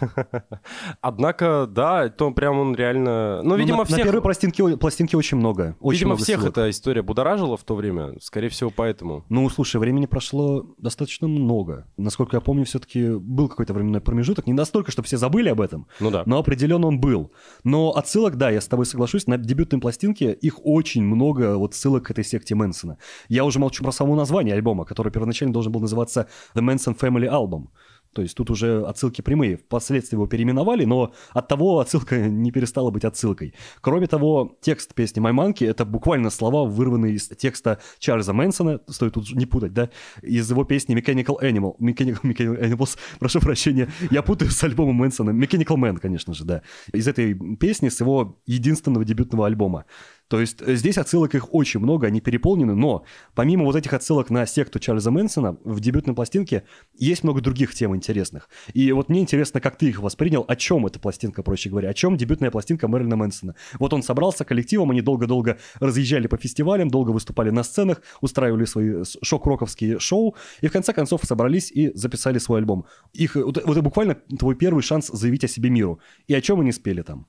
Однако, 1.02 1.66
да, 1.68 2.08
то 2.08 2.30
прям 2.30 2.58
он 2.58 2.74
реально... 2.74 3.42
Ну, 3.42 3.56
видимо, 3.56 3.84
всех... 3.84 3.98
На 3.98 4.04
первой 4.04 4.22
пластинке, 4.22 4.76
пластинке 4.78 5.16
очень 5.16 5.36
много. 5.36 5.76
Очень 5.80 5.98
видимо, 5.98 6.08
много 6.10 6.22
всех 6.22 6.40
ссылок. 6.40 6.52
эта 6.52 6.70
история 6.70 7.02
будоражила 7.02 7.56
в 7.58 7.64
то 7.64 7.74
время, 7.74 8.14
скорее 8.20 8.48
всего, 8.48 8.70
поэтому. 8.74 9.26
Ну, 9.28 9.48
слушай, 9.50 9.76
времени 9.76 10.06
прошло 10.06 10.74
достаточно 10.78 11.28
много. 11.28 11.86
Насколько 11.98 12.38
я 12.38 12.40
помню, 12.40 12.64
все-таки 12.64 13.10
был 13.10 13.48
какой-то 13.48 13.74
временной 13.74 14.00
промежуток. 14.00 14.46
Не 14.46 14.54
настолько, 14.54 14.90
чтобы 14.90 15.06
все 15.06 15.17
забыли 15.18 15.50
об 15.50 15.60
этом. 15.60 15.86
Ну 16.00 16.10
да. 16.10 16.22
Но 16.26 16.38
определенно 16.38 16.86
он 16.86 17.00
был. 17.00 17.30
Но 17.64 17.96
отсылок, 17.96 18.36
да, 18.36 18.50
я 18.50 18.60
с 18.60 18.68
тобой 18.68 18.86
соглашусь, 18.86 19.26
на 19.26 19.36
дебютной 19.36 19.80
пластинке 19.80 20.32
их 20.32 20.64
очень 20.64 21.02
много, 21.02 21.56
вот 21.56 21.74
ссылок 21.74 22.06
к 22.06 22.10
этой 22.10 22.24
секте 22.24 22.54
Мэнсона. 22.54 22.98
Я 23.28 23.44
уже 23.44 23.58
молчу 23.58 23.84
про 23.84 23.92
само 23.92 24.16
название 24.16 24.54
альбома, 24.54 24.84
который 24.84 25.12
первоначально 25.12 25.52
должен 25.52 25.72
был 25.72 25.80
называться 25.80 26.28
The 26.54 26.62
Manson 26.62 26.98
Family 26.98 27.28
Album. 27.28 27.68
То 28.12 28.22
есть 28.22 28.34
тут 28.36 28.50
уже 28.50 28.84
отсылки 28.84 29.22
прямые. 29.22 29.56
Впоследствии 29.56 30.16
его 30.16 30.26
переименовали, 30.26 30.84
но 30.84 31.12
от 31.32 31.48
того 31.48 31.80
отсылка 31.80 32.18
не 32.28 32.50
перестала 32.50 32.90
быть 32.90 33.04
отсылкой. 33.04 33.54
Кроме 33.80 34.06
того, 34.06 34.56
текст 34.60 34.94
песни 34.94 35.22
«My 35.22 35.32
Monkey»— 35.32 35.66
это 35.68 35.84
буквально 35.84 36.30
слова, 36.30 36.68
вырванные 36.68 37.14
из 37.14 37.28
текста 37.28 37.80
Чарльза 37.98 38.32
Мэнсона, 38.32 38.80
стоит 38.88 39.14
тут 39.14 39.30
не 39.32 39.46
путать, 39.46 39.72
да, 39.72 39.90
из 40.22 40.50
его 40.50 40.64
песни 40.64 40.96
«Mechanical 40.96 41.36
Animal». 41.42 41.76
Mechanical, 41.78 42.20
Mechanical 42.22 42.60
Animals, 42.60 42.98
прошу 43.18 43.40
прощения, 43.40 43.88
я 44.10 44.22
путаю 44.22 44.50
с 44.50 44.62
альбомом 44.64 44.96
Мэнсона. 44.96 45.30
«Mechanical 45.30 45.76
Man», 45.76 45.98
конечно 45.98 46.34
же, 46.34 46.44
да. 46.44 46.62
Из 46.92 47.06
этой 47.06 47.34
песни, 47.56 47.88
с 47.88 48.00
его 48.00 48.40
единственного 48.46 49.04
дебютного 49.04 49.46
альбома. 49.46 49.84
То 50.28 50.40
есть 50.40 50.60
э, 50.60 50.74
здесь 50.74 50.98
отсылок 50.98 51.34
их 51.34 51.54
очень 51.54 51.80
много, 51.80 52.06
они 52.06 52.20
переполнены, 52.20 52.74
но 52.74 53.04
помимо 53.34 53.64
вот 53.64 53.76
этих 53.76 53.92
отсылок 53.94 54.30
на 54.30 54.46
секту 54.46 54.78
Чарльза 54.78 55.10
Мэнсона, 55.10 55.58
в 55.64 55.80
дебютной 55.80 56.14
пластинке 56.14 56.64
есть 56.94 57.24
много 57.24 57.40
других 57.40 57.74
тем 57.74 57.96
интересных. 57.96 58.48
И 58.74 58.92
вот 58.92 59.08
мне 59.08 59.20
интересно, 59.20 59.60
как 59.60 59.76
ты 59.76 59.86
их 59.88 60.00
воспринял, 60.00 60.44
о 60.46 60.54
чем 60.56 60.86
эта 60.86 61.00
пластинка, 61.00 61.42
проще 61.42 61.70
говоря, 61.70 61.88
о 61.88 61.94
чем 61.94 62.16
дебютная 62.16 62.50
пластинка 62.50 62.88
Мэрилина 62.88 63.16
Мэнсона. 63.16 63.54
Вот 63.78 63.92
он 63.92 64.02
собрался 64.02 64.44
коллективом, 64.44 64.90
они 64.90 65.00
долго-долго 65.00 65.58
разъезжали 65.80 66.26
по 66.26 66.36
фестивалям, 66.36 66.90
долго 66.90 67.10
выступали 67.10 67.50
на 67.50 67.62
сценах, 67.62 68.02
устраивали 68.20 68.66
свои 68.66 69.04
шок-роковские 69.22 69.98
шоу, 69.98 70.36
и 70.60 70.68
в 70.68 70.72
конце 70.72 70.92
концов 70.92 71.22
собрались 71.24 71.72
и 71.72 71.90
записали 71.94 72.38
свой 72.38 72.58
альбом. 72.58 72.84
Их, 73.14 73.34
вот, 73.34 73.62
вот 73.64 73.72
это 73.72 73.82
буквально 73.82 74.16
твой 74.38 74.54
первый 74.54 74.82
шанс 74.82 75.08
заявить 75.08 75.44
о 75.44 75.48
себе 75.48 75.70
миру. 75.70 76.00
И 76.26 76.34
о 76.34 76.40
чем 76.40 76.60
они 76.60 76.72
спели 76.72 77.02
там? 77.02 77.26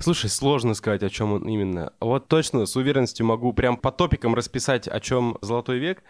Слушай, 0.00 0.30
сложно 0.30 0.74
сказать, 0.74 1.02
о 1.02 1.10
чем 1.10 1.32
он 1.32 1.48
именно. 1.48 1.92
Вот 2.00 2.28
точно, 2.28 2.66
с 2.66 2.76
уверенностью 2.76 3.26
могу 3.26 3.52
прям 3.52 3.76
по 3.76 3.90
топикам 3.90 4.34
расписать, 4.34 4.86
о 4.86 5.00
чем 5.00 5.38
«Золотой 5.42 5.78
век». 5.78 6.02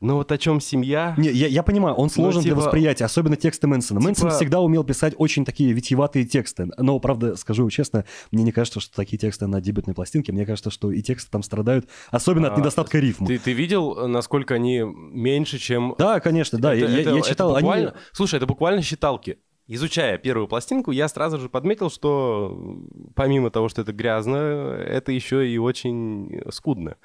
Но 0.00 0.16
вот 0.16 0.30
о 0.30 0.38
чем 0.38 0.60
семья... 0.60 1.14
Не, 1.16 1.30
я, 1.30 1.46
я 1.46 1.62
понимаю, 1.62 1.94
он 1.94 2.10
сложен 2.10 2.40
ну, 2.40 2.42
типа... 2.42 2.54
для 2.54 2.64
восприятия, 2.64 3.04
особенно 3.04 3.36
тексты 3.36 3.66
Мэнсона. 3.66 4.00
Типа... 4.00 4.08
Мэнсон 4.08 4.30
всегда 4.30 4.60
умел 4.60 4.84
писать 4.84 5.14
очень 5.16 5.44
такие 5.44 5.72
витиеватые 5.72 6.24
тексты. 6.24 6.68
Но, 6.76 6.98
правда, 7.00 7.36
скажу 7.36 7.68
честно, 7.70 8.04
мне 8.30 8.44
не 8.44 8.52
кажется, 8.52 8.78
что 8.78 8.94
такие 8.94 9.18
тексты 9.18 9.46
на 9.46 9.60
дебютной 9.60 9.94
пластинке. 9.94 10.32
Мне 10.32 10.44
кажется, 10.44 10.70
что 10.70 10.92
и 10.92 11.02
тексты 11.02 11.30
там 11.30 11.42
страдают, 11.42 11.88
особенно 12.10 12.48
а, 12.48 12.52
от 12.52 12.58
недостатка 12.58 12.98
рифма. 12.98 13.26
Ты, 13.26 13.38
ты 13.38 13.52
видел, 13.52 14.06
насколько 14.06 14.54
они 14.54 14.80
меньше, 14.80 15.58
чем... 15.58 15.94
Да, 15.98 16.20
конечно, 16.20 16.58
да. 16.58 16.74
Это, 16.74 16.90
я, 16.90 17.00
это, 17.00 17.10
я 17.10 17.22
читал... 17.22 17.52
Это 17.52 17.60
буквально... 17.60 17.90
Они... 17.90 17.98
Слушай, 18.12 18.36
это 18.36 18.46
буквально 18.46 18.82
считалки. 18.82 19.38
Изучая 19.68 20.16
первую 20.18 20.46
пластинку, 20.46 20.92
я 20.92 21.08
сразу 21.08 21.38
же 21.38 21.48
подметил, 21.48 21.90
что 21.90 22.78
помимо 23.16 23.50
того, 23.50 23.68
что 23.68 23.82
это 23.82 23.92
грязно, 23.92 24.36
это 24.36 25.10
еще 25.10 25.48
и 25.48 25.58
очень 25.58 26.40
скудно. 26.50 26.96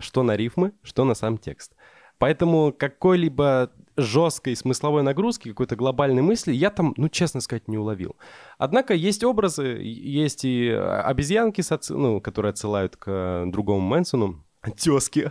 Что 0.00 0.24
на 0.24 0.36
рифмы, 0.36 0.72
что 0.82 1.04
на 1.04 1.14
сам 1.14 1.38
текст. 1.38 1.74
Поэтому 2.18 2.74
какой-либо 2.76 3.70
жесткой 3.96 4.56
смысловой 4.56 5.02
нагрузки, 5.02 5.50
какой-то 5.50 5.76
глобальной 5.76 6.22
мысли 6.22 6.52
я 6.52 6.70
там, 6.70 6.92
ну, 6.96 7.08
честно 7.08 7.40
сказать, 7.40 7.68
не 7.68 7.78
уловил. 7.78 8.16
Однако 8.58 8.94
есть 8.94 9.22
образы, 9.22 9.78
есть 9.80 10.44
и 10.44 10.68
обезьянки, 10.70 11.62
ну, 11.90 12.20
которые 12.20 12.50
отсылают 12.50 12.96
к 12.96 13.44
другому 13.46 13.80
Мэнсону, 13.80 14.44
Тески. 14.76 15.30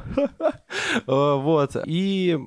вот. 1.08 1.76
И 1.86 2.38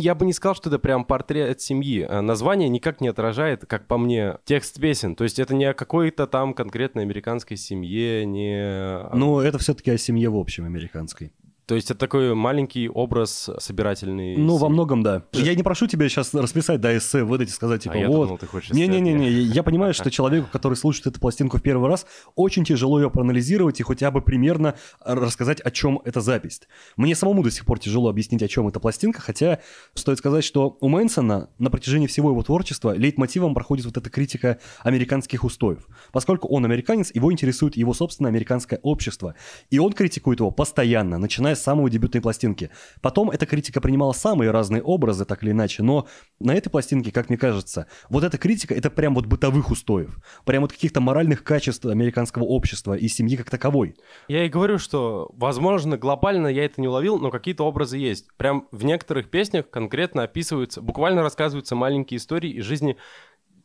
я 0.00 0.14
бы 0.14 0.26
не 0.26 0.32
сказал, 0.32 0.54
что 0.54 0.68
это 0.68 0.78
прям 0.78 1.04
портрет 1.04 1.60
семьи. 1.60 2.02
А 2.02 2.22
название 2.22 2.68
никак 2.68 3.00
не 3.00 3.08
отражает, 3.08 3.66
как 3.66 3.86
по 3.86 3.98
мне, 3.98 4.38
текст 4.44 4.80
песен. 4.80 5.14
То 5.14 5.24
есть 5.24 5.38
это 5.38 5.54
не 5.54 5.64
о 5.64 5.74
какой-то 5.74 6.26
там 6.26 6.54
конкретной 6.54 7.02
американской 7.02 7.56
семье, 7.56 8.26
не... 8.26 9.08
Ну, 9.14 9.40
это 9.40 9.58
все-таки 9.58 9.90
о 9.90 9.98
семье 9.98 10.30
в 10.30 10.36
общем 10.36 10.64
американской. 10.64 11.32
То 11.68 11.74
есть 11.74 11.90
это 11.90 12.00
такой 12.00 12.34
маленький 12.34 12.88
образ 12.88 13.50
собирательный. 13.58 14.38
Ну, 14.38 14.56
во 14.56 14.70
многом, 14.70 15.02
да. 15.02 15.24
Я 15.32 15.54
не 15.54 15.62
прошу 15.62 15.86
тебя 15.86 16.08
сейчас 16.08 16.32
расписать, 16.32 16.80
да, 16.80 16.96
эссе, 16.96 17.24
выдать 17.24 17.50
и 17.50 17.52
сказать, 17.52 17.82
типа, 17.82 17.96
а 17.96 18.08
вот. 18.08 18.24
Думал, 18.24 18.38
ты 18.38 18.46
хочешь 18.46 18.70
Не-не-не, 18.70 19.28
я 19.28 19.62
понимаю, 19.62 19.92
что 19.92 20.10
человеку, 20.10 20.48
который 20.50 20.76
слушает 20.76 21.08
эту 21.08 21.20
пластинку 21.20 21.58
в 21.58 21.62
первый 21.62 21.90
раз, 21.90 22.06
очень 22.36 22.64
тяжело 22.64 22.98
ее 22.98 23.10
проанализировать 23.10 23.80
и 23.80 23.82
хотя 23.82 24.10
бы 24.10 24.22
примерно 24.22 24.76
рассказать, 25.04 25.60
о 25.60 25.70
чем 25.70 26.00
эта 26.06 26.22
запись. 26.22 26.62
Мне 26.96 27.14
самому 27.14 27.42
до 27.42 27.50
сих 27.50 27.66
пор 27.66 27.78
тяжело 27.78 28.08
объяснить, 28.08 28.42
о 28.42 28.48
чем 28.48 28.66
эта 28.66 28.80
пластинка, 28.80 29.20
хотя 29.20 29.58
стоит 29.92 30.16
сказать, 30.16 30.44
что 30.44 30.78
у 30.80 30.88
Мэнсона 30.88 31.50
на 31.58 31.70
протяжении 31.70 32.06
всего 32.06 32.30
его 32.30 32.42
творчества 32.42 32.94
лейтмотивом 32.96 33.52
проходит 33.52 33.84
вот 33.84 33.98
эта 33.98 34.08
критика 34.08 34.58
американских 34.80 35.44
устоев. 35.44 35.86
Поскольку 36.12 36.48
он 36.48 36.64
американец, 36.64 37.14
его 37.14 37.30
интересует 37.30 37.76
его 37.76 37.92
собственное 37.92 38.30
американское 38.30 38.80
общество. 38.82 39.34
И 39.68 39.78
он 39.78 39.92
критикует 39.92 40.40
его 40.40 40.50
постоянно, 40.50 41.18
начиная 41.18 41.57
самой 41.60 41.90
дебютной 41.90 42.20
пластинки. 42.20 42.70
Потом 43.00 43.30
эта 43.30 43.46
критика 43.46 43.80
принимала 43.80 44.12
самые 44.12 44.50
разные 44.50 44.82
образы, 44.82 45.24
так 45.24 45.42
или 45.42 45.50
иначе, 45.50 45.82
но 45.82 46.06
на 46.40 46.54
этой 46.54 46.70
пластинке, 46.70 47.12
как 47.12 47.28
мне 47.28 47.38
кажется, 47.38 47.86
вот 48.08 48.24
эта 48.24 48.38
критика— 48.38 48.74
это 48.76 48.90
прям 48.90 49.14
вот 49.14 49.26
бытовых 49.26 49.70
устоев, 49.70 50.18
прям 50.44 50.62
вот 50.62 50.72
каких-то 50.72 51.00
моральных 51.00 51.44
качеств 51.44 51.86
американского 51.86 52.44
общества 52.44 52.94
и 52.94 53.08
семьи 53.08 53.36
как 53.36 53.50
таковой. 53.50 53.94
Я 54.28 54.44
и 54.44 54.48
говорю, 54.48 54.78
что, 54.78 55.30
возможно, 55.34 55.96
глобально 55.96 56.48
я 56.48 56.64
это 56.64 56.80
не 56.80 56.88
уловил, 56.88 57.18
но 57.18 57.30
какие-то 57.30 57.64
образы 57.64 57.98
есть. 57.98 58.28
Прям 58.36 58.68
в 58.72 58.84
некоторых 58.84 59.30
песнях 59.30 59.70
конкретно 59.70 60.22
описываются, 60.22 60.80
буквально 60.80 61.22
рассказываются 61.22 61.74
маленькие 61.74 62.18
истории 62.18 62.50
из 62.50 62.64
жизни 62.64 62.96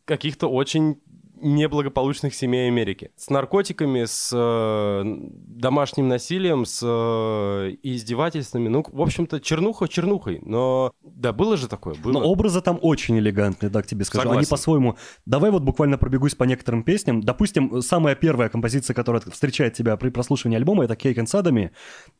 каких-то 0.05 0.47
очень 0.47 1.01
неблагополучных 1.43 2.33
семей 2.33 2.67
Америки. 2.67 3.11
С 3.15 3.29
наркотиками, 3.29 4.05
с 4.05 4.31
э, 4.33 5.03
домашним 5.03 6.07
насилием, 6.07 6.65
с 6.65 6.81
э, 6.81 7.75
издевательствами. 7.83 8.69
Ну, 8.69 8.85
в 8.87 9.01
общем-то, 9.01 9.39
чернуха 9.39 9.87
чернухой. 9.87 10.39
Но 10.43 10.93
да, 11.03 11.33
было 11.33 11.57
же 11.57 11.67
такое. 11.67 11.95
Было. 11.95 12.13
Но 12.13 12.19
образы 12.21 12.61
там 12.61 12.79
очень 12.81 13.19
элегантные, 13.19 13.69
так 13.69 13.85
тебе 13.85 14.05
скажу. 14.05 14.23
Согласен. 14.23 14.39
Они 14.39 14.47
по-своему... 14.47 14.97
Давай 15.25 15.51
вот 15.51 15.63
буквально 15.63 15.97
пробегусь 15.97 16.35
по 16.35 16.45
некоторым 16.45 16.83
песням. 16.83 17.21
Допустим, 17.21 17.81
самая 17.81 18.15
первая 18.15 18.49
композиция, 18.49 18.93
которая 18.93 19.21
встречает 19.21 19.73
тебя 19.73 19.97
при 19.97 20.09
прослушивании 20.09 20.57
альбома, 20.57 20.85
это 20.85 20.95
«Кейк 20.95 21.27
Садами». 21.27 21.71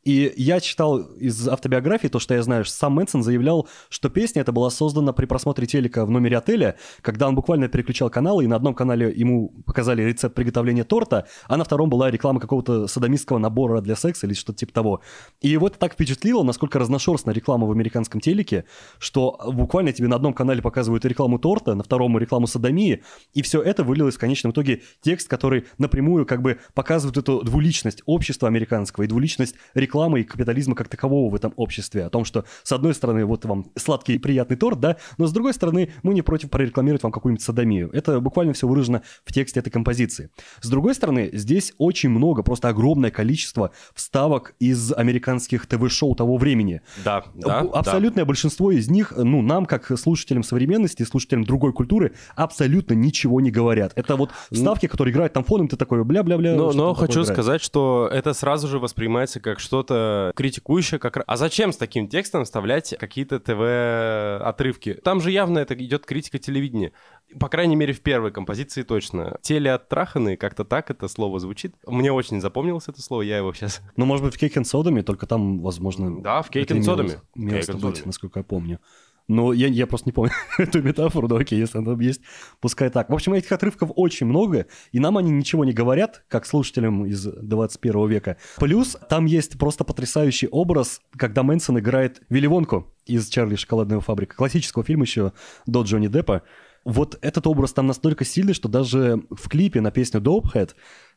И 0.04 0.32
я 0.36 0.60
читал 0.60 0.98
из 0.98 1.48
автобиографии 1.48 2.08
то, 2.08 2.18
что 2.18 2.34
я 2.34 2.42
знаю, 2.42 2.64
сам 2.64 2.92
Мэнсон 2.92 3.22
заявлял, 3.22 3.68
что 3.88 4.08
песня 4.08 4.42
эта 4.42 4.52
была 4.52 4.70
создана 4.70 5.12
при 5.12 5.26
просмотре 5.26 5.66
телека 5.66 6.04
в 6.04 6.10
номере 6.10 6.38
отеля, 6.38 6.76
когда 7.00 7.28
он 7.28 7.34
буквально 7.34 7.68
переключал 7.68 8.10
каналы, 8.10 8.44
и 8.44 8.46
на 8.46 8.56
одном 8.56 8.74
канале 8.74 9.13
ему 9.14 9.50
показали 9.66 10.02
рецепт 10.02 10.34
приготовления 10.34 10.84
торта, 10.84 11.26
а 11.48 11.56
на 11.56 11.64
втором 11.64 11.90
была 11.90 12.10
реклама 12.10 12.40
какого-то 12.40 12.86
садомистского 12.86 13.38
набора 13.38 13.80
для 13.80 13.96
секса 13.96 14.26
или 14.26 14.34
что-то 14.34 14.58
типа 14.58 14.72
того. 14.72 15.00
И 15.40 15.48
его 15.48 15.68
это 15.68 15.78
так 15.78 15.94
впечатлило, 15.94 16.42
насколько 16.42 16.78
разношерстна 16.78 17.30
реклама 17.30 17.66
в 17.66 17.72
американском 17.72 18.20
телеке, 18.20 18.64
что 18.98 19.38
буквально 19.52 19.92
тебе 19.92 20.08
на 20.08 20.16
одном 20.16 20.34
канале 20.34 20.62
показывают 20.62 21.04
рекламу 21.04 21.38
торта, 21.38 21.74
на 21.74 21.82
втором 21.82 22.18
рекламу 22.18 22.46
садомии, 22.46 23.02
и 23.32 23.42
все 23.42 23.62
это 23.62 23.84
вылилось 23.84 24.16
в 24.16 24.18
конечном 24.18 24.52
итоге 24.52 24.82
текст, 25.00 25.28
который 25.28 25.66
напрямую 25.78 26.26
как 26.26 26.42
бы 26.42 26.58
показывает 26.74 27.16
эту 27.16 27.42
двуличность 27.42 28.02
общества 28.06 28.48
американского 28.48 29.04
и 29.04 29.06
двуличность 29.06 29.54
рекламы 29.74 30.20
и 30.20 30.24
капитализма 30.24 30.74
как 30.74 30.88
такового 30.88 31.30
в 31.30 31.34
этом 31.34 31.52
обществе. 31.56 32.04
О 32.04 32.10
том, 32.10 32.24
что 32.24 32.44
с 32.62 32.72
одной 32.72 32.94
стороны 32.94 33.24
вот 33.24 33.44
вам 33.44 33.66
сладкий 33.76 34.14
и 34.14 34.18
приятный 34.18 34.56
торт, 34.56 34.80
да, 34.80 34.96
но 35.18 35.26
с 35.26 35.32
другой 35.32 35.54
стороны 35.54 35.92
мы 36.02 36.14
не 36.14 36.22
против 36.22 36.50
прорекламировать 36.50 37.02
вам 37.02 37.12
какую-нибудь 37.12 37.44
садомию. 37.44 37.90
Это 37.92 38.20
буквально 38.20 38.52
все 38.52 38.66
выражено 38.66 39.02
в 39.24 39.32
тексте 39.32 39.60
этой 39.60 39.70
композиции. 39.70 40.30
С 40.60 40.68
другой 40.68 40.94
стороны, 40.94 41.30
здесь 41.32 41.72
очень 41.78 42.10
много, 42.10 42.42
просто 42.42 42.68
огромное 42.68 43.10
количество 43.10 43.70
вставок 43.94 44.54
из 44.58 44.92
американских 44.92 45.66
ТВ-шоу 45.66 46.14
того 46.14 46.36
времени. 46.36 46.82
Да, 47.04 47.24
да. 47.34 47.60
Абсолютное 47.60 48.24
да. 48.24 48.28
большинство 48.28 48.70
из 48.72 48.88
них, 48.88 49.12
ну, 49.16 49.42
нам, 49.42 49.66
как 49.66 49.98
слушателям 49.98 50.42
современности, 50.42 51.02
слушателям 51.02 51.44
другой 51.44 51.72
культуры, 51.72 52.14
абсолютно 52.36 52.94
ничего 52.94 53.40
не 53.40 53.50
говорят. 53.50 53.92
Это 53.96 54.16
вот 54.16 54.30
вставки, 54.50 54.86
которые 54.86 55.12
играют 55.12 55.32
там 55.32 55.44
фоном, 55.44 55.68
ты 55.68 55.76
такой 55.76 56.04
бля-бля-бля. 56.04 56.54
Но, 56.54 56.72
но 56.72 56.94
хочу 56.94 57.22
играет. 57.22 57.28
сказать, 57.28 57.62
что 57.62 58.08
это 58.10 58.32
сразу 58.32 58.68
же 58.68 58.78
воспринимается 58.78 59.40
как 59.40 59.60
что-то 59.60 60.32
критикующее, 60.34 60.98
как... 60.98 61.22
А 61.26 61.36
зачем 61.36 61.72
с 61.72 61.76
таким 61.76 62.08
текстом 62.08 62.44
вставлять 62.44 62.94
какие-то 62.98 63.40
ТВ-отрывки? 63.40 64.94
Там 64.94 65.20
же 65.20 65.30
явно 65.30 65.58
это 65.58 65.74
идет 65.74 66.06
критика 66.06 66.38
телевидения. 66.38 66.92
По 67.38 67.48
крайней 67.48 67.76
мере, 67.76 67.92
в 67.92 68.00
первой 68.00 68.30
композиции 68.30 68.82
точно. 68.82 69.38
Телеоттраханный, 69.42 70.36
как-то 70.36 70.64
так 70.64 70.90
это 70.90 71.08
слово 71.08 71.40
звучит. 71.40 71.74
Мне 71.86 72.12
очень 72.12 72.40
запомнилось 72.40 72.88
это 72.88 73.02
слово, 73.02 73.22
я 73.22 73.38
его 73.38 73.52
сейчас... 73.52 73.82
Ну, 73.96 74.06
может 74.06 74.24
быть, 74.24 74.34
в 74.34 74.38
Кейк 74.38 74.54
Содами, 74.66 75.02
только 75.02 75.26
там, 75.26 75.60
возможно... 75.60 76.22
Да, 76.22 76.42
в 76.42 76.50
Кейк 76.50 76.70
Содами. 76.84 77.20
Место 77.34 77.76
быть, 77.76 78.06
насколько 78.06 78.40
я 78.40 78.44
помню. 78.44 78.80
Но 79.26 79.52
я, 79.52 79.68
я 79.68 79.86
просто 79.86 80.08
не 80.08 80.12
помню 80.12 80.32
эту 80.58 80.82
метафору, 80.82 81.28
но 81.28 81.36
окей, 81.36 81.58
если 81.58 81.78
она 81.78 81.92
там 81.92 82.00
есть, 82.00 82.20
пускай 82.60 82.90
так. 82.90 83.08
В 83.08 83.14
общем, 83.14 83.32
этих 83.32 83.50
отрывков 83.52 83.90
очень 83.96 84.26
много, 84.26 84.66
и 84.92 84.98
нам 84.98 85.16
они 85.16 85.30
ничего 85.30 85.64
не 85.64 85.72
говорят, 85.72 86.24
как 86.28 86.44
слушателям 86.44 87.06
из 87.06 87.24
21 87.24 88.08
века. 88.08 88.36
Плюс 88.58 88.96
там 89.08 89.24
есть 89.24 89.58
просто 89.58 89.84
потрясающий 89.84 90.48
образ, 90.48 91.00
когда 91.16 91.42
Мэнсон 91.42 91.78
играет 91.78 92.20
Вилли 92.28 92.46
Вонку 92.46 92.92
из 93.06 93.28
«Чарли 93.28 93.56
шоколадная 93.56 94.00
фабрика», 94.00 94.36
классического 94.36 94.84
фильма 94.84 95.04
еще 95.04 95.32
до 95.66 95.82
Джонни 95.82 96.08
Деппа. 96.08 96.42
Вот 96.84 97.18
этот 97.22 97.46
образ 97.46 97.72
там 97.72 97.86
настолько 97.86 98.24
сильный, 98.24 98.54
что 98.54 98.68
даже 98.68 99.22
в 99.30 99.48
клипе 99.48 99.80
на 99.80 99.90
песню 99.90 100.20
Dope 100.20 100.51
Hat 100.51 100.74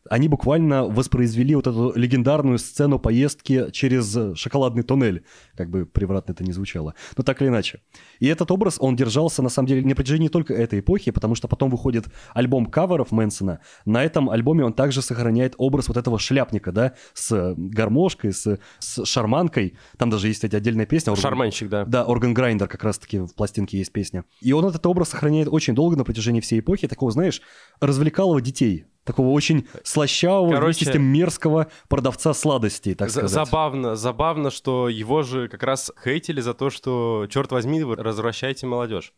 они 0.10 0.28
буквально 0.28 0.86
воспроизвели 0.86 1.56
вот 1.56 1.68
эту 1.68 1.94
легендарную 1.96 2.58
сцену 2.58 3.00
поездки 3.00 3.72
через 3.72 4.38
шоколадный 4.38 4.84
туннель, 4.84 5.24
как 5.56 5.70
бы 5.70 5.86
превратно 5.86 6.34
это 6.34 6.44
не 6.44 6.52
звучало, 6.52 6.94
но 7.16 7.24
так 7.24 7.42
или 7.42 7.50
иначе. 7.50 7.82
И 8.20 8.28
этот 8.28 8.52
образ, 8.52 8.78
он 8.80 8.96
держался, 8.96 9.42
на 9.42 9.50
самом 9.50 9.68
деле, 9.68 9.86
на 9.86 9.96
протяжении 9.96 10.28
только 10.28 10.54
этой 10.54 10.80
эпохи, 10.80 11.12
потому 11.12 11.36
что 11.36 11.48
потом 11.48 11.70
выходит 11.70 12.06
альбом 12.34 12.66
каверов 12.66 13.12
Мэнсона. 13.12 13.60
На 13.86 14.04
этом 14.04 14.30
альбоме 14.30 14.64
он 14.64 14.74
также 14.74 15.02
сохраняет 15.02 15.56
образ 15.58 15.88
вот 15.88 15.98
этого 15.98 16.20
шляпника, 16.20 16.72
да, 16.72 16.94
с 17.14 17.54
гармошкой, 17.58 18.34
с, 18.34 18.60
с 18.80 19.06
шарманкой. 19.06 19.78
Там 19.98 20.10
даже 20.10 20.28
есть, 20.28 20.40
кстати, 20.40 20.56
отдельная 20.56 20.86
песня. 20.86 21.12
Organ... 21.12 21.22
Шарманщик, 21.22 21.70
да. 21.70 21.86
Да, 21.86 22.06
Organ 22.06 22.34
Grinder 22.34 22.68
как 22.68 22.84
раз-таки 22.84 23.20
в 23.20 23.34
пластинке 23.34 23.78
есть 23.78 23.92
песня. 23.92 24.26
И 24.42 24.54
он 24.54 24.66
этот 24.66 24.86
образ 24.86 25.10
сохраняет 25.10 25.48
очень 25.50 25.76
долго 25.76 25.96
на 25.96 26.04
протяжении 26.04 26.42
всей 26.42 26.60
эпохи, 26.60 26.88
такого, 26.88 27.12
знаешь, 27.12 27.42
развлекалого 27.80 28.42
детей 28.42 28.86
такого 29.08 29.30
очень 29.30 29.68
слащавого, 29.84 30.50
Короче, 30.52 30.66
вместе 30.66 30.86
с 30.86 30.92
тем 30.92 31.04
мерзкого 31.04 31.68
продавца 31.88 32.34
сладостей, 32.34 32.94
так 32.94 33.10
За- 33.10 33.20
сказать. 33.28 33.48
Забавно, 33.48 33.96
забавно, 33.96 34.52
что 34.52 34.90
его 34.90 35.24
же 35.24 35.48
как 35.48 35.64
раз 35.64 35.92
хейтили 36.04 36.42
за 36.42 36.54
то, 36.54 36.70
что, 36.70 37.26
черт 37.30 37.52
возьми, 37.52 37.82
вы 37.84 37.96
развращаете 37.96 38.68
молодежь. 38.68 39.14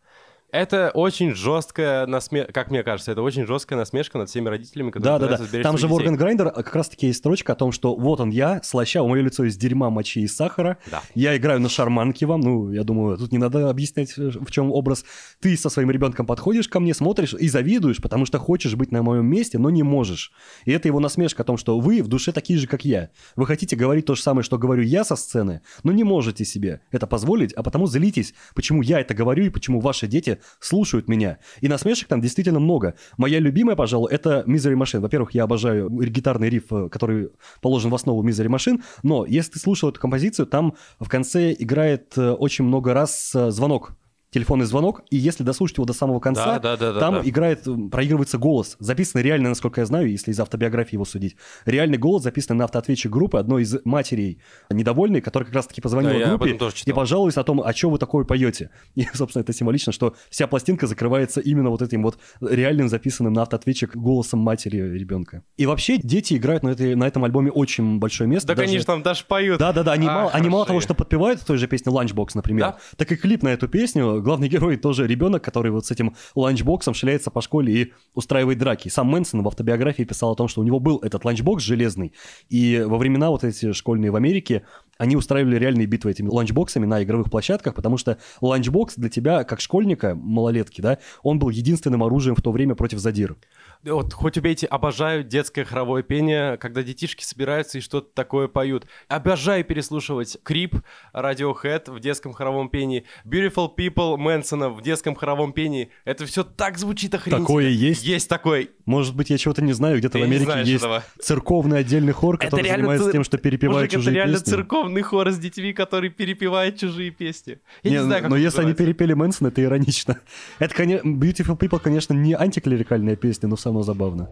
Это 0.52 0.90
очень 0.96 1.36
жесткая 1.36 2.08
насмешка, 2.08 2.52
как 2.52 2.72
мне 2.72 2.82
кажется, 2.82 3.12
это 3.12 3.22
очень 3.22 3.46
жесткая 3.46 3.78
насмешка 3.78 4.18
над 4.18 4.30
всеми 4.30 4.50
родителями, 4.50 4.90
которые 4.90 5.20
Да, 5.20 5.38
да, 5.38 5.46
да. 5.52 5.62
Там 5.62 5.78
же 5.78 5.88
в. 5.88 5.94
Organ 5.94 6.18
Grinder 6.18 6.52
как 6.52 6.76
раз-таки 6.76 7.08
есть 7.08 7.20
строчка 7.20 7.54
о 7.54 7.56
том, 7.56 7.72
что 7.72 7.96
вот 7.96 8.20
он 8.20 8.30
я, 8.30 8.62
слаща, 8.64 9.04
мое 9.04 9.22
лицо 9.22 9.44
из 9.44 9.58
дерьма, 9.58 9.90
мочи 9.90 10.22
и 10.22 10.28
сахара. 10.28 10.78
Да. 10.90 11.04
Я 11.14 11.38
играю 11.38 11.60
на 11.60 11.70
шарманке 11.70 12.26
вам. 12.26 12.42
Ну, 12.42 12.72
я 12.72 12.84
думаю, 12.84 13.18
тут 13.18 13.32
не 13.32 13.38
надо 13.38 13.70
объяснять, 13.70 14.18
э, 14.18 14.32
в 14.40 14.50
чем 14.50 14.72
образ. 14.72 15.06
Ты 15.40 15.56
со 15.56 15.70
своим 15.70 15.92
ребенком 15.92 16.26
подходишь 16.26 16.68
ко 16.68 16.80
мне, 16.80 16.94
смотришь 16.94 17.34
и 17.34 17.48
завидуешь, 17.48 18.02
потому 18.02 18.26
что 18.26 18.40
хочешь 18.40 18.76
быть 18.76 18.92
на 18.92 19.04
моем 19.04 19.28
месте, 19.28 19.60
но 19.60 19.70
не 19.70 19.84
можешь. 19.84 20.32
И 20.66 20.72
это 20.72 20.88
его 20.88 21.00
насмешка 21.00 21.44
о 21.44 21.46
том, 21.46 21.58
что 21.58 21.80
вы 21.80 22.02
в 22.02 22.08
душе 22.08 22.32
такие 22.32 22.58
же, 22.58 22.68
как 22.68 22.86
я. 22.86 23.10
Вы 23.36 23.46
хотите 23.46 23.76
говорить 23.76 24.06
то 24.06 24.16
же 24.16 24.22
самое, 24.22 24.44
что 24.44 24.58
говорю 24.58 24.84
я 24.84 25.04
со 25.04 25.16
сцены, 25.16 25.62
но 25.84 25.92
не 25.92 26.04
можете 26.04 26.44
себе 26.44 26.82
это 26.92 27.06
позволить, 27.06 27.54
а 27.54 27.62
потому 27.62 27.86
злитесь, 27.86 28.34
почему 28.56 28.82
я 28.82 29.00
это 29.00 29.14
говорю 29.14 29.46
и 29.46 29.50
почему 29.50 29.80
ваши 29.80 30.08
дети 30.08 30.39
слушают 30.60 31.08
меня. 31.08 31.40
И 31.62 31.68
насмешек 31.68 32.08
там 32.08 32.22
действительно 32.22 32.60
много. 32.60 32.96
Моя 33.18 33.40
любимая, 33.40 33.76
пожалуй, 33.76 34.12
это 34.12 34.44
Misery 34.48 34.76
Machine. 34.76 35.00
Во-первых, 35.00 35.34
я 35.34 35.44
обожаю 35.44 35.90
гитарный 35.90 36.50
риф, 36.50 36.72
э, 36.72 36.90
который 36.90 37.30
положен 37.62 37.92
в 37.92 37.96
основу 37.96 38.28
Misery 38.28 38.48
Machine, 38.48 38.82
но 39.04 39.26
если 39.26 39.54
ты 39.54 39.60
слушал 39.60 39.90
эту 39.90 40.00
композицию, 40.00 40.46
там 40.48 40.74
в 41.00 41.08
конце 41.10 41.56
играет 41.58 42.18
э, 42.18 42.32
очень 42.32 42.66
много 42.66 42.94
раз 42.94 43.32
э, 43.36 43.52
звонок 43.52 43.94
телефонный 44.32 44.66
звонок, 44.66 45.02
и 45.10 45.18
если 45.18 45.44
дослушать 45.44 45.78
его 45.78 45.86
до 45.86 45.94
самого 45.94 46.20
конца, 46.20 46.60
Да, 46.60 46.78
да, 46.78 46.94
да, 46.94 47.00
там 47.00 47.16
да. 47.16 47.22
играет, 47.28 47.66
проигрывается 47.92 48.38
голос. 48.38 48.76
Записанный 48.80 49.24
реально, 49.24 49.50
насколько 49.50 49.82
я 49.82 49.86
знаю, 49.86 50.10
если 50.10 50.32
из 50.32 50.40
автобиографии 50.40 50.96
его 50.96 51.06
судить. 51.06 51.36
Реальный 51.66 51.98
голос 51.98 52.24
записанный 52.24 52.60
на 52.60 52.66
автоответчик 52.66 53.12
группы 53.12 53.40
одной 53.40 53.64
из 53.64 53.78
матерей 53.86 54.40
недовольной, 54.70 55.22
которая 55.22 55.46
как 55.48 55.56
раз-таки 55.56 55.82
позвонила 55.82 56.14
Да, 56.20 56.36
группе 56.38 56.52
и 56.52 56.72
читал. 56.74 56.96
пожалуюсь 56.96 57.38
о 57.38 57.44
том, 57.44 57.62
а 57.64 57.74
что 57.74 57.90
вы 57.90 57.98
такое 57.98 58.24
поете. 58.24 58.70
И, 58.96 59.04
собственно, 59.14 59.42
это 59.42 59.52
символично, 59.54 59.92
что 59.92 60.16
вся 60.30 60.46
пластинка 60.46 60.86
закрывается 60.86 61.42
именно 61.42 61.70
вот 61.72 61.82
этим 61.82 62.04
вот 62.04 62.20
реальным 62.40 62.88
записанным 62.88 63.34
на 63.34 63.42
автоответчик 63.44 63.96
голосом 63.96 64.40
матери 64.42 64.78
ребенка. 64.78 65.44
И 65.58 65.66
вообще 65.66 65.98
дети 65.98 66.36
играют 66.36 66.62
на, 66.64 66.70
этой, 66.70 66.94
на 66.96 67.08
этом 67.08 67.24
альбоме 67.26 67.52
очень 67.52 67.98
большое 67.98 68.30
место. 68.30 68.50
Да, 68.50 68.56
даже- 68.56 68.68
конечно, 68.68 68.86
там 68.94 69.02
даже 69.02 69.24
поют. 69.26 69.58
да, 69.60 69.74
да, 69.74 69.82
да. 69.84 69.94
Они, 69.94 70.06
А, 70.08 70.12
мало, 70.14 70.32
они 70.32 70.50
мало 70.50 70.66
того, 70.68 70.82
что 70.82 70.94
подпевают 70.94 71.42
в 71.42 71.46
той 71.46 71.58
же 71.58 71.68
песне 71.68 71.92
Lunchbox, 71.92 72.30
например, 72.36 72.60
Да. 72.66 72.78
так 72.96 73.12
и 73.12 73.16
клип 73.16 73.42
на 73.42 73.50
эту 73.50 73.68
песню. 73.68 74.19
Главный 74.22 74.48
герой 74.48 74.78
тоже 74.78 75.08
ребенок, 75.08 75.44
который 75.44 75.72
вот 75.72 75.86
с 75.86 75.92
этим 75.92 76.16
ланчбоксом 76.36 76.94
шляется 76.94 77.32
по 77.32 77.42
школе 77.42 77.74
и 77.74 77.94
устраивает 78.14 78.58
драки. 78.58 78.90
Сам 78.90 79.08
Мэнсон 79.08 79.44
в 79.44 79.48
автобиографии 79.48 80.04
писал 80.04 80.32
о 80.32 80.36
том, 80.36 80.48
что 80.48 80.62
у 80.62 80.64
него 80.64 80.80
был 80.80 80.98
этот 80.98 81.26
ланчбокс 81.26 81.64
железный, 81.64 82.14
и 82.50 82.84
во 82.86 82.98
времена 82.98 83.30
вот 83.30 83.44
эти 83.44 83.72
школьные 83.74 84.12
в 84.12 84.16
Америке 84.16 84.64
они 84.98 85.16
устраивали 85.16 85.56
реальные 85.58 85.88
битвы 85.88 86.12
этими 86.12 86.28
ланчбоксами 86.28 86.86
на 86.86 87.02
игровых 87.04 87.32
площадках, 87.32 87.74
потому 87.74 87.98
что 87.98 88.18
ланчбокс 88.42 88.96
для 88.96 89.10
тебя, 89.10 89.44
как 89.46 89.62
школьника, 89.62 90.14
малолетки, 90.14 90.82
да, 90.82 91.00
он 91.24 91.40
был 91.40 91.50
единственным 91.50 92.04
оружием 92.04 92.36
в 92.36 92.42
то 92.42 92.52
время 92.52 92.76
против 92.76 93.00
задир. 93.00 93.38
Вот 93.86 94.14
хоть 94.14 94.38
убейте, 94.38 94.68
обожаю 94.68 95.24
детское 95.24 95.64
хоровое 95.64 96.04
пение, 96.04 96.58
когда 96.58 96.84
детишки 96.84 97.24
собираются 97.24 97.78
и 97.78 97.82
что-то 97.82 98.10
такое 98.14 98.50
поют. 98.50 98.86
Обожаю 99.08 99.64
переслушивать 99.64 100.38
Creep, 100.44 100.76
Radiohead 101.14 101.90
в 101.90 102.02
детском 102.02 102.34
хоровом 102.34 102.68
пении, 102.70 103.06
Beautiful 103.26 103.70
People 103.78 104.18
Мэнсона 104.18 104.70
в 104.70 104.82
детском 104.82 105.16
хоровом 105.16 105.54
пении. 105.54 105.92
Это 106.04 106.26
все 106.26 106.44
так 106.44 106.78
звучит 106.78 107.14
охренительно. 107.16 107.46
Такое 107.48 107.70
есть? 107.70 108.04
Есть 108.04 108.28
такой. 108.28 108.72
Может 108.86 109.16
быть, 109.16 109.30
я 109.30 109.38
чего-то 109.38 109.62
не 109.64 109.72
знаю, 109.72 110.00
где-то 110.00 110.14
Ты 110.14 110.20
в 110.20 110.24
Америке 110.24 110.52
есть 110.66 110.84
этого. 110.84 111.04
церковный 111.22 111.80
отдельный 111.80 112.12
хор, 112.12 112.36
Это 112.36 112.48
который 112.48 112.64
реально 112.66 112.78
занимается 112.80 113.06
цир- 113.06 113.12
тем, 113.14 113.24
что 113.24 113.38
перепевает 113.38 113.78
Мужик, 113.78 113.92
это 113.94 114.00
чужие 114.00 114.16
реально 114.16 114.38
песни. 114.40 114.50
церковный 114.52 115.02
хор 115.04 115.30
с 115.32 115.38
детьми, 115.38 115.72
который 115.72 116.10
перепевает 116.10 116.78
чужие 116.78 117.12
песни. 117.12 117.60
Я 117.84 117.92
не, 117.92 117.96
Не, 117.98 118.04
знаю, 118.04 118.24
как 118.24 118.30
но 118.30 118.36
он 118.36 118.42
если 118.42 118.60
они 118.60 118.72
называется. 118.72 118.84
перепели 118.84 119.14
Мэнсон, 119.14 119.48
это 119.48 119.64
иронично. 119.64 120.20
Это, 120.60 120.76
конечно, 120.76 121.08
Beautiful 121.08 121.58
People, 121.58 121.80
конечно, 121.80 122.14
не 122.14 122.34
антиклерикальная 122.34 123.16
песня, 123.16 123.48
но 123.48 123.56
все 123.56 123.69
равно 123.70 123.84
забавно. 123.84 124.30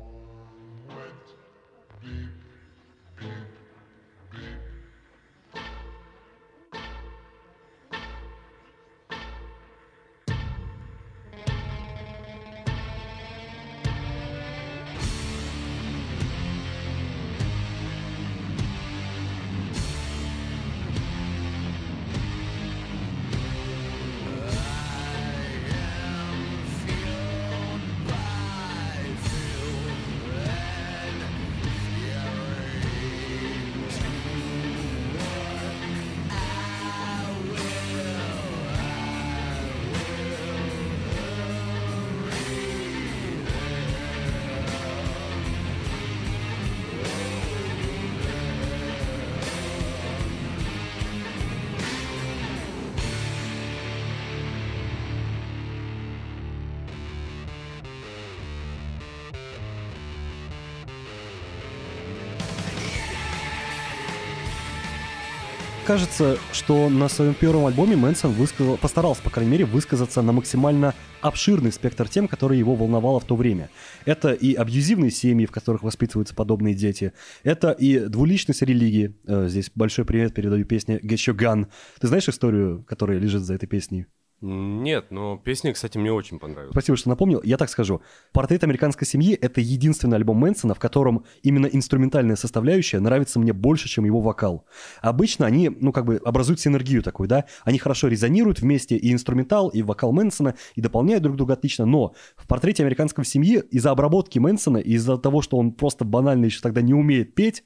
Кажется, 65.88 66.38
что 66.52 66.89
на 66.89 67.08
своем 67.08 67.34
первом 67.34 67.65
альбоме 67.65 67.95
Мэнсон 67.95 68.34
высказал, 68.34 68.76
постарался, 68.76 69.21
по 69.21 69.30
крайней 69.30 69.54
мере, 69.54 69.63
высказаться 69.63 70.21
на 70.21 70.34
максимально 70.34 70.93
обширный 71.21 71.71
спектр 71.71 72.10
тем, 72.10 72.28
которые 72.28 72.60
его 72.60 72.76
волновало 72.76 73.21
в 73.21 73.23
то 73.23 73.38
время. 73.38 73.69
Это 74.04 74.34
и 74.34 74.54
абьюзивные 74.54 75.12
семьи, 75.12 75.45
в 75.45 75.52
которых 75.52 75.84
воспитываются 75.84 76.36
подобные 76.36 76.73
дети. 76.76 77.13
Это 77.43 77.71
и 77.71 78.00
двуличность 78.00 78.63
религии. 78.63 79.15
Э, 79.26 79.47
Здесь 79.47 79.71
большой 79.76 80.04
привет 80.04 80.34
передаю 80.34 80.65
песне 80.65 80.97
Get 80.97 81.26
Your 81.26 81.38
Gun. 81.38 81.67
Ты 82.02 82.08
знаешь 82.08 82.28
историю, 82.28 82.84
которая 82.86 83.17
лежит 83.17 83.43
за 83.43 83.54
этой 83.54 83.67
песней? 83.67 84.08
Нет, 84.39 85.08
но 85.10 85.38
песня, 85.38 85.73
кстати, 85.73 85.97
мне 85.97 86.12
очень 86.12 86.38
понравилась. 86.38 86.71
Спасибо, 86.71 86.95
что 86.95 87.10
напомнил. 87.10 87.41
Я 87.43 87.58
так 87.58 87.69
скажу. 87.69 88.02
«Портрет 88.34 88.63
американской 88.63 89.08
семьи»— 89.08 89.34
это 89.41 89.62
единственный 89.62 90.15
альбом 90.17 90.38
Мэнсона, 90.38 90.76
в 90.76 90.80
котором 90.80 91.26
именно 91.41 91.65
инструментальная 91.65 92.36
составляющая 92.36 93.00
нравится 93.00 93.39
мне 93.39 93.52
больше, 93.52 93.89
чем 93.89 94.06
его 94.06 94.21
вокал. 94.21 94.65
Обычно 95.02 95.47
они, 95.47 95.69
ну, 95.69 95.91
как 95.91 96.06
бы 96.06 96.21
образуют 96.23 96.60
синергию 96.60 97.02
такую, 97.02 97.28
да? 97.28 97.45
Они 97.63 97.80
хорошо 97.80 98.10
резонируют 98.10 98.60
вместе, 98.60 98.95
и 98.95 99.12
инструментал, 99.12 99.69
и 99.69 99.82
вокал 99.82 100.12
Мэнсона, 100.12 100.54
и 100.76 100.82
дополняют 100.82 101.23
друг 101.23 101.36
друга 101.36 101.54
отлично. 101.54 101.86
Но 101.88 102.13
в 102.36 102.45
«Портрете 102.45 102.84
американской 102.84 103.26
семьи» 103.26 103.63
из-за 103.71 103.89
обработки 103.89 104.38
Мэнсона, 104.38 104.78
и 104.78 104.91
из-за 104.91 105.17
того, 105.17 105.41
что 105.41 105.58
он 105.58 105.71
просто 105.71 106.06
банально 106.06 106.45
еще 106.45 106.62
тогда 106.62 106.82
не 106.84 106.93
умеет 106.93 107.34
петь, 107.34 107.63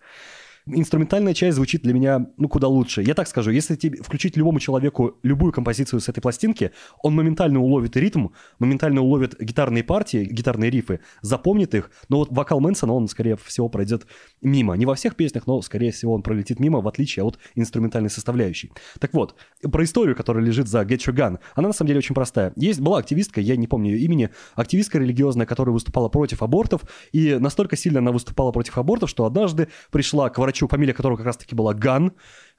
инструментальная 0.65 1.34
часть 1.34 1.56
звучит 1.56 1.82
для 1.84 1.93
меня, 1.93 2.28
ну, 2.38 2.47
куда 2.47 2.67
лучше. 2.67 3.02
Я 3.02 3.13
так 3.13 3.28
скажу, 3.28 3.52
если 3.52 3.76
тебе 3.76 4.02
включить 4.02 4.38
любому 4.38 4.60
человеку 4.60 5.17
любую 5.24 5.52
композицию 5.52 6.00
с 6.00 6.10
этой 6.10 6.21
пластинки, 6.21 6.71
он 7.02 7.15
моментально 7.15 7.60
уловит 7.60 7.97
ритм, 7.97 8.28
моментально 8.60 9.02
уловит 9.02 9.39
гитарные 9.39 9.84
партии, 9.84 10.26
гитарные 10.30 10.69
рифы, 10.69 11.00
запомнит 11.21 11.76
их, 11.76 11.91
но 12.10 12.17
вот 12.17 12.32
вокал 12.32 12.60
Мэнсона, 12.60 12.93
он, 12.93 13.08
скорее 13.08 13.38
всего, 13.38 13.69
пройдет 13.69 14.06
мимо. 14.41 14.76
Не 14.76 14.86
во 14.86 14.95
всех 14.95 15.15
песнях, 15.15 15.47
но, 15.47 15.62
скорее 15.62 15.91
всего, 15.91 16.13
он 16.13 16.21
пролетит 16.21 16.60
мимо, 16.60 16.82
в 16.82 16.88
отличие 16.88 17.26
от 17.26 17.39
инструментальной 17.56 18.10
составляющей. 18.10 18.71
Так 19.00 19.13
вот, 19.13 19.36
про 19.62 19.84
историю, 19.84 20.15
которая 20.15 20.43
лежит 20.43 20.67
за 20.67 20.82
Get 20.82 21.00
Your 21.08 21.15
Gun, 21.15 21.39
она 21.56 21.67
на 21.67 21.74
самом 21.74 21.88
деле 21.88 22.00
очень 22.00 22.15
простая. 22.15 22.54
Есть, 22.56 22.80
была 22.80 23.00
активистка, 23.00 23.41
я 23.41 23.56
не 23.56 23.67
помню 23.67 23.91
ее 23.91 24.00
имени, 24.06 24.30
активистка 24.56 25.00
религиозная, 25.00 25.45
которая 25.45 25.74
выступала 25.74 26.10
против 26.10 26.43
абортов, 26.43 26.82
и 27.12 27.38
настолько 27.39 27.76
сильно 27.76 28.00
она 28.00 28.12
выступала 28.12 28.52
против 28.52 28.78
абортов, 28.78 29.10
что 29.10 29.26
однажды 29.26 29.67
пришла 29.91 30.30
к 30.30 30.38
врачу, 30.38 30.51
фамилия 30.60 30.94
которого 30.94 31.18
как 31.18 31.26
раз-таки 31.26 31.56
была 31.56 31.74
Ган, 31.74 32.14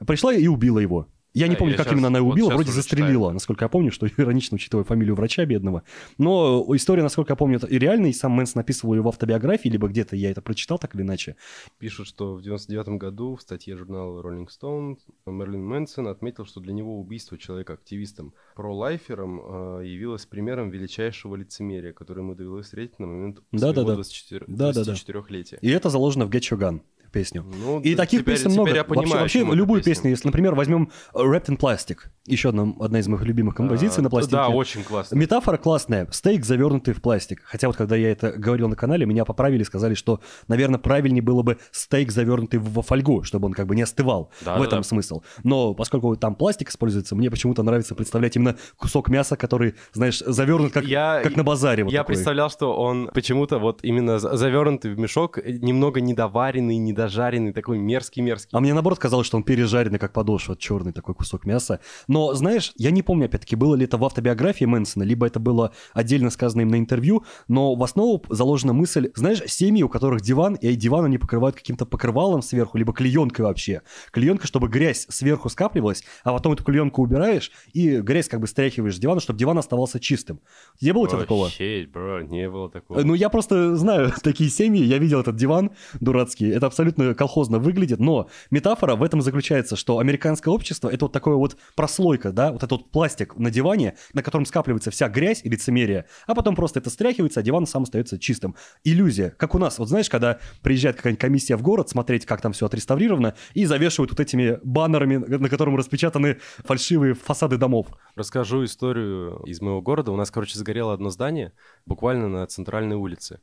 пришла 0.06 0.32
и 0.34 0.46
убила 0.46 0.78
его. 0.78 1.08
Я 1.34 1.46
не 1.48 1.54
Да, 1.54 1.60
помню, 1.60 1.72
я 1.72 1.76
как 1.78 1.86
щас- 1.86 1.94
именно 1.94 2.08
она 2.08 2.18
его 2.18 2.26
вот 2.26 2.34
убила, 2.34 2.50
щас 2.50 2.56
вроде 2.56 2.72
застрелила, 2.72 3.12
читаю. 3.28 3.32
насколько 3.32 3.64
я 3.64 3.68
помню, 3.70 3.90
что 3.90 4.06
иронично, 4.18 4.56
учитывая 4.56 4.84
фамилию 4.84 5.14
врача 5.14 5.46
бедного. 5.46 5.82
Но 6.18 6.62
история, 6.76 7.02
насколько 7.02 7.32
я 7.32 7.36
помню, 7.36 7.56
это 7.56 7.66
и 7.66 7.78
реально, 7.78 8.08
и 8.08 8.12
сам 8.12 8.32
Мэнсон 8.32 8.60
написывал 8.60 8.92
ее 8.96 9.00
в 9.00 9.08
автобиографии, 9.08 9.70
либо 9.70 9.88
где-то 9.88 10.14
я 10.14 10.30
это 10.30 10.42
прочитал 10.42 10.78
так 10.78 10.94
или 10.94 11.00
иначе. 11.00 11.36
Пишут, 11.78 12.06
что 12.06 12.34
в 12.34 12.42
99 12.42 12.98
году 12.98 13.36
в 13.36 13.40
статье 13.40 13.78
журнала 13.78 14.20
Rolling 14.20 14.46
Stone 14.48 14.98
Мерлин 15.24 15.64
Мэнсон 15.64 16.06
отметил, 16.08 16.44
что 16.44 16.60
для 16.60 16.74
него 16.74 17.00
убийство 17.00 17.38
человека-активистом 17.38 18.34
про-лайфером 18.54 19.40
э, 19.80 19.86
явилось 19.86 20.26
примером 20.26 20.68
величайшего 20.68 21.36
лицемерия, 21.36 21.94
которое 21.94 22.20
ему 22.20 22.34
довелось 22.34 22.66
встретить 22.66 22.98
на 22.98 23.06
момент 23.06 23.38
своего 23.56 23.84
24 23.94 24.44
Да-да-да. 24.48 24.92
24-летия. 24.92 25.58
И 25.62 25.70
это 25.70 25.88
заложено 25.88 26.26
в 26.26 26.30
Get 26.30 26.40
Your 26.50 26.58
Gun 26.58 26.80
песню. 27.12 27.44
Ну, 27.64 27.80
И 27.80 27.94
таких 27.94 28.20
теперь- 28.20 28.34
песен 28.34 28.50
теперь 28.50 28.60
много. 28.62 28.74
я 28.74 28.84
понимаю, 28.84 29.20
вообще, 29.22 29.40
вообще 29.44 29.56
любую 29.56 29.80
песню. 29.80 29.92
песню, 29.94 30.10
если, 30.10 30.28
например, 30.28 30.54
возьмем 30.54 30.90
Wrapped 31.14 31.46
in 31.46 31.58
Plastic, 31.58 31.98
еще 32.26 32.48
одна, 32.50 32.72
одна 32.80 32.98
из 33.00 33.08
моих 33.08 33.22
любимых 33.24 33.54
композиций 33.54 34.00
А, 34.00 34.02
на 34.02 34.10
пластинке. 34.10 34.36
Да, 34.36 34.48
очень 34.48 34.82
классно. 34.82 35.16
Метафора 35.16 35.56
классная. 35.56 36.06
Стейк, 36.10 36.44
завернутый 36.44 36.94
в 36.94 37.02
пластик. 37.02 37.42
Хотя 37.44 37.66
вот 37.66 37.76
когда 37.76 37.96
я 37.96 38.10
это 38.10 38.32
говорил 38.32 38.68
на 38.68 38.76
канале, 38.76 39.06
меня 39.06 39.24
поправили, 39.24 39.62
сказали, 39.64 39.94
что, 39.94 40.20
наверное, 40.48 40.78
правильнее 40.78 41.22
было 41.22 41.42
бы 41.42 41.58
стейк, 41.72 42.10
завернутый 42.12 42.60
во 42.60 42.82
фольгу, 42.82 43.22
чтобы 43.24 43.46
он 43.46 43.52
как 43.52 43.66
бы 43.66 43.74
не 43.76 43.82
остывал. 43.82 44.30
Да, 44.44 44.56
в 44.56 44.62
этом 44.62 44.80
да. 44.80 44.82
смысл. 44.84 45.22
Но 45.42 45.74
поскольку 45.74 46.16
там 46.16 46.34
пластик 46.34 46.70
используется, 46.70 47.14
мне 47.16 47.30
почему-то 47.30 47.62
нравится 47.62 47.94
представлять 47.94 48.36
именно 48.36 48.56
кусок 48.76 49.08
мяса, 49.08 49.36
который, 49.36 49.74
знаешь, 49.92 50.20
завернут 50.20 50.72
как, 50.72 50.84
Я- 50.84 51.20
как 51.22 51.36
на 51.36 51.42
базаре. 51.44 51.84
вот 51.84 51.92
я 51.92 52.00
такой. 52.00 52.14
представлял, 52.14 52.50
что 52.50 52.74
он 52.76 53.10
почему-то 53.12 53.58
вот 53.58 53.80
именно 53.82 54.18
за- 54.18 54.36
завернутый 54.36 54.94
в 54.94 54.98
мешок, 54.98 55.38
э, 55.38 55.42
немного 55.60 56.00
недоваренный, 56.00 56.78
недожаренный, 57.02 57.52
такой 57.52 57.78
мерзкий-мерзкий. 57.78 58.50
А 58.52 58.60
мне 58.60 58.72
наоборот 58.72 58.98
казалось, 58.98 59.26
что 59.26 59.36
он 59.36 59.42
пережаренный, 59.42 59.98
как 59.98 60.12
подошва, 60.12 60.56
черный 60.56 60.92
такой 60.92 61.14
кусок 61.14 61.44
мяса. 61.44 61.80
Но, 62.08 62.34
знаешь, 62.34 62.72
я 62.76 62.90
не 62.90 63.02
помню, 63.02 63.26
опять-таки, 63.26 63.56
было 63.56 63.74
ли 63.74 63.84
это 63.84 63.96
в 63.96 64.04
автобиографии 64.04 64.64
Мэнсона, 64.64 65.02
либо 65.02 65.26
это 65.26 65.40
было 65.40 65.72
отдельно 65.92 66.30
сказано 66.30 66.62
им 66.62 66.68
на 66.68 66.76
интервью, 66.76 67.24
но 67.48 67.74
в 67.74 67.82
основу 67.82 68.22
заложена 68.28 68.72
мысль, 68.72 69.10
знаешь, 69.14 69.42
семьи, 69.46 69.82
у 69.82 69.88
которых 69.88 70.20
диван, 70.20 70.54
и 70.54 70.74
диван 70.74 71.04
они 71.04 71.18
покрывают 71.18 71.56
каким-то 71.56 71.86
покрывалом 71.86 72.42
сверху, 72.42 72.78
либо 72.78 72.92
клеенкой 72.92 73.44
вообще. 73.44 73.82
Клеенка, 74.10 74.46
чтобы 74.46 74.68
грязь 74.68 75.06
сверху 75.08 75.48
скапливалась, 75.48 76.04
а 76.24 76.32
потом 76.32 76.52
эту 76.52 76.64
клеенку 76.64 77.02
убираешь, 77.02 77.50
и 77.72 77.98
грязь 77.98 78.28
как 78.28 78.40
бы 78.40 78.46
стряхиваешь 78.46 78.96
с 78.96 78.98
дивана, 78.98 79.20
чтобы 79.20 79.38
диван 79.38 79.58
оставался 79.58 79.98
чистым. 79.98 80.40
Не 80.80 80.92
было 80.92 81.02
у 81.02 81.06
тебя 81.08 81.18
такого? 81.18 81.44
Вообще, 81.44 81.88
бро, 81.92 82.22
не 82.22 82.48
было 82.48 82.70
такого. 82.70 83.00
Ну, 83.00 83.14
я 83.14 83.28
просто 83.28 83.76
знаю 83.76 84.12
такие 84.22 84.50
семьи, 84.50 84.82
я 84.82 84.98
видел 84.98 85.20
этот 85.20 85.36
диван 85.36 85.70
дурацкий, 86.00 86.48
это 86.48 86.66
абсолютно 86.66 86.91
колхозно 86.92 87.58
выглядит, 87.58 88.00
но 88.00 88.28
метафора 88.50 88.96
в 88.96 89.02
этом 89.02 89.22
заключается, 89.22 89.76
что 89.76 89.98
американское 89.98 90.52
общество— 90.52 90.88
это 90.92 91.06
вот 91.06 91.12
такое 91.12 91.36
вот 91.36 91.56
прослойка, 91.74 92.32
да, 92.32 92.52
вот 92.52 92.62
этот 92.62 92.72
вот 92.72 92.90
пластик 92.90 93.36
на 93.36 93.50
диване, 93.50 93.96
на 94.12 94.22
котором 94.22 94.46
скапливается 94.46 94.90
вся 94.90 95.08
грязь 95.08 95.40
и 95.44 95.48
лицемерие, 95.48 96.06
а 96.26 96.34
потом 96.34 96.54
просто 96.56 96.78
это 96.80 96.90
стряхивается, 96.90 97.40
а 97.40 97.42
диван 97.42 97.66
сам 97.66 97.84
остается 97.84 98.18
чистым. 98.18 98.54
Иллюзия, 98.84 99.30
как 99.30 99.54
у 99.54 99.58
нас, 99.58 99.78
вот 99.78 99.88
знаешь, 99.88 100.10
когда 100.10 100.38
приезжает 100.62 100.96
какая-нибудь 100.96 101.20
комиссия 101.20 101.56
в 101.56 101.62
город 101.62 101.88
смотреть, 101.88 102.26
как 102.26 102.40
там 102.40 102.52
все 102.52 102.66
отреставрировано, 102.66 103.34
и 103.54 103.64
завешивают 103.64 104.10
вот 104.10 104.20
этими 104.20 104.58
баннерами, 104.62 105.16
на 105.16 105.48
котором 105.48 105.76
распечатаны 105.76 106.38
фальшивые 106.64 107.14
фасады 107.14 107.56
домов. 107.56 107.88
Расскажу 108.14 108.64
историю 108.64 109.42
из 109.46 109.60
моего 109.60 109.82
города. 109.82 110.12
У 110.12 110.16
нас, 110.16 110.30
короче, 110.30 110.58
сгорело 110.58 110.92
одно 110.92 111.10
здание 111.10 111.52
буквально 111.86 112.28
на 112.28 112.46
центральной 112.46 112.96
улице. 112.96 113.40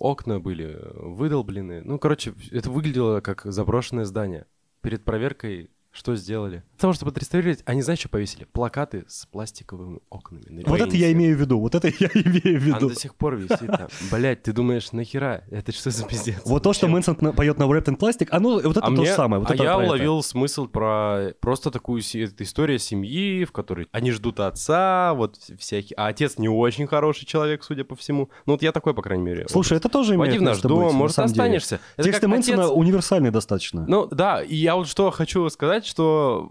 Окна 0.00 0.40
были 0.40 0.78
выдолблены. 0.94 1.82
Ну, 1.82 1.98
короче, 1.98 2.34
это 2.50 2.70
выглядело 2.70 3.20
как 3.20 3.42
заброшенное 3.44 4.06
здание. 4.06 4.46
Перед 4.80 5.04
проверкой 5.04 5.70
что 5.92 6.14
сделали? 6.14 6.62
Для 6.72 6.78
того, 6.78 6.92
чтобы 6.92 7.10
отреставрировать, 7.10 7.62
они, 7.66 7.82
знаешь, 7.82 7.98
что 7.98 8.08
повесили? 8.08 8.44
Плакаты 8.44 9.04
с 9.08 9.26
пластиковыми 9.26 10.00
окнами. 10.08 10.44
на 10.48 10.68
Вот 10.68 10.80
это 10.80 10.96
я 10.96 11.10
имею 11.12 11.36
в 11.36 11.40
виду, 11.40 11.58
вот 11.58 11.74
это 11.74 11.88
я 11.88 12.08
имею 12.14 12.60
в 12.60 12.64
Она 12.66 12.76
виду. 12.76 12.88
до 12.90 12.94
сих 12.94 13.14
пор 13.16 13.36
висит 13.36 13.66
там. 13.66 13.88
Блять, 14.10 14.42
ты 14.42 14.52
думаешь, 14.52 14.92
нахера? 14.92 15.44
Это 15.50 15.72
что 15.72 15.90
за 15.90 16.06
пиздец? 16.06 16.40
Вот 16.44 16.62
то, 16.62 16.72
что? 16.72 16.86
Мэнсон 16.86 17.16
поет 17.16 17.58
на 17.58 17.64
Wrapped 17.64 17.86
in 17.86 17.98
Plastic, 17.98 18.28
оно 18.30 18.54
вот 18.60 18.76
это 18.76 18.80
а 18.80 18.94
то 18.94 19.04
же 19.04 19.12
самое. 19.12 19.44
А 19.46 19.54
я 19.54 19.78
уловил 19.78 20.22
смысл 20.22 20.66
про 20.66 21.32
просто 21.40 21.70
такую 21.70 22.00
история 22.02 22.78
семьи, 22.78 23.44
в 23.44 23.52
которой 23.52 23.88
они 23.92 24.12
ждут 24.12 24.40
отца, 24.40 25.12
вот 25.14 25.36
всякие. 25.58 25.96
А 25.96 26.06
отец 26.08 26.38
не 26.38 26.48
очень 26.48 26.86
хороший 26.86 27.26
человек, 27.26 27.64
судя 27.64 27.84
по 27.84 27.96
всему. 27.96 28.30
Ну 28.46 28.54
вот 28.54 28.62
я 28.62 28.72
такой, 28.72 28.94
по 28.94 29.02
крайней 29.02 29.24
мере. 29.24 29.46
Слушай, 29.48 29.78
это 29.78 29.88
тоже 29.88 30.14
имеет 30.14 30.38
в 30.38 30.42
наш 30.42 30.60
дом, 30.60 30.94
может, 30.94 31.16
самом 31.16 31.28
деле. 31.28 31.42
останешься. 31.42 31.80
Тексты 31.96 32.28
Мэнсона 32.28 32.68
универсальные 32.68 33.30
достаточно. 33.32 33.84
Ну 33.86 34.06
да, 34.06 34.42
и 34.42 34.54
я 34.54 34.76
вот 34.76 34.88
что 34.88 35.10
хочу 35.10 35.48
сказать, 35.50 35.79
что 35.86 36.50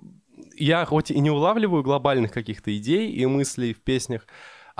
я 0.55 0.85
хоть 0.85 1.11
и 1.11 1.19
не 1.19 1.31
улавливаю 1.31 1.83
глобальных 1.83 2.31
каких-то 2.31 2.75
идей 2.77 3.11
и 3.11 3.25
мыслей 3.25 3.73
в 3.73 3.81
песнях, 3.81 4.27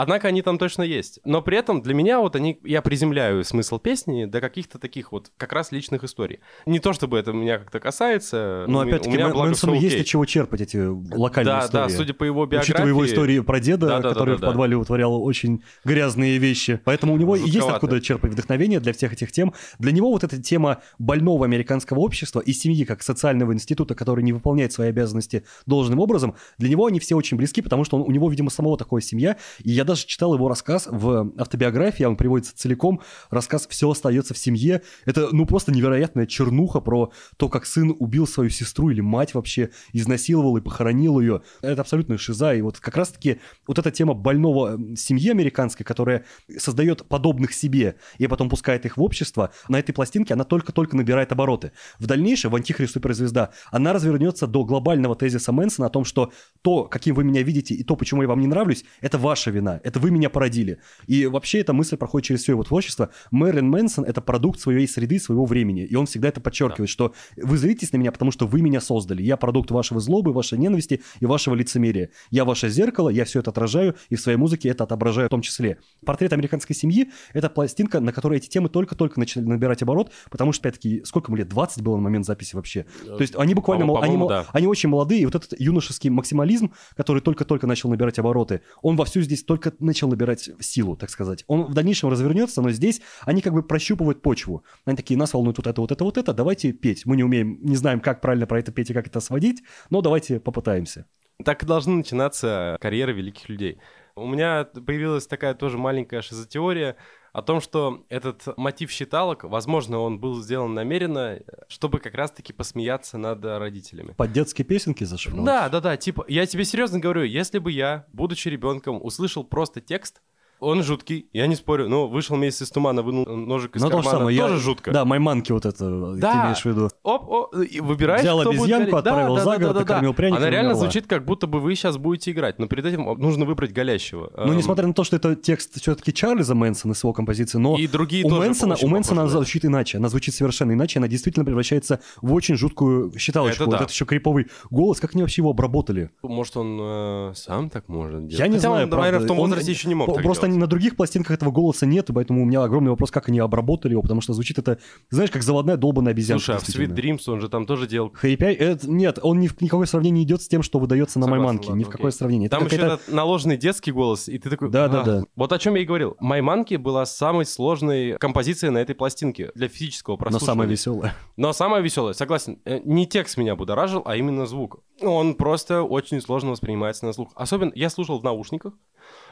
Однако 0.02 0.30
они 0.30 0.42
там 0.42 0.58
точно 0.58 0.84
есть. 0.84 1.20
Но 1.26 1.42
при 1.42 1.58
этом 1.58 1.82
для 1.82 1.94
меня 1.94 2.22
вот 2.22 2.34
они, 2.38 2.58
я 2.64 2.82
приземляю 2.82 3.44
смысл 3.44 3.80
песни 3.80 4.24
до 4.24 4.40
каких-то 4.40 4.80
таких 4.80 5.12
вот 5.12 5.30
как 5.36 5.52
раз 5.52 5.74
личных 5.74 6.06
историй. 6.06 6.40
Не 6.66 6.80
то 6.80 6.94
чтобы 6.94 7.20
это 7.20 7.34
меня 7.34 7.58
как-то 7.58 7.82
касается. 7.82 8.64
Но 8.70 8.80
опять-таки 8.80 9.18
Мэнсону 9.18 9.74
есть 9.74 10.00
от 10.00 10.06
чего 10.06 10.24
черпать 10.24 10.62
эти 10.62 10.78
локальные 10.78 11.54
Да, 11.56 11.66
истории. 11.66 11.84
да, 11.84 11.90
судя 11.90 12.14
по 12.14 12.24
его 12.24 12.46
биографии. 12.46 12.72
Учитывая 12.72 12.90
его 12.92 13.06
историю 13.06 13.44
про 13.44 13.60
деда, 13.60 13.88
Да-да-да-да-да. 13.88 14.14
который 14.14 14.38
в 14.38 14.40
подвале 14.40 14.78
утворял 14.78 15.22
очень 15.22 15.64
грязные 15.84 16.38
вещи. 16.38 16.80
Поэтому 16.86 17.14
у 17.14 17.18
него 17.18 17.36
и 17.36 17.42
есть 17.42 17.52
Жутковато. 17.56 17.76
откуда 17.76 18.00
черпать 18.00 18.32
вдохновение 18.32 18.80
для 18.80 18.94
всех 18.94 19.12
этих 19.12 19.34
тем. 19.34 19.54
Для 19.80 19.92
него 19.92 20.12
вот 20.12 20.24
эта 20.24 20.42
тема 20.42 20.82
больного 20.98 21.44
американского 21.44 22.00
общества 22.00 22.40
и 22.40 22.54
семьи 22.54 22.86
как 22.86 23.04
социального 23.04 23.52
института, 23.54 23.96
который 23.96 24.24
не 24.24 24.32
выполняет 24.32 24.72
свои 24.72 24.88
обязанности 24.88 25.44
должным 25.66 26.00
образом, 26.00 26.36
для 26.58 26.70
него 26.70 26.86
они 26.86 27.02
все 27.02 27.16
очень 27.16 27.36
близки, 27.36 27.62
потому 27.62 27.84
что 27.84 27.98
он- 27.98 28.04
у 28.08 28.12
него, 28.12 28.30
видимо, 28.30 28.50
самого 28.50 28.78
такая 28.78 29.02
семья. 29.02 29.36
И 29.62 29.72
я 29.72 29.89
даже 29.90 30.06
читал 30.06 30.34
его 30.34 30.48
рассказ 30.48 30.88
в 30.90 31.32
автобиографии, 31.38 32.04
он 32.04 32.16
приводится 32.16 32.56
целиком. 32.56 33.02
Рассказ 33.30 33.68
«Все 33.68 33.90
остается 33.90 34.34
в 34.34 34.38
семье». 34.38 34.82
Это, 35.06 35.30
ну, 35.32 35.46
просто 35.46 35.72
невероятная 35.72 36.26
чернуха 36.26 36.80
про 36.80 37.12
то, 37.38 37.50
как 37.50 37.66
сын 37.66 37.96
убил 37.98 38.28
свою 38.28 38.50
сестру 38.50 38.90
или 38.90 39.02
мать 39.02 39.34
вообще, 39.34 39.72
изнасиловал 39.94 40.58
и 40.58 40.62
похоронил 40.62 41.20
ее. 41.20 41.42
Это 41.62 41.82
абсолютно 41.82 42.18
шиза. 42.18 42.54
И 42.54 42.62
вот 42.62 42.80
как 42.80 42.96
раз-таки 42.98 43.40
вот 43.68 43.80
эта 43.80 43.92
тема 43.92 44.14
больного 44.14 44.80
семьи 44.96 45.32
американской, 45.32 45.86
которая 45.86 46.26
создает 46.58 47.08
подобных 47.08 47.54
себе 47.54 47.96
и 48.18 48.28
потом 48.28 48.50
пускает 48.50 48.86
их 48.86 48.98
в 48.98 49.02
общество, 49.02 49.52
на 49.68 49.80
этой 49.80 49.94
пластинке 49.94 50.34
она 50.36 50.44
только-только 50.44 50.96
набирает 50.96 51.32
обороты. 51.32 51.72
В 51.98 52.06
дальнейшем 52.06 52.52
в 52.52 52.56
«Антихрист 52.56 52.94
суперзвезда» 52.94 53.52
она 53.72 53.94
развернется 53.94 54.46
до 54.46 54.64
глобального 54.64 55.16
тезиса 55.16 55.52
Мэнсона 55.52 55.88
о 55.88 55.90
том, 55.90 56.06
что 56.06 56.32
то, 56.62 56.84
каким 56.84 57.16
вы 57.16 57.24
меня 57.24 57.42
видите, 57.42 57.74
и 57.74 57.84
то, 57.84 57.96
почему 57.96 58.22
я 58.22 58.28
вам 58.28 58.40
не 58.40 58.48
нравлюсь, 58.48 58.86
это 59.02 59.18
ваша 59.18 59.50
вина, 59.50 59.79
это 59.84 60.00
вы 60.00 60.12
меня 60.12 60.30
породили. 60.30 60.80
И 61.08 61.26
вообще 61.26 61.60
эта 61.60 61.74
мысль 61.74 61.98
проходит 61.98 62.28
через 62.28 62.44
все 62.44 62.54
его 62.54 62.64
творчество. 62.64 63.10
Мэрилин 63.32 63.70
Мэнсон— 63.70 64.06
это 64.06 64.22
продукт 64.22 64.60
своей 64.60 64.88
среды, 64.88 65.20
своего 65.20 65.46
времени, 65.46 65.84
и 65.84 65.96
он 65.96 66.06
всегда 66.06 66.30
это 66.30 66.42
подчеркивает, 66.42 66.90
что 66.90 67.14
вы 67.38 67.58
злитесь 67.58 67.92
на 67.94 67.98
меня, 67.98 68.12
потому 68.12 68.32
что 68.32 68.48
вы 68.48 68.62
меня 68.62 68.82
создали. 68.82 69.22
Я 69.22 69.38
продукт 69.38 69.72
вашего 69.72 70.00
злобы, 70.00 70.34
вашей 70.34 70.58
ненависти 70.58 71.02
и 71.20 71.26
вашего 71.26 71.56
лицемерия. 71.56 72.10
Я 72.32 72.46
ваше 72.46 72.70
зеркало, 72.70 73.10
я 73.10 73.26
все 73.26 73.40
это 73.40 73.52
отражаю, 73.52 73.96
и 74.10 74.16
в 74.16 74.22
своей 74.22 74.38
музыке 74.38 74.70
это 74.70 74.84
отображаю 74.84 75.28
в 75.28 75.32
том 75.32 75.42
числе. 75.42 75.78
Портрет 76.06 76.34
американской 76.34 76.76
семьи— 76.76 77.12
это 77.34 77.50
пластинка, 77.50 78.00
на 78.00 78.14
которой 78.14 78.38
эти 78.38 78.48
темы 78.48 78.70
только-только 78.70 79.20
начали 79.20 79.44
набирать 79.44 79.82
оборот, 79.84 80.12
потому 80.30 80.52
что, 80.52 80.68
опять-таки, 80.68 81.04
сколько 81.04 81.30
ему 81.30 81.38
лет? 81.38 81.50
20 81.50 81.84
было 81.84 81.96
на 81.96 82.02
момент 82.02 82.26
записи 82.26 82.56
вообще. 82.56 82.86
То 83.06 83.20
есть 83.20 83.36
они 83.36 83.54
буквально, 83.54 83.86
мол- 83.86 84.02
они, 84.02 84.18
да. 84.28 84.46
они 84.54 84.68
очень 84.68 84.90
молодые, 84.90 85.22
и 85.22 85.26
вот 85.26 85.36
этот 85.36 85.60
юношеский 85.60 86.10
максимализм, 86.10 86.74
который 86.96 87.22
только-только 87.22 87.68
начал 87.68 87.90
набирать 87.90 88.20
обороты, 88.20 88.62
он 88.82 88.96
вовсю 88.96 89.22
здесь 89.22 89.44
только 89.44 89.59
начал 89.80 90.08
набирать 90.08 90.50
силу, 90.60 90.96
так 90.96 91.10
сказать. 91.10 91.44
Он 91.48 91.64
в 91.64 91.74
дальнейшем 91.74 92.10
развернется, 92.10 92.62
но 92.62 92.72
здесь 92.72 93.02
они 93.22 93.42
как 93.42 93.54
бы 93.54 93.64
прощупывают 93.64 94.22
почву. 94.22 94.64
Они 94.86 94.96
такие, 94.96 95.18
нас 95.18 95.34
волнует 95.34 95.58
вот 95.58 95.68
это, 95.68 95.82
вот 95.82 95.92
это, 95.92 96.04
вот 96.04 96.18
это, 96.18 96.34
давайте 96.34 96.72
петь. 96.72 97.06
Мы 97.06 97.16
не 97.16 97.24
умеем, 97.24 97.60
не 97.62 97.76
знаем, 97.76 98.00
как 98.00 98.22
правильно 98.22 98.48
про 98.48 98.60
это 98.60 98.72
петь 98.72 98.90
и 98.90 98.94
как 98.94 99.08
это 99.08 99.20
сводить, 99.20 99.64
но 99.90 100.02
давайте 100.02 100.40
попытаемся. 100.40 101.06
Так 101.44 101.64
и 101.64 101.66
должны 101.66 101.96
начинаться 101.96 102.78
карьеры 102.82 103.14
великих 103.14 103.48
людей. 103.48 103.80
У 104.16 104.28
меня 104.28 104.66
появилась 104.66 105.28
такая 105.28 105.54
тоже 105.54 105.78
маленькая 105.78 106.22
шизотеория 106.22 106.98
о 107.34 107.42
том, 107.42 107.62
что 107.62 108.06
этот 108.10 108.58
мотив 108.58 108.92
считалок, 108.92 109.44
возможно, 109.44 110.00
он 110.00 110.20
был 110.20 110.42
сделан 110.42 110.74
намеренно, 110.74 111.40
чтобы 111.68 112.00
как 112.00 112.16
раз-таки 112.16 112.54
посмеяться 112.54 113.18
над 113.18 113.44
родителями. 113.44 114.14
Под 114.18 114.32
детские 114.32 114.66
песенки 114.66 115.04
зашел. 115.04 115.44
Да, 115.44 115.70
да, 115.70 115.80
да, 115.80 115.98
типа, 115.98 116.26
я 116.28 116.46
тебе 116.46 116.66
серьезно 116.66 117.00
говорю, 117.00 117.24
если 117.24 117.60
бы 117.60 117.72
я, 117.72 118.06
будучи 118.14 118.48
ребенком, 118.48 119.04
услышал 119.04 119.44
просто 119.44 119.82
текст, 119.82 120.22
Он 120.60 120.84
жуткий, 120.84 121.28
я 121.34 121.48
не 121.48 121.56
спорю. 121.56 121.88
Но 121.90 122.08
вышел 122.08 122.36
месяц 122.36 122.64
из 122.64 122.70
тумана, 122.72 123.02
вынул 123.02 123.26
ножик 123.26 123.76
из 123.76 123.82
Ну, 123.82 123.90
то 123.90 123.98
же 123.98 124.04
кармана. 124.04 124.20
самое, 124.20 124.38
я- 124.38 124.48
Тоже 124.48 124.60
жутко. 124.60 124.92
Да, 124.92 125.06
майманки 125.06 125.52
вот 125.52 125.66
это, 125.66 125.78
ты 126.14 126.20
Да. 126.20 126.44
имеешь 126.46 126.62
в 126.62 126.66
виду. 126.66 126.90
Оп, 127.04 127.30
о, 127.30 127.62
и 127.64 127.80
выбираешь, 127.80 128.22
Взял 128.22 128.40
кто 128.42 128.50
будет 128.52 128.62
обезьянку. 128.62 128.92
Да, 128.92 128.98
отправил 129.00 129.36
да, 129.36 129.40
за 129.44 129.46
да, 129.52 129.58
город, 129.58 129.68
да, 129.68 129.74
да, 129.74 129.80
накормил 129.80 130.12
да. 130.12 130.16
пряниками, 130.18 130.42
Она 130.42 130.50
реально 130.50 130.70
умерла. 130.72 130.82
звучит, 130.84 131.08
как 131.08 131.26
будто 131.26 131.48
бы 131.48 131.60
вы 131.60 131.76
сейчас 131.76 131.98
будете 131.98 132.32
играть, 132.32 132.60
но 132.60 132.68
перед 132.68 132.86
этим 132.86 133.04
нужно 133.20 133.46
выбрать 133.46 133.72
голящего. 133.74 134.32
Ну, 134.36 134.52
Эм, 134.52 134.58
несмотря 134.58 134.86
на 134.88 134.94
то, 134.94 135.04
что 135.04 135.16
это 135.16 135.36
текст 135.36 135.80
все-таки 135.80 136.14
Чарльза 136.14 136.56
Мэнсона 136.56 136.94
с 136.94 137.04
его 137.04 137.14
композиции, 137.14 137.58
но 137.58 137.78
И 137.78 137.88
другие 137.88 138.26
у 138.26 138.30
Мэнсона, 138.30 138.76
у 138.82 138.88
Мэнсона 138.88 139.22
она 139.22 139.30
звучит 139.30 139.64
иначе. 139.66 139.98
Она 139.98 140.10
звучит 140.10 140.36
совершенно 140.36 140.74
иначе. 140.74 141.00
Она 141.00 141.08
действительно 141.08 141.46
превращается 141.46 142.00
в 142.22 142.34
очень 142.34 142.56
жуткую 142.56 143.18
считалочку. 143.18 143.64
Это 143.64 143.66
вот 143.66 143.72
да. 143.72 143.78
этот 143.78 143.92
еще 143.92 144.06
криповый 144.06 144.48
голос. 144.70 145.00
Как 145.00 145.14
они 145.14 145.24
вообще 145.24 145.42
его 145.42 145.52
обработали? 145.52 146.10
Может, 146.22 146.58
он 146.58 146.78
э, 146.82 147.32
сам 147.36 147.70
так 147.70 147.88
может 147.88 148.28
делать? 148.28 148.40
Я 148.40 148.48
не 148.48 148.56
Хотя 148.58 148.70
знаю, 148.70 148.84
он, 148.86 148.90
наверное, 148.90 149.10
правда. 149.12 149.26
в 149.26 149.28
том 149.28 149.40
Он- 149.40 149.50
возрасте 149.50 149.72
еще 149.72 149.88
не 149.88 149.96
мог 149.96 150.22
Просто 150.22 150.49
на 150.58 150.68
других 150.68 150.96
пластинках 150.96 151.32
этого 151.38 151.52
голоса 151.52 151.86
нет, 151.86 152.10
и 152.10 152.14
поэтому 152.14 152.42
у 152.44 152.46
меня 152.46 152.64
огромный 152.64 152.92
вопрос, 152.92 153.12
как 153.12 153.30
они 153.30 153.40
обработали 153.40 153.92
его, 153.94 154.02
потому 154.02 154.22
что 154.22 154.34
звучит 154.34 154.58
это, 154.60 154.80
знаешь, 155.10 155.32
как 155.32 155.44
заводная 155.44 155.78
долбанная 155.78 156.12
обезьянка. 156.14 156.44
Слушай, 156.44 156.58
а 156.58 156.60
в 156.60 156.68
Sweet. 156.68 156.96
Dreams 156.96 157.22
он 157.32 157.42
же 157.42 157.50
там 157.50 157.66
тоже 157.66 157.88
делал... 157.88 158.14
Пяй- 158.22 158.54
это- 158.54 158.90
нет, 158.90 159.20
он 159.22 159.40
ни 159.40 159.48
в 159.48 159.60
никакое 159.62 159.86
сравнение 159.86 160.20
не 160.20 160.24
идет 160.26 160.42
с 160.42 160.48
тем, 160.48 160.64
что 160.64 160.80
выдается 160.80 161.20
на 161.20 161.28
Майманке. 161.28 161.72
Ни 161.72 161.84
в 161.84 161.90
какое 161.90 162.12
сравнение. 162.12 162.48
Это 162.48 162.58
Там 162.58 162.66
еще 162.68 162.78
какая-то- 162.78 162.96
этот 163.04 163.14
наложенный 163.14 163.58
детский 163.58 163.92
голос, 163.92 164.28
и 164.28 164.38
ты 164.40 164.50
такой... 164.50 164.70
Да, 164.70 164.88
да, 164.88 165.00
«Ах». 165.00 165.06
да. 165.06 165.24
Вот 165.36 165.54
о 165.54 165.60
чем 165.60 165.76
я 165.76 165.82
и 165.82 165.86
говорил. 165.86 166.16
Майманки 166.20 166.76
была 166.76 167.06
самой 167.06 167.46
сложной 167.46 168.18
композицией 168.18 168.72
на 168.72 168.80
этой 168.80 168.96
пластинке 168.96 169.52
для 169.56 169.68
физического 169.68 170.14
Но 170.14 170.18
прослушивания. 170.18 170.46
самое 170.54 170.70
веселое. 170.70 171.16
Но 171.38 171.54
самое 171.54 171.84
веселое, 171.84 172.14
согласен, 172.14 172.60
э, 172.66 172.80
не 172.84 173.06
текст 173.08 173.38
меня 173.38 173.56
будоражил, 173.56 174.02
а 174.06 174.16
именно 174.16 174.46
звук. 174.46 174.80
Он 175.02 175.36
просто 175.36 175.84
очень 175.84 176.22
сложно 176.22 176.52
воспринимается 176.52 177.06
на 177.06 177.14
слух. 177.14 177.32
Особенно 177.36 177.72
я 177.76 177.90
слушал 177.90 178.20
в 178.20 178.24
наушниках. 178.24 178.74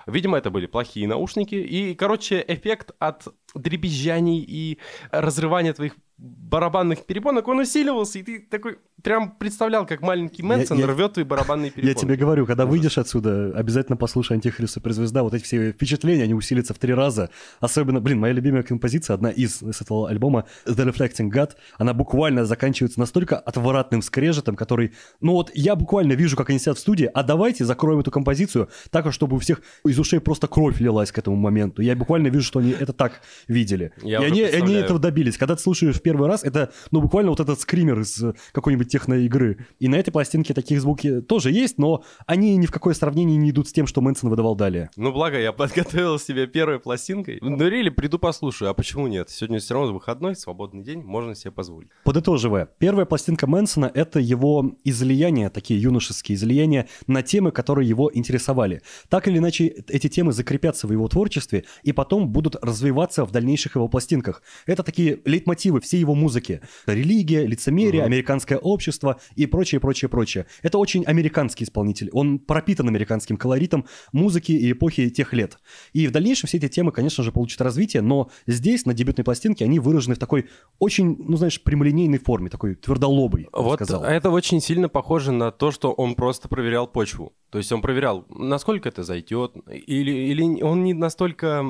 Видимо, 0.07 0.37
это 0.37 0.49
были 0.49 0.67
плохие 0.67 1.07
наушники. 1.07 1.55
И, 1.55 1.93
короче, 1.93 2.43
эффект 2.47 2.91
от 2.97 3.27
дребезжаний 3.53 4.39
и 4.39 4.79
разрывания 5.11 5.73
твоих 5.73 5.95
барабанных 6.17 7.05
перепонок, 7.05 7.47
он 7.47 7.59
усиливался, 7.59 8.19
и 8.19 8.23
ты 8.23 8.39
такой 8.39 8.79
прям 9.03 9.31
представлял, 9.31 9.85
как 9.85 10.01
маленький 10.01 10.41
Мэнсон 10.41 10.79
я- 10.79 10.87
рвет 10.87 11.13
твои 11.13 11.23
барабанные 11.23 11.69
перепонки. 11.69 11.87
Я 11.87 11.93
тебе 11.93 12.15
говорю, 12.15 12.47
когда 12.47 12.63
Ужас. 12.63 12.71
выйдешь 12.71 12.97
отсюда, 12.97 13.51
обязательно 13.55 13.97
послушай 13.97 14.33
Антихрист 14.33 14.73
суперзвезда. 14.73 15.21
Вот 15.21 15.35
эти 15.35 15.43
все 15.43 15.71
впечатления, 15.71 16.23
они 16.23 16.33
усилятся 16.33 16.73
в 16.73 16.79
три 16.79 16.93
раза. 16.93 17.29
Особенно, 17.59 18.01
блин, 18.01 18.19
моя 18.19 18.33
любимая 18.33 18.63
композиция, 18.63 19.13
одна 19.13 19.29
из 19.29 19.59
с 19.61 19.81
этого 19.81 20.09
альбома, 20.09 20.45
The 20.65 20.91
Reflecting 20.91 21.29
God, 21.31 21.51
она 21.77 21.93
буквально 21.93 22.45
заканчивается 22.45 22.99
настолько 22.99 23.37
отвратным 23.37 24.01
скрежетом, 24.01 24.55
который... 24.55 24.93
Ну 25.21 25.33
вот 25.33 25.51
я 25.53 25.75
буквально 25.75 26.13
вижу, 26.13 26.35
как 26.35 26.49
они 26.49 26.57
сидят 26.57 26.77
в 26.77 26.81
студии, 26.81 27.09
а 27.13 27.21
давайте 27.21 27.63
закроем 27.65 27.99
эту 27.99 28.09
композицию 28.09 28.69
так, 28.89 29.13
чтобы 29.13 29.35
у 29.35 29.39
всех 29.39 29.61
из 29.85 29.99
ушей 29.99 30.19
просто 30.19 30.47
кровь 30.47 30.79
лилась 30.79 31.11
к 31.11 31.17
этому 31.19 31.35
моменту. 31.35 31.83
Я 31.83 31.95
буквально 31.95 32.27
вижу, 32.27 32.45
что 32.45 32.59
они 32.59 32.71
это 32.71 32.93
так 32.93 33.21
видели. 33.47 33.93
Я 34.01 34.23
и 34.23 34.25
они, 34.25 34.41
они 34.41 34.73
этого 34.73 34.97
добились. 34.99 35.37
Когда 35.37 35.55
ты 35.55 35.61
слушаешь 35.61 36.01
первый 36.07 36.29
раз, 36.29 36.45
это, 36.45 36.71
ну, 36.91 37.01
буквально 37.01 37.31
вот 37.31 37.41
этот 37.41 37.59
скример 37.59 37.99
из 37.99 38.23
э, 38.23 38.33
какой-нибудь 38.53 38.87
техноигры. 38.87 39.67
И 39.77 39.89
на 39.89 39.95
этой 39.95 40.11
пластинке 40.11 40.53
таких 40.53 40.79
звуки 40.79 41.19
тоже 41.19 41.51
есть, 41.51 41.77
но 41.77 42.05
они 42.25 42.55
ни 42.55 42.65
в 42.65 42.71
какое 42.71 42.93
сравнение 42.93 43.35
не 43.35 43.49
идут 43.49 43.67
с 43.67 43.73
тем, 43.73 43.87
что 43.87 43.99
Мэнсон 43.99 44.29
выдавал 44.29 44.55
далее. 44.55 44.89
Ну, 44.95 45.11
благо, 45.11 45.37
я 45.37 45.51
подготовил 45.51 46.17
себе 46.17 46.47
первой 46.47 46.79
пластинкой. 46.79 47.39
Ну, 47.41 47.57
рели, 47.57 47.89
приду 47.89 48.19
послушаю, 48.19 48.69
а 48.69 48.73
почему 48.73 49.07
нет? 49.07 49.29
Сегодня 49.29 49.59
все 49.59 49.73
равно 49.73 49.91
выходной, 49.91 50.37
свободный 50.37 50.81
день, 50.81 51.01
можно 51.01 51.35
себе 51.35 51.51
позволить. 51.51 51.89
Подытоживая, 52.05 52.69
первая 52.77 53.05
пластинка 53.05 53.45
Мэнсона— 53.45 53.91
это 53.93 54.21
его 54.21 54.77
излияния, 54.85 55.49
такие 55.49 55.81
юношеские 55.81 56.37
излияния 56.37 56.87
на 57.07 57.21
темы, 57.21 57.51
которые 57.51 57.89
его 57.89 58.09
интересовали. 58.13 58.81
Так 59.09 59.27
или 59.27 59.39
иначе, 59.39 59.83
эти 59.89 60.07
темы 60.07 60.31
закрепятся 60.31 60.87
в 60.87 60.93
его 60.93 61.09
творчестве 61.09 61.65
и 61.83 61.91
потом 61.91 62.29
будут 62.29 62.55
развиваться 62.63 63.25
в 63.25 63.31
дальнейших 63.31 63.75
его 63.75 63.89
пластинках. 63.89 64.41
Это 64.65 64.83
такие 64.83 65.19
лейтмотивы 65.25 65.81
всей 65.81 65.96
его 65.99 66.15
музыки. 66.15 66.61
Религия, 66.85 67.45
лицемерие, 67.45 68.01
Мгм. 68.03 68.07
американское 68.11 68.57
общество 68.57 69.19
и 69.35 69.45
прочее, 69.45 69.79
прочее, 69.81 70.09
прочее. 70.09 70.45
Это 70.61 70.77
очень 70.77 71.03
американский 71.05 71.63
исполнитель. 71.63 72.09
Он 72.13 72.39
пропитан 72.39 72.87
американским 72.87 73.37
колоритом 73.37 73.85
музыки 74.11 74.51
и 74.51 74.71
эпохи 74.71 75.09
тех 75.09 75.33
лет. 75.33 75.57
И 75.93 76.07
в 76.07 76.11
дальнейшем 76.11 76.47
все 76.47 76.57
эти 76.57 76.67
темы, 76.67 76.91
конечно 76.91 77.23
же, 77.23 77.31
получат 77.31 77.61
развитие, 77.61 78.01
но 78.01 78.29
здесь, 78.47 78.85
на 78.85 78.93
дебютной 78.93 79.23
пластинке, 79.23 79.65
они 79.65 79.79
выражены 79.79 80.15
в 80.15 80.19
такой 80.19 80.47
очень, 80.79 81.15
ну, 81.19 81.37
знаешь, 81.37 81.61
прямолинейной 81.61 82.19
форме, 82.19 82.49
такой 82.49 82.75
твердолобой, 82.75 83.47
Вот 83.53 83.75
сказал. 83.75 84.03
это 84.03 84.29
очень 84.29 84.61
сильно 84.61 84.89
похоже 84.89 85.31
на 85.31 85.51
то, 85.51 85.71
что 85.71 85.91
он 85.91 86.15
просто 86.15 86.47
проверял 86.47 86.87
почву. 86.87 87.33
То 87.49 87.59
есть 87.59 87.71
он 87.71 87.81
проверял, 87.81 88.25
насколько 88.29 88.89
это 88.89 89.03
зайдет, 89.03 89.53
или, 89.69 90.11
или 90.11 90.61
он 90.61 90.83
не 90.83 90.93
настолько 90.93 91.63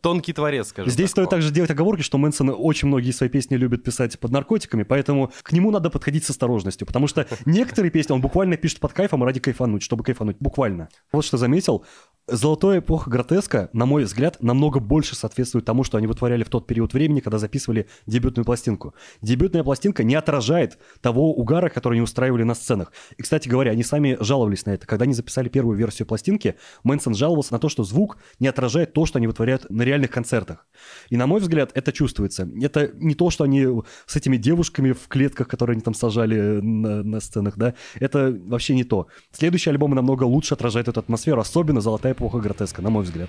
тонкий 0.00 0.32
творец, 0.32 0.68
скажем 0.68 0.90
Здесь 0.90 1.06
так. 1.06 1.10
стоит 1.10 1.30
также 1.30 1.50
делать 1.50 1.70
оговорки, 1.70 2.02
что 2.02 2.16
Мэнсон 2.16 2.54
очень 2.56 2.86
многие 2.86 3.10
свои 3.10 3.28
песни 3.28 3.56
любит 3.56 3.82
писать 3.82 4.20
под 4.20 4.30
наркотиками, 4.30 4.84
поэтому 4.84 5.32
к 5.42 5.50
нему 5.50 5.72
надо 5.72 5.90
подходить 5.90 6.24
с 6.24 6.30
осторожностью, 6.30 6.86
потому 6.86 7.08
что 7.08 7.26
некоторые 7.44 7.90
песни 7.90 8.12
он 8.12 8.20
буквально 8.20 8.56
пишет 8.56 8.78
под 8.78 8.92
кайфом 8.92 9.24
ради 9.24 9.40
кайфануть, 9.40 9.82
чтобы 9.82 10.04
кайфануть, 10.04 10.36
буквально. 10.38 10.88
Вот 11.10 11.24
что 11.24 11.38
заметил, 11.38 11.84
Золотая 12.28 12.80
эпоха 12.80 13.08
гротеска, 13.08 13.70
на 13.72 13.86
мой 13.86 14.02
взгляд, 14.02 14.42
намного 14.42 14.80
больше 14.80 15.14
соответствует 15.14 15.64
тому, 15.64 15.84
что 15.84 15.96
они 15.96 16.08
вытворяли 16.08 16.42
в 16.42 16.48
тот 16.48 16.66
период 16.66 16.92
времени, 16.92 17.20
когда 17.20 17.38
записывали 17.38 17.86
дебютную 18.06 18.44
пластинку. 18.44 18.94
Дебютная 19.22 19.62
пластинка 19.62 20.02
не 20.02 20.16
отражает 20.16 20.76
того 21.00 21.32
угара, 21.32 21.68
который 21.68 21.94
они 21.94 22.02
устраивали 22.02 22.42
на 22.42 22.56
сценах. 22.56 22.92
И, 23.16 23.22
кстати 23.22 23.48
говоря, 23.48 23.70
они 23.70 23.84
сами 23.84 24.16
жаловались 24.18 24.66
на 24.66 24.70
это. 24.70 24.88
Когда 24.88 25.04
они 25.04 25.14
записали 25.14 25.48
первую 25.48 25.78
версию 25.78 26.08
пластинки, 26.08 26.56
Мэнсон 26.82 27.14
жаловался 27.14 27.52
на 27.52 27.60
то, 27.60 27.68
что 27.68 27.84
звук 27.84 28.18
не 28.40 28.48
отражает 28.48 28.92
то, 28.92 29.06
что 29.06 29.18
они 29.18 29.28
вытворяют 29.28 29.70
на 29.70 29.82
реальных 29.82 30.10
концертах. 30.10 30.66
И, 31.10 31.16
на 31.16 31.28
мой 31.28 31.40
взгляд, 31.40 31.70
это 31.74 31.92
чувствуется. 31.92 32.50
Это 32.60 32.90
не 32.94 33.14
то, 33.14 33.30
что 33.30 33.44
они 33.44 33.68
с 34.06 34.16
этими 34.16 34.36
девушками 34.36 34.90
в 34.90 35.06
клетках, 35.06 35.46
которые 35.46 35.74
они 35.74 35.82
там 35.82 35.94
сажали 35.94 36.60
на, 36.60 37.04
на 37.04 37.20
сценах, 37.20 37.56
да, 37.56 37.74
это 38.00 38.36
вообще 38.46 38.74
не 38.74 38.82
то. 38.82 39.06
Следующий 39.30 39.70
альбом 39.70 39.94
намного 39.94 40.24
лучше 40.24 40.54
отражает 40.54 40.88
эту 40.88 40.98
атмосферу, 40.98 41.40
особенно 41.40 41.80
«Золотая 41.80 42.15
эпоха 42.16 42.38
гротеска», 42.38 42.82
на 42.82 42.90
мой 42.90 43.04
взгляд. 43.04 43.28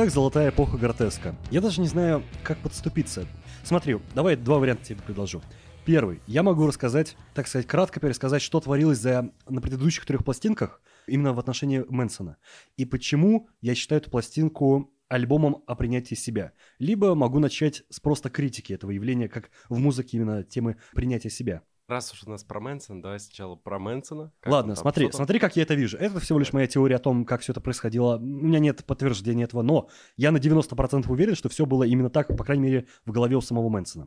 Итак, 0.00 0.14
«Золотая 0.14 0.48
эпоха 0.48 0.78
гротеска». 0.78 1.36
Я 1.50 1.60
даже 1.60 1.82
не 1.82 1.86
знаю, 1.86 2.22
как 2.42 2.56
подступиться. 2.60 3.26
Смотри, 3.64 3.98
давай 4.14 4.34
два 4.34 4.56
варианта 4.56 4.82
тебе 4.82 5.02
предложу. 5.02 5.42
Первый. 5.84 6.22
Я 6.26 6.42
могу 6.42 6.66
рассказать, 6.66 7.18
так 7.34 7.46
сказать, 7.46 7.66
кратко 7.66 8.00
пересказать, 8.00 8.40
что 8.40 8.60
творилось 8.60 8.96
за, 8.96 9.30
на 9.46 9.60
предыдущих 9.60 10.06
трех 10.06 10.24
пластинках, 10.24 10.80
именно 11.06 11.34
в 11.34 11.38
отношении 11.38 11.84
Мэнсона. 11.86 12.38
И 12.78 12.86
почему 12.86 13.50
я 13.60 13.74
считаю 13.74 14.00
эту 14.00 14.10
пластинку 14.10 14.90
альбомом 15.10 15.64
о 15.66 15.74
принятии 15.74 16.14
себя. 16.14 16.52
Либо 16.78 17.14
могу 17.14 17.38
начать 17.38 17.82
с 17.90 18.00
просто 18.00 18.30
критики 18.30 18.72
этого 18.72 18.92
явления, 18.92 19.28
как 19.28 19.50
в 19.68 19.78
музыке 19.78 20.16
именно 20.16 20.44
темы 20.44 20.76
принятия 20.94 21.28
себя. 21.28 21.62
Раз 21.90 22.12
уж 22.12 22.22
у 22.24 22.30
нас 22.30 22.44
про 22.44 22.60
Мэнсона, 22.60 23.02
давай 23.02 23.18
сначала 23.18 23.56
про 23.56 23.80
Мэнсона. 23.80 24.32
Как 24.38 24.52
Ладно, 24.52 24.76
там, 24.76 24.82
смотри, 24.82 25.10
смотри, 25.10 25.40
как 25.40 25.56
я 25.56 25.64
это 25.64 25.74
вижу. 25.74 25.96
Это 25.96 26.20
всего 26.20 26.38
лишь 26.38 26.52
моя 26.52 26.68
теория 26.68 26.94
о 26.94 26.98
том, 27.00 27.24
как 27.24 27.40
все 27.40 27.50
это 27.50 27.60
происходило. 27.60 28.16
У 28.16 28.20
меня 28.20 28.60
нет 28.60 28.84
подтверждения 28.84 29.42
этого, 29.42 29.62
но 29.62 29.88
я 30.16 30.30
на 30.30 30.36
90% 30.36 31.10
уверен, 31.10 31.34
что 31.34 31.48
все 31.48 31.66
было 31.66 31.82
именно 31.82 32.08
так, 32.08 32.28
по 32.36 32.44
крайней 32.44 32.62
мере, 32.62 32.86
в 33.04 33.10
голове 33.10 33.34
у 33.34 33.40
самого 33.40 33.68
Мэнсона. 33.70 34.06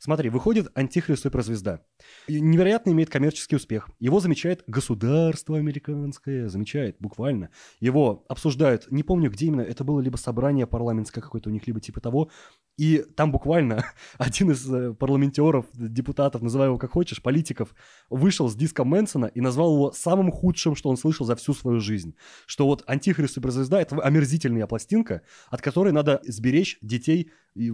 Смотри, 0.00 0.28
выходит 0.28 0.72
антихрист 0.74 1.22
суперзвезда. 1.22 1.84
Невероятно 2.26 2.90
имеет 2.90 3.10
коммерческий 3.10 3.54
успех. 3.54 3.90
Его 4.00 4.18
замечает 4.18 4.64
государство 4.66 5.56
американское, 5.56 6.48
замечает 6.48 6.96
буквально. 6.98 7.50
Его 7.78 8.24
обсуждают, 8.28 8.90
не 8.90 9.04
помню 9.04 9.30
где 9.30 9.46
именно, 9.46 9.60
это 9.60 9.84
было 9.84 10.00
либо 10.00 10.16
собрание 10.16 10.66
парламентское 10.66 11.22
какое-то 11.22 11.50
у 11.50 11.52
них, 11.52 11.64
либо 11.68 11.80
типа 11.80 12.00
того. 12.00 12.30
И 12.76 13.04
там 13.14 13.30
буквально 13.30 13.84
один 14.18 14.50
из 14.52 14.72
э, 14.72 14.94
парламентеров, 14.94 15.66
депутатов, 15.74 16.42
называй 16.42 16.68
его 16.68 16.78
как 16.78 16.92
хочешь, 16.92 17.22
политиков, 17.22 17.74
вышел 18.08 18.48
с 18.48 18.54
диском 18.54 18.88
Мэнсона 18.88 19.26
и 19.26 19.40
назвал 19.40 19.74
его 19.74 19.92
самым 19.92 20.30
худшим, 20.30 20.74
что 20.74 20.88
он 20.88 20.96
слышал 20.96 21.26
за 21.26 21.36
всю 21.36 21.52
свою 21.52 21.80
жизнь. 21.80 22.14
Что 22.46 22.66
вот 22.66 22.82
антихрист 22.86 23.34
суперзвезда— 23.34 23.80
это 23.82 24.00
омерзительная 24.00 24.66
пластинка, 24.66 25.22
от 25.50 25.60
которой 25.60 25.92
надо 25.92 26.20
сберечь 26.24 26.78
детей, 26.80 27.30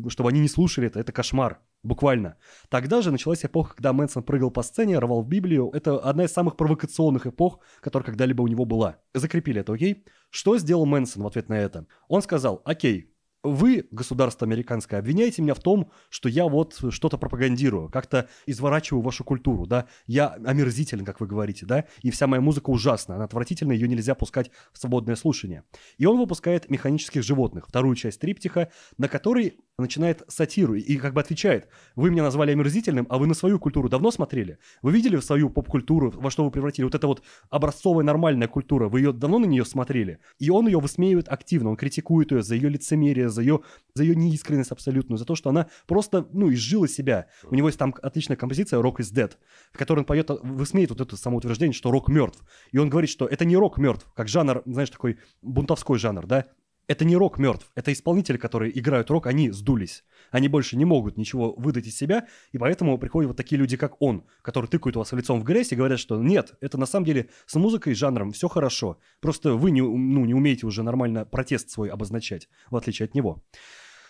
чтобы 0.09 0.31
они 0.31 0.41
не 0.41 0.49
слушали 0.49 0.89
это. 0.89 1.01
Это 1.01 1.13
кошмар. 1.13 1.61
Буквально. 1.83 2.37
Тогда 2.69 3.01
же 3.01 3.13
началась 3.13 3.45
эпоха, 3.45 3.77
когда 3.77 3.93
Мэнсон 3.93 4.25
прыгал 4.25 4.51
по 4.51 4.63
сцене, 4.63 4.99
рвал 4.99 5.23
в 5.23 5.29
Библию. 5.29 5.71
Это 5.73 5.99
одна 5.99 6.25
из 6.25 6.33
самых 6.33 6.57
провокационных 6.57 7.29
эпох, 7.29 7.61
которая 7.81 8.07
когда-либо 8.07 8.43
у 8.43 8.49
него 8.49 8.65
была. 8.65 8.99
Закрепили 9.15 9.61
это, 9.61 9.73
окей? 9.73 10.05
Что 10.31 10.59
сделал 10.59 10.85
Мэнсон 10.85 11.23
в 11.23 11.27
ответ 11.27 11.49
на 11.49 11.55
это? 11.55 11.87
Он 12.09 12.23
сказал, 12.23 12.61
окей, 12.65 13.15
вы, 13.47 13.87
государство 13.91 14.47
американское, 14.47 15.01
обвиняете 15.01 15.43
меня 15.43 15.55
в 15.55 15.61
том, 15.61 15.91
что 16.11 16.29
я 16.29 16.47
вот 16.47 16.79
что-то 16.91 17.19
пропагандирую, 17.19 17.89
как-то 17.89 18.29
изворачиваю 18.47 19.03
вашу 19.03 19.25
культуру, 19.25 19.67
да, 19.67 19.87
я 20.07 20.29
омерзителен, 20.45 21.05
как 21.05 21.21
вы 21.21 21.27
говорите, 21.27 21.67
да, 21.67 21.85
и 22.03 22.11
вся 22.11 22.27
моя 22.27 22.41
музыка 22.41 22.71
ужасна, 22.71 23.17
она 23.17 23.25
отвратительна, 23.25 23.73
ее 23.73 23.89
нельзя 23.89 24.15
пускать 24.15 24.51
в 24.73 24.79
свободное 24.79 25.17
слушание. 25.17 25.65
И 25.99 26.07
он 26.07 26.19
выпускает 26.19 26.71
«Механических 26.71 27.23
животных», 27.23 27.67
вторую 27.69 27.97
часть 27.97 28.21
триптиха, 28.21 28.71
на 28.99 29.09
которой 29.09 29.59
начинает 29.79 30.23
сатиру 30.29 30.75
и 30.75 30.97
как 30.97 31.13
бы 31.13 31.21
отвечает, 31.21 31.69
вы 31.97 32.11
меня 32.11 32.23
назвали 32.23 32.53
омерзительным, 32.53 33.07
а 33.11 33.19
вы 33.19 33.27
на 33.27 33.35
свою 33.35 33.59
культуру 33.59 33.89
давно 33.89 34.11
смотрели? 34.11 34.59
Вы 34.81 34.93
видели 34.93 35.19
свою 35.21 35.51
поп-культуру, 35.51 36.11
во 36.17 36.31
что 36.31 36.45
вы 36.45 36.51
превратили? 36.51 36.85
Вот 36.85 36.95
это 36.95 37.07
вот 37.07 37.23
образцовая 37.51 38.05
нормальная 38.05 38.49
культура, 38.49 38.89
вы 38.89 39.01
ее 39.01 39.13
давно 39.13 39.39
на 39.39 39.45
нее 39.45 39.67
смотрели? 39.67 40.19
И 40.39 40.49
он 40.49 40.67
ее 40.67 40.81
высмеивает 40.81 41.29
активно, 41.29 41.71
он 41.71 41.77
критикует 41.77 42.33
ее 42.33 42.43
за 42.43 42.55
ее 42.55 42.71
лицемерие, 42.71 43.29
за 43.29 43.43
ее, 43.43 43.61
за 43.95 44.05
ее 44.05 44.17
неискренность 44.17 44.73
абсолютную, 44.73 45.19
за 45.19 45.27
то, 45.27 45.35
что 45.35 45.51
она 45.51 45.69
просто, 45.87 46.27
ну, 46.33 46.51
изжила 46.51 46.89
себя. 46.89 47.27
У 47.45 47.55
него 47.55 47.69
есть 47.69 47.79
там 47.79 47.95
отличная 48.03 48.37
композиция 48.37 48.81
«Rock 48.81 48.97
is 49.01 49.13
Dead», 49.15 49.33
в 49.73 49.79
которой 49.79 50.01
он 50.01 50.05
поет, 50.07 50.31
высмеет 50.43 50.91
вот 50.91 51.03
это 51.03 51.17
самоутверждение, 51.17 51.75
что 51.75 51.91
рок 51.91 52.09
мертв. 52.09 52.43
И 52.73 52.79
он 52.79 52.89
говорит, 52.89 53.11
что 53.11 53.27
это 53.27 53.45
не 53.45 53.57
рок 53.57 53.77
мертв, 53.77 54.11
как 54.15 54.29
жанр, 54.29 54.63
знаешь, 54.65 54.91
такой 54.91 55.19
бунтовской 55.43 55.99
жанр, 55.99 56.27
да? 56.27 56.47
Это 56.89 57.05
не 57.05 57.17
рок 57.17 57.39
мертв, 57.39 57.71
это 57.75 57.93
исполнители, 57.93 58.37
которые 58.37 58.79
играют 58.79 59.11
рок, 59.11 59.27
они 59.27 59.51
сдулись. 59.51 60.05
Они 60.31 60.47
больше 60.47 60.77
не 60.77 60.85
могут 60.85 61.17
ничего 61.17 61.53
выдать 61.57 61.87
из 61.87 61.97
себя, 61.97 62.29
и 62.53 62.59
поэтому 62.59 62.97
приходят 62.99 63.29
вот 63.29 63.37
такие 63.37 63.59
люди, 63.59 63.77
как 63.77 64.01
он, 64.01 64.25
которые 64.43 64.69
тыкают 64.69 64.95
вас 64.95 65.13
лицом 65.13 65.41
в 65.41 65.45
грязь 65.45 65.73
и 65.73 65.77
говорят, 65.77 65.99
что 65.99 66.23
нет, 66.23 66.55
это 66.61 66.79
на 66.79 66.87
самом 66.87 67.07
деле 67.07 67.29
с 67.47 67.55
музыкой 67.57 67.93
и 67.93 67.97
жанром 67.97 68.31
все 68.31 68.49
хорошо. 68.49 68.99
Просто 69.21 69.55
вы 69.55 69.73
не, 69.73 69.81
ну, 69.81 70.25
не 70.25 70.35
умеете 70.35 70.67
уже 70.67 70.85
нормально 70.85 71.25
протест 71.25 71.71
свой 71.71 71.89
обозначать, 71.89 72.49
в 72.71 72.77
отличие 72.77 73.07
от 73.07 73.15
него. 73.15 73.43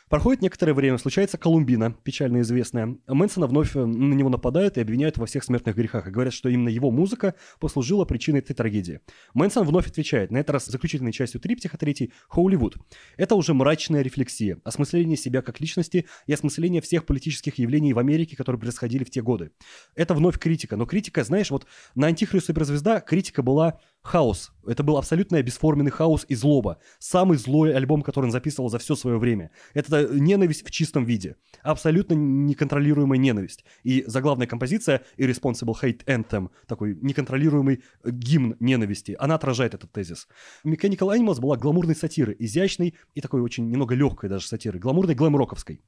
Проходит 0.09 0.41
некоторое 0.41 0.73
время, 0.73 0.99
случается 0.99 1.37
Колумбина, 1.37 1.97
печально 2.05 2.43
известная. 2.43 2.97
Мэнсона 3.09 3.49
вновь 3.49 3.75
э, 3.75 3.85
на 3.85 4.15
него 4.15 4.29
нападают 4.29 4.77
и 4.77 4.81
обвиняют 4.81 5.19
во 5.19 5.27
всех 5.27 5.43
смертных 5.43 5.75
грехах, 5.75 6.07
и 6.07 6.11
говорят, 6.13 6.33
что 6.33 6.49
именно 6.49 6.69
его 6.69 6.93
музыка 6.93 7.35
послужила 7.59 8.05
причиной 8.05 8.39
этой 8.39 8.55
трагедии. 8.55 9.01
Мэнсон 9.35 9.67
вновь 9.67 9.89
отвечает, 9.89 10.31
на 10.31 10.39
этот 10.39 10.51
раз 10.51 10.67
заключительной 10.67 11.11
частью 11.11 11.41
триптиха 11.41 11.77
третий, 11.77 12.13
Хоуливуд. 12.29 12.77
Это 13.17 13.35
уже 13.35 13.53
мрачная 13.53 14.03
рефлексия, 14.03 14.61
осмысление 14.63 15.17
себя 15.17 15.43
как 15.43 15.59
личности 15.61 16.07
и 16.29 16.33
осмысление 16.33 16.81
всех 16.83 17.05
политических 17.05 17.59
явлений 17.59 17.93
в 17.93 17.99
Америке, 17.99 18.37
которые 18.37 18.61
происходили 18.61 19.03
в 19.03 19.11
те 19.11 19.23
годы. 19.23 19.51
Это 19.97 20.15
вновь 20.15 20.39
критика, 20.39 20.77
но 20.77 20.87
критика, 20.87 21.25
знаешь, 21.25 21.51
вот 21.51 21.67
на 21.97 22.07
«Антихрист 22.07 22.47
суперзвезда» 22.47 23.01
критика 23.01 23.43
была 23.43 23.81
хаос. 24.07 24.53
Это 24.67 24.83
был 24.83 24.97
абсолютно 24.97 25.43
бесформенный 25.43 25.91
хаос 25.91 26.25
и 26.29 26.35
злоба. 26.35 26.79
Самый 26.99 27.39
злой 27.39 27.75
альбом, 27.75 28.03
который 28.03 28.27
он 28.27 28.33
записывал 28.33 28.69
за 28.69 28.79
все 28.79 28.95
свое 28.95 29.19
время. 29.19 29.51
Это 29.75 30.09
ненависть 30.13 30.67
в 30.67 30.71
чистом 30.71 31.05
виде. 31.05 31.37
Абсолютно 31.63 32.15
неконтролируемая 32.15 33.19
ненависть. 33.19 33.65
И 33.83 34.05
заглавная 34.07 34.47
композиция 34.47 35.03
Irresponsible 35.19 35.75
Hate 35.81 36.05
Anthem, 36.07 36.51
такой 36.67 36.97
неконтролируемый 37.01 37.83
гимн 38.05 38.57
ненависти, 38.61 39.17
она 39.19 39.35
отражает 39.35 39.75
этот 39.75 39.93
тезис. 39.93 40.29
Mechanical 40.65 41.17
Animals 41.17 41.41
была 41.41 41.57
гламурной 41.57 41.95
сатирой, 41.95 42.37
изящной 42.39 42.95
и 43.15 43.21
такой 43.21 43.41
очень 43.43 43.69
немного 43.69 43.95
легкой 43.95 44.31
даже 44.31 44.47
сатирой, 44.47 44.81
гламурной 44.81 45.15
глэм-роковской. 45.15 45.81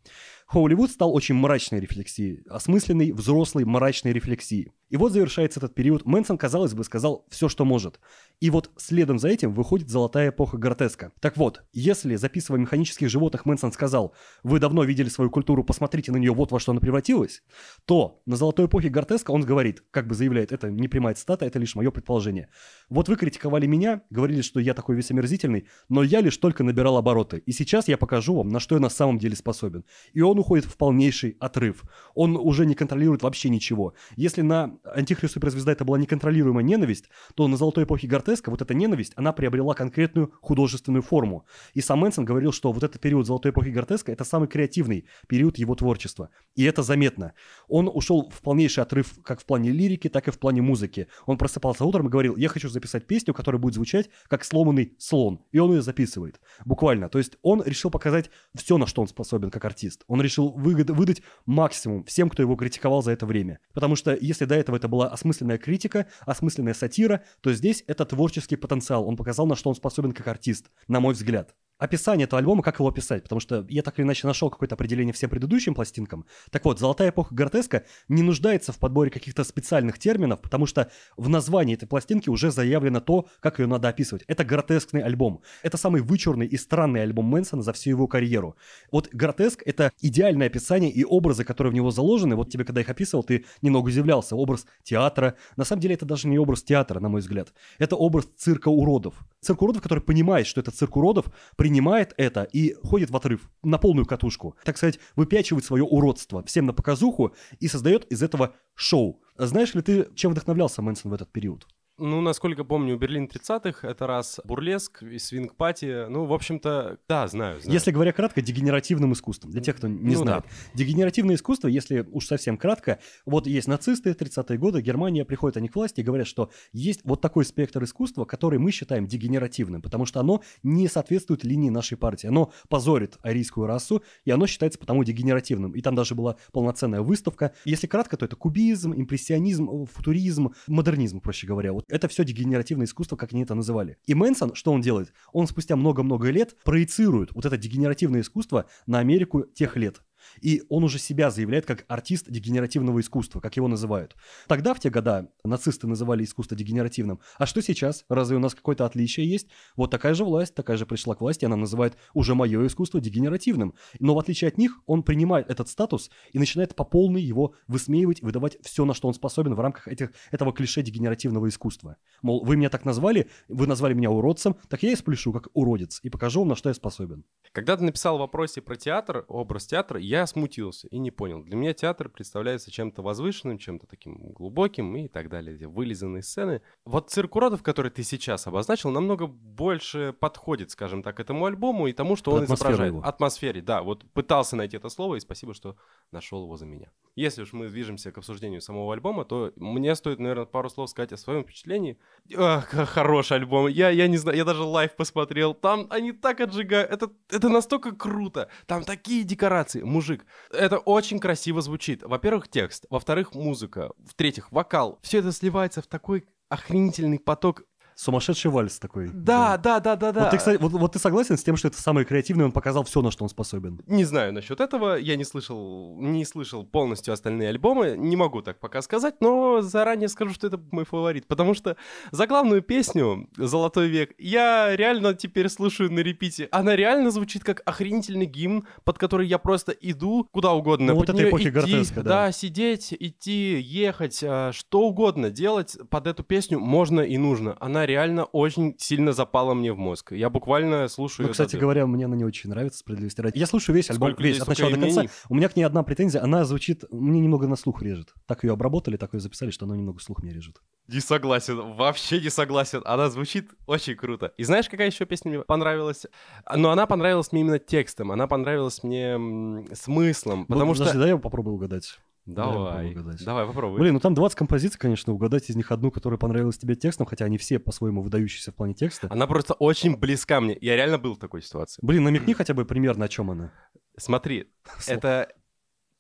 Холливуд 0.49 0.91
стал 0.91 1.15
очень 1.15 1.35
мрачной 1.35 1.79
рефлексией, 1.79 2.43
осмысленной, 2.49 3.13
взрослой, 3.13 3.67
мрачной 3.67 4.15
рефлексией. 4.15 4.73
И 4.89 4.97
вот 4.97 5.13
завершается 5.13 5.61
этот 5.61 5.75
период. 5.75 6.07
Мэнсон, 6.07 6.39
казалось 6.39 6.73
бы, 6.73 6.83
сказал 6.85 7.27
все, 7.29 7.51
что 7.51 7.67
может. 7.67 8.01
И 8.41 8.49
вот 8.49 8.71
следом 8.79 9.19
за 9.19 9.29
этим 9.29 9.53
выходит 9.53 9.91
золотая 9.91 10.31
эпоха 10.31 10.57
гротеска. 10.57 11.13
Так 11.21 11.37
вот, 11.37 11.65
если, 11.75 12.17
записывая 12.17 12.59
механических 12.59 13.11
животных, 13.11 13.45
Мэнсон 13.45 13.73
сказал, 13.73 14.15
вы 14.43 14.59
давно 14.59 14.85
видели 14.85 15.11
свою 15.11 15.31
культуру, 15.31 15.65
посмотрите 15.65 16.13
на 16.13 16.17
нее, 16.17 16.33
вот 16.33 16.51
во 16.51 16.59
что 16.59 16.73
она 16.73 16.81
превратилась, 16.81 17.43
то 17.85 18.23
на 18.25 18.37
золотой 18.37 18.65
эпохе 18.65 18.89
гротеска 18.89 19.33
он 19.33 19.43
говорит, 19.43 19.83
как 19.91 20.07
бы 20.07 20.15
заявляет, 20.15 20.53
это 20.53 20.71
не 20.71 20.89
прямая 20.89 21.15
цитата, 21.15 21.45
это 21.45 21.59
лишь 21.59 21.75
мое 21.75 21.91
предположение. 21.91 22.49
Вот 22.89 23.11
вы 23.11 23.17
критиковали 23.17 23.67
меня, 23.67 24.01
говорили, 24.09 24.41
что 24.41 24.61
я 24.61 24.73
такой 24.73 24.97
весь 24.97 25.11
омерзительный, 25.11 25.67
но 25.91 26.03
я 26.03 26.23
лишь 26.23 26.39
только 26.39 26.65
набирал 26.65 26.97
обороты. 26.97 27.43
И 27.45 27.53
сейчас 27.53 27.89
я 27.89 27.99
покажу 27.99 28.37
вам, 28.37 28.49
на 28.49 28.61
что 28.61 28.77
я 28.77 28.81
на 28.81 28.89
самом 28.89 29.19
деле 29.19 29.37
способен. 29.37 29.85
И 30.15 30.23
он 30.23 30.38
уходит 30.39 30.65
в 30.65 30.77
полнейший 30.77 31.37
отрыв. 31.41 31.85
Он 32.15 32.37
уже 32.37 32.67
не 32.67 32.75
контролирует 32.75 33.23
вообще 33.23 33.49
ничего. 33.49 33.95
Если 34.17 34.43
на 34.43 34.79
Антихрист 34.85 35.35
суперзвезда 35.35 35.73
это 35.73 35.85
была 35.85 35.99
неконтролируемая 35.99 36.65
ненависть, 36.65 37.09
то 37.35 37.49
на 37.49 37.57
золотой 37.57 37.85
эпохе 37.85 38.07
Гортеска 38.07 38.51
вот 38.51 38.63
эта 38.63 38.75
ненависть, 38.75 39.13
она 39.17 39.33
приобрела 39.33 39.75
конкретную 39.75 40.33
художественную 40.41 41.03
форму. 41.03 41.47
И 41.75 41.81
сам 41.81 42.01
Мэнсон 42.01 42.25
говорил, 42.25 42.53
что 42.53 42.73
вот 42.73 42.83
этот 42.83 43.01
период 43.01 43.27
золотой 43.27 43.53
эпохи 43.53 43.69
Гортеска 43.69 44.13
это 44.13 44.25
самый 44.25 44.49
креативный 44.49 45.07
период 45.27 45.59
его 45.59 45.75
творчества. 45.75 46.31
И 46.55 46.65
это 46.65 46.83
заметно. 46.83 47.35
Он 47.69 47.89
ушел 47.93 48.31
в 48.31 48.41
полнейший 48.41 48.83
отрыв 48.83 49.15
как 49.23 49.41
в 49.41 49.45
плане 49.45 49.71
лирики, 49.71 50.09
так 50.09 50.29
и 50.29 50.31
в 50.31 50.39
плане 50.39 50.63
музыки. 50.63 51.09
Он 51.27 51.39
просыпался 51.39 51.85
утром 51.85 52.07
и 52.07 52.11
говорил, 52.11 52.37
я 52.37 52.49
хочу 52.49 52.69
записать 52.69 53.07
песню, 53.07 53.35
которая 53.35 53.61
будет 53.61 53.75
звучать 53.75 54.11
как 54.29 54.45
сломанный 54.45 54.95
слон. 54.99 55.41
И 55.53 55.59
он 55.59 55.73
ее 55.73 55.83
записывает. 55.83 56.41
Буквально. 56.65 57.09
То 57.09 57.19
есть 57.19 57.37
он 57.43 57.63
решил 57.63 57.91
показать 57.91 58.31
все, 58.55 58.79
на 58.79 58.87
что 58.87 59.03
он 59.03 59.09
способен 59.09 59.51
как 59.51 59.65
артист. 59.65 60.05
Он 60.07 60.21
решил 60.29 60.51
выдать 60.51 61.23
максимум 61.47 62.05
всем, 62.05 62.31
кто 62.31 62.43
его 62.43 62.55
критиковал 62.57 63.03
за 63.03 63.13
это 63.13 63.27
время. 63.27 63.59
Потому 63.75 63.97
что 63.97 64.17
если 64.19 64.45
до 64.45 64.55
этого 64.55 64.77
это 64.77 64.89
была 64.89 65.09
осмысленная 65.09 65.59
критика, 65.59 66.07
осмысленная 66.21 66.75
сатира, 66.75 67.25
то 67.41 67.53
здесь 67.53 67.83
это 67.87 68.05
творческий 68.05 68.57
потенциал. 68.57 69.09
Он 69.09 69.17
показал, 69.17 69.47
на 69.47 69.57
что 69.57 69.71
он 69.71 69.75
способен 69.75 70.13
как 70.13 70.29
артист, 70.29 70.71
на 70.87 71.01
мой 71.01 71.15
взгляд 71.15 71.55
описание 71.79 72.25
этого 72.25 72.39
альбома, 72.39 72.63
как 72.63 72.79
его 72.79 72.89
описать, 72.89 73.23
потому 73.23 73.41
что 73.41 73.65
я 73.69 73.83
так 73.83 73.99
или 73.99 74.05
иначе 74.05 74.27
нашел 74.27 74.51
какое-то 74.51 74.75
определение 74.75 75.13
всем 75.13 75.31
предыдущим 75.31 75.75
пластинкам. 75.75 76.27
Так 76.51 76.65
вот, 76.65 76.79
«Золотая 76.79 77.11
эпоха 77.11 77.35
Гортеска» 77.35 77.85
не 78.09 78.23
нуждается 78.23 78.73
в 78.73 78.79
подборе 78.79 79.11
каких-то 79.11 79.45
специальных 79.45 79.99
терминов, 79.99 80.41
потому 80.41 80.67
что 80.67 80.91
в 81.17 81.29
названии 81.29 81.75
этой 81.75 81.87
пластинки 81.87 82.29
уже 82.29 82.51
заявлено 82.51 83.01
то, 83.01 83.27
как 83.41 83.59
ее 83.61 83.67
надо 83.67 83.89
описывать. 83.89 84.25
Это 84.27 84.45
гротескный 84.45 85.03
альбом. 85.03 85.43
Это 85.63 85.77
самый 85.77 86.03
вычурный 86.03 86.47
и 86.47 86.57
странный 86.57 87.03
альбом 87.03 87.27
Мэнсона 87.27 87.63
за 87.63 87.73
всю 87.73 87.91
его 87.91 88.07
карьеру. 88.07 88.57
Вот 88.91 89.09
гротеск— 89.13 89.63
это 89.65 89.93
идеальное 90.01 90.49
описание 90.49 90.91
и 90.91 91.05
образы, 91.05 91.45
которые 91.45 91.71
в 91.71 91.75
него 91.75 91.91
заложены. 91.91 92.37
Вот 92.37 92.51
тебе, 92.51 92.65
когда 92.65 92.81
их 92.81 92.89
описывал, 92.89 93.23
ты 93.23 93.45
немного 93.63 93.89
удивлялся. 93.89 94.37
Образ 94.37 94.67
театра. 94.83 95.37
На 95.57 95.65
самом 95.65 95.83
деле 95.83 95.95
это 95.95 96.07
даже 96.07 96.29
не 96.29 96.39
образ 96.39 96.63
театра, 96.63 97.01
на 97.01 97.09
мой 97.09 97.21
взгляд. 97.21 97.53
Это 97.79 97.97
образ 97.97 98.29
цирка 98.37 98.69
уродов. 98.69 99.15
Цирк 99.41 99.63
уродов, 99.63 99.83
который 99.83 100.01
понимает, 100.01 100.47
что 100.47 100.61
это 100.61 100.71
цирк 100.71 100.97
уродов, 100.97 101.27
принимает 101.69 102.15
это 102.17 102.45
и 102.45 102.75
ходит 102.83 103.11
в 103.11 103.17
отрыв 103.17 103.51
на 103.63 103.77
полную 103.77 104.07
катушку. 104.07 104.57
Так 104.65 104.79
сказать, 104.79 104.99
выпячивает 105.17 105.67
свое 105.67 105.85
уродство 105.85 106.43
всем 106.45 106.65
на 106.65 106.73
показуху 106.73 107.35
и 107.61 107.69
создает 107.69 108.07
из 108.07 108.23
этого 108.23 108.55
шоу. 108.75 109.21
Знаешь 109.37 109.75
ли 109.75 109.83
ты, 109.83 110.09
чем 110.15 110.33
вдохновлялся 110.33 110.81
Мэнсон 110.81 111.11
в 111.11 111.15
этот 111.15 111.31
период? 111.31 111.67
Ну, 111.99 112.21
насколько 112.21 112.63
помню, 112.63 112.97
Берлин 112.97 113.27
30-х 113.27 113.87
это 113.87 114.07
раз 114.07 114.41
бурлеск 114.45 115.03
и 115.03 115.19
swing 115.19 115.59
party. 115.59 116.07
Ну, 116.09 116.27
в 116.27 116.33
общем-то, 116.33 116.99
да, 117.09 117.27
знаю, 117.27 117.61
знаю. 117.61 117.75
Если 117.75 117.91
говоря 117.91 118.13
кратко, 118.13 118.41
дегенеративным 118.41 119.13
искусством. 119.15 119.51
Для 119.51 119.61
тех, 119.61 119.77
кто 119.77 119.89
не 119.89 120.15
Ну 120.15 120.23
знает. 120.23 120.45
Дегенеративное 120.75 121.35
искусство, 121.35 121.67
если 121.67 122.07
уж 122.13 122.27
совсем 122.27 122.57
кратко, 122.57 123.01
вот 123.27 123.49
есть 123.49 123.67
нацисты 123.67 124.11
30-е 124.11 124.59
годы, 124.59 124.81
Германия, 124.81 125.25
приходят 125.25 125.57
они 125.57 125.69
к 125.69 125.75
власти 125.75 126.01
и 126.01 126.05
говорят, 126.05 126.29
что 126.29 126.51
есть 126.73 127.01
вот 127.03 127.21
такой 127.21 127.45
спектр 127.45 127.83
искусства, 127.83 128.25
который 128.25 128.61
мы 128.61 128.71
считаем 128.71 129.09
дегенеративным, 129.09 129.83
потому 129.83 130.07
что 130.07 130.21
оно 130.21 130.43
не 130.63 130.87
соответствует 130.87 131.43
линии 131.43 131.71
нашей 131.71 131.99
партии. 131.99 132.29
Оно 132.29 132.53
позорит 132.69 133.19
арийскую 133.23 133.67
расу, 133.67 134.05
и 134.25 134.31
оно 134.31 134.47
считается 134.47 134.79
потому 134.79 135.03
дегенеративным. 135.03 135.73
И 135.73 135.81
там 135.81 135.97
даже 135.97 136.15
была 136.15 136.37
полноценная 136.53 137.01
выставка. 137.01 137.55
Если 137.65 137.89
кратко, 137.89 138.17
то 138.17 138.25
это 138.25 138.37
кубизм, 138.37 138.93
импрессионизм, 138.93 139.87
футуризм, 139.87 140.53
модернизм, 140.69 141.21
проще 141.21 141.49
говоря. 141.49 141.73
Вот 141.73 141.88
это 141.89 142.09
все 142.09 142.25
дегенеративное 142.25 142.87
искусство, 142.87 143.17
как 143.17 143.33
они 143.33 143.43
это 143.43 143.55
называли. 143.55 143.99
И 144.07 144.15
Мэнсон, 144.15 144.55
что 144.55 144.73
он 144.73 144.81
делает? 144.81 145.13
Он 145.33 145.47
спустя 145.47 145.77
много-много 145.77 146.31
лет 146.31 146.57
проецирует 146.65 147.33
вот 147.33 147.45
это 147.45 147.57
дегенеративное 147.57 148.21
искусство 148.21 148.67
на 148.87 148.99
Америку 148.99 149.43
тех 149.43 149.77
лет. 149.77 150.03
И 150.41 150.63
он 150.69 150.85
уже 150.85 150.99
себя 150.99 151.31
заявляет 151.31 151.67
как 151.67 151.85
артист 151.89 152.31
дегенеративного 152.31 153.01
искусства, 153.01 153.41
как 153.41 153.57
его 153.57 153.69
называют. 153.69 154.17
Тогда, 154.47 154.75
в 154.75 154.81
те 154.81 154.91
года, 154.91 155.31
нацисты 155.45 155.87
называли 155.87 156.25
искусство 156.25 156.57
дегенеративным. 156.57 157.21
А 157.39 157.47
что 157.47 157.63
сейчас? 157.63 158.05
Разве 158.09 158.37
у 158.37 158.41
нас 158.41 158.55
какое-то 158.55 158.85
отличие 158.85 159.29
есть? 159.29 159.49
Вот 159.77 159.91
такая 159.91 160.15
же 160.15 160.25
власть, 160.25 160.55
такая 160.55 160.77
же 160.77 160.87
пришла 160.87 161.15
к 161.15 161.21
власти, 161.21 161.45
она 161.45 161.57
называет 161.57 161.97
уже 162.15 162.35
мое 162.35 162.67
искусство 162.67 163.01
дегенеративным. 163.01 163.75
Но 163.99 164.15
в 164.15 164.19
отличие 164.19 164.49
от 164.49 164.59
них, 164.59 164.81
он 164.87 165.03
принимает 165.03 165.51
этот 165.51 165.69
статус 165.69 166.11
и 166.33 166.39
начинает 166.39 166.75
по 166.75 166.85
полной 166.85 167.23
его 167.23 167.55
высмеивать, 167.67 168.23
выдавать 168.23 168.59
все, 168.63 168.85
на 168.85 168.95
что 168.95 169.09
он 169.09 169.15
способен 169.15 169.55
в 169.55 169.61
рамках 169.61 169.89
этих, 169.89 170.13
этого 170.31 170.53
клише 170.53 170.83
дегенеративного 170.83 171.49
искусства. 171.49 171.97
Мол, 172.23 172.45
вы 172.45 172.57
меня 172.57 172.71
так 172.71 172.85
назвали, 172.85 173.29
вы 173.49 173.67
назвали 173.67 173.95
меня 173.95 174.11
уродцем, 174.11 174.57
так 174.69 174.83
я 174.83 174.93
и 174.93 174.97
спляшу 174.97 175.33
как 175.33 175.49
уродец 175.55 176.01
и 176.03 176.11
покажу 176.11 176.41
вам, 176.41 176.49
на 176.49 176.57
что 176.57 176.69
я 176.69 176.75
способен. 176.75 177.25
Когда 177.53 177.77
ты 177.77 177.85
написал 177.85 178.17
в 178.17 178.21
вопросе 178.21 178.61
про 178.61 178.77
театр, 178.77 179.25
образ 179.29 179.67
театра, 179.67 180.01
я 180.01 180.18
смутился 180.27 180.89
и 180.89 180.99
не 180.99 181.11
понял. 181.11 181.43
Для 181.43 181.57
меня 181.57 181.73
театр 181.73 182.09
представляется 182.09 182.71
чем-то 182.71 183.03
возвышенным, 183.03 183.59
чем-то 183.59 183.87
таким 183.87 184.33
глубоким 184.33 184.97
и 184.97 185.09
так 185.09 185.29
далее, 185.29 185.57
где 185.57 185.67
вылизанные 185.67 186.23
сцены. 186.23 186.63
Вот 186.85 187.11
цирк 187.11 187.37
уродов, 187.37 187.63
который 187.63 187.91
ты 187.91 188.03
сейчас 188.03 188.47
обозначил, 188.47 188.91
намного 188.91 189.27
больше 189.27 190.15
подходит, 190.19 190.71
скажем 190.71 191.03
так, 191.03 191.21
этому 191.21 191.47
альбому 191.47 191.87
и 191.87 191.93
тому, 191.93 192.17
что 192.17 192.33
он 192.33 192.45
Атмосфера 192.45 192.71
изображает. 192.71 192.93
его. 192.93 193.05
Атмосфере, 193.05 193.63
да. 193.63 193.83
Вот 193.83 194.05
пытался 194.13 194.57
найти 194.57 194.77
это 194.77 194.89
слово, 194.89 195.17
и 195.17 195.21
спасибо, 195.21 195.55
что 195.55 195.77
нашел 196.13 196.45
его 196.45 196.57
за 196.57 196.67
меня. 196.67 196.91
Если 197.17 197.43
уж 197.43 197.53
мы 197.53 197.69
движемся 197.69 198.13
к 198.13 198.19
обсуждению 198.19 198.61
самого 198.61 198.93
альбома, 198.95 199.25
то 199.25 199.53
мне 199.57 199.95
стоит, 199.95 200.21
наверное, 200.21 200.47
пару 200.47 200.71
слов 200.71 200.91
сказать 200.91 201.13
о 201.13 201.17
своем 201.17 201.43
впечатлении. 201.43 201.99
Ах, 202.37 202.69
хороший 202.69 203.39
альбом. 203.39 203.67
Я, 203.67 203.91
я 203.91 204.07
не 204.07 204.17
знаю, 204.17 204.39
я 204.39 204.45
даже 204.45 204.63
live 204.63 204.95
посмотрел. 204.97 205.55
Там 205.55 205.87
они 205.91 206.13
так 206.13 206.41
отжигают. 206.41 206.91
Это, 206.91 207.11
это 207.31 207.49
настолько 207.49 207.93
круто. 207.95 208.49
Там 208.67 208.85
такие 208.85 209.25
декорации. 209.25 209.83
Мужик, 209.99 210.27
это 210.53 210.79
очень 210.79 211.19
красиво 211.19 211.61
звучит. 211.61 212.05
Во-первых, 212.05 212.47
текст. 212.47 212.87
Во-вторых, 212.89 213.35
музыка. 213.35 213.91
В-третьих, 213.99 214.53
вокал. 214.53 215.01
Все 215.03 215.19
это 215.19 215.33
сливается 215.33 215.83
в 215.83 215.89
такой 215.89 216.25
охренительный 216.49 217.19
поток. 217.19 217.65
Сумасшедший 217.99 218.49
вальс 218.53 218.79
такой. 218.79 219.11
Да, 219.13 219.57
да, 219.57 219.81
да, 219.81 219.97
да, 219.97 220.13
да. 220.13 220.21
Вот 220.21 220.31
ты, 220.31 220.37
кстати, 220.37 220.57
вот, 220.61 220.71
вот 220.71 220.93
ты 220.93 221.01
согласен 221.01 221.37
с 221.37 221.43
тем, 221.43 221.57
что 221.57 221.67
это 221.67 221.83
самый 221.83 222.05
креативный, 222.05 222.45
он 222.45 222.53
показал 222.53 222.85
все, 222.85 223.03
на 223.03 223.11
что 223.11 223.25
он 223.25 223.29
способен? 223.29 223.83
Не 223.89 224.05
знаю 224.05 224.33
насчет 224.33 224.61
этого, 224.61 224.95
я 224.95 225.17
не 225.17 225.25
слышал, 225.25 225.97
не 225.99 226.25
слышал 226.25 226.65
полностью 226.65 227.13
остальные 227.13 227.49
альбомы, 227.49 227.97
не 227.99 228.15
могу 228.15 228.41
так 228.41 228.61
пока 228.61 228.83
сказать, 228.83 229.17
но 229.19 229.63
заранее 229.63 230.09
скажу, 230.09 230.33
что 230.33 230.47
это 230.47 230.61
мой 230.71 230.85
фаворит, 230.85 231.27
потому 231.27 231.55
что 231.55 231.77
заглавную 232.13 232.63
песню 232.63 233.29
«Золотой 233.37 233.89
век» 233.89 234.15
я 234.17 234.77
реально 234.77 235.15
теперь 235.15 235.49
слушаю 235.49 235.93
на 235.93 235.99
репите. 235.99 236.47
Она 236.53 236.77
реально 236.77 237.11
звучит 237.11 237.43
как 237.43 237.63
охренительный 237.65 238.27
гимн, 238.27 238.69
под 238.85 238.99
который 238.99 239.27
я 239.27 239.39
просто 239.39 239.73
иду 239.73 240.23
куда 240.31 240.53
угодно. 240.53 240.93
Ну, 240.93 241.01
вот 241.01 241.09
этой 241.09 241.29
эпохи 241.29 241.43
идти, 241.43 241.51
гротеска, 241.51 242.03
да. 242.03 242.27
Да, 242.27 242.33
сидеть, 242.33 242.95
идти, 242.97 243.59
ехать, 243.61 244.21
а, 244.23 244.53
что 244.53 244.83
угодно 244.83 245.31
делать 245.31 245.77
под 245.91 246.07
эту 246.07 246.23
песню 246.23 246.61
можно 246.61 247.01
и 247.01 247.19
нужно. 247.19 247.57
Она 247.59 247.88
реально 247.89 248.25
очень 248.25 248.77
сильно 248.79 249.13
запала 249.13 249.55
мне 249.55 249.73
в 249.73 249.79
мозг. 249.79 250.13
Я 250.13 250.31
буквально 250.31 250.87
слушаю 250.89 251.27
Ну, 251.27 251.33
кстати 251.33 251.57
говоря, 251.57 251.87
мне 251.87 252.05
она 252.05 252.17
не 252.17 252.25
очень 252.25 252.51
нравится, 252.51 252.79
справедливости 252.79 253.21
ради. 253.21 253.39
Я 253.39 253.47
слушаю 253.47 253.75
весь 253.75 253.91
альбом, 253.91 254.11
Сколько 254.11 254.23
весь, 254.23 254.37
людей, 254.37 254.43
от 254.43 254.49
начала 254.49 254.71
до 254.71 254.81
конца. 254.81 255.05
У 255.29 255.35
меня 255.35 255.49
к 255.49 255.57
ней 255.57 255.65
одна 255.65 255.83
претензия, 255.83 256.23
она 256.23 256.45
звучит, 256.45 256.85
мне 256.93 257.21
немного 257.21 257.49
на 257.49 257.57
слух 257.57 257.83
режет. 257.83 258.15
Так 258.27 258.45
ее 258.45 258.53
обработали, 258.53 258.97
так 258.97 259.15
ее 259.15 259.21
записали, 259.21 259.51
что 259.51 259.65
она 259.65 259.77
немного 259.77 260.01
слух 260.01 260.23
мне 260.23 260.33
режет. 260.33 260.61
Не 260.87 261.01
согласен, 261.01 261.75
вообще 261.75 262.21
не 262.21 262.31
согласен. 262.31 262.83
Она 262.85 263.11
звучит 263.11 263.51
очень 263.67 263.95
круто. 263.95 264.33
И 264.37 264.45
знаешь, 264.45 264.69
какая 264.69 264.87
еще 264.87 265.05
песня 265.05 265.31
мне 265.31 265.41
понравилась? 265.41 266.07
Но 266.55 266.71
она 266.71 266.87
понравилась 266.87 267.33
мне 267.33 267.43
именно 267.43 267.59
текстом, 267.59 268.13
она 268.13 268.27
понравилась 268.27 268.83
мне 268.83 269.65
смыслом, 269.75 270.47
потому 270.47 270.69
Ну, 270.69 270.75
что... 270.75 270.85
Подожди, 270.85 271.01
дай 271.01 271.09
я 271.11 271.17
попробую 271.19 271.55
угадать. 271.55 271.99
Давай, 272.29 272.95
давай, 273.25 273.47
попробуй. 273.47 273.81
Блин, 273.81 273.95
ну 273.95 274.01
там 274.01 274.15
20 274.15 274.37
композиций, 274.37 274.79
конечно, 274.79 275.13
угадать 275.15 275.49
из 275.49 275.57
них 275.57 275.73
одну, 275.73 275.91
которая 275.91 276.19
понравилась 276.19 276.59
тебе 276.59 276.75
текстом, 276.75 277.07
хотя 277.07 277.25
они 277.25 277.39
все 277.39 277.59
по-своему 277.59 278.03
выдающиеся 278.03 278.53
в 278.53 278.55
плане 278.55 278.75
текста. 278.75 279.07
Она 279.11 279.27
просто 279.27 279.55
очень 279.55 279.97
близка 279.97 280.41
мне. 280.41 280.57
Я 280.61 280.77
реально 280.77 280.99
был 280.99 281.15
в 281.15 281.19
такой 281.19 281.41
ситуации. 281.43 281.81
Блин, 281.83 282.05
намекни 282.05 282.35
хотя 282.35 282.53
бы 282.53 282.67
примерно, 282.67 283.07
о 283.07 283.09
чем 283.09 283.31
она. 283.31 283.53
Смотри, 283.97 284.51
это... 284.87 285.29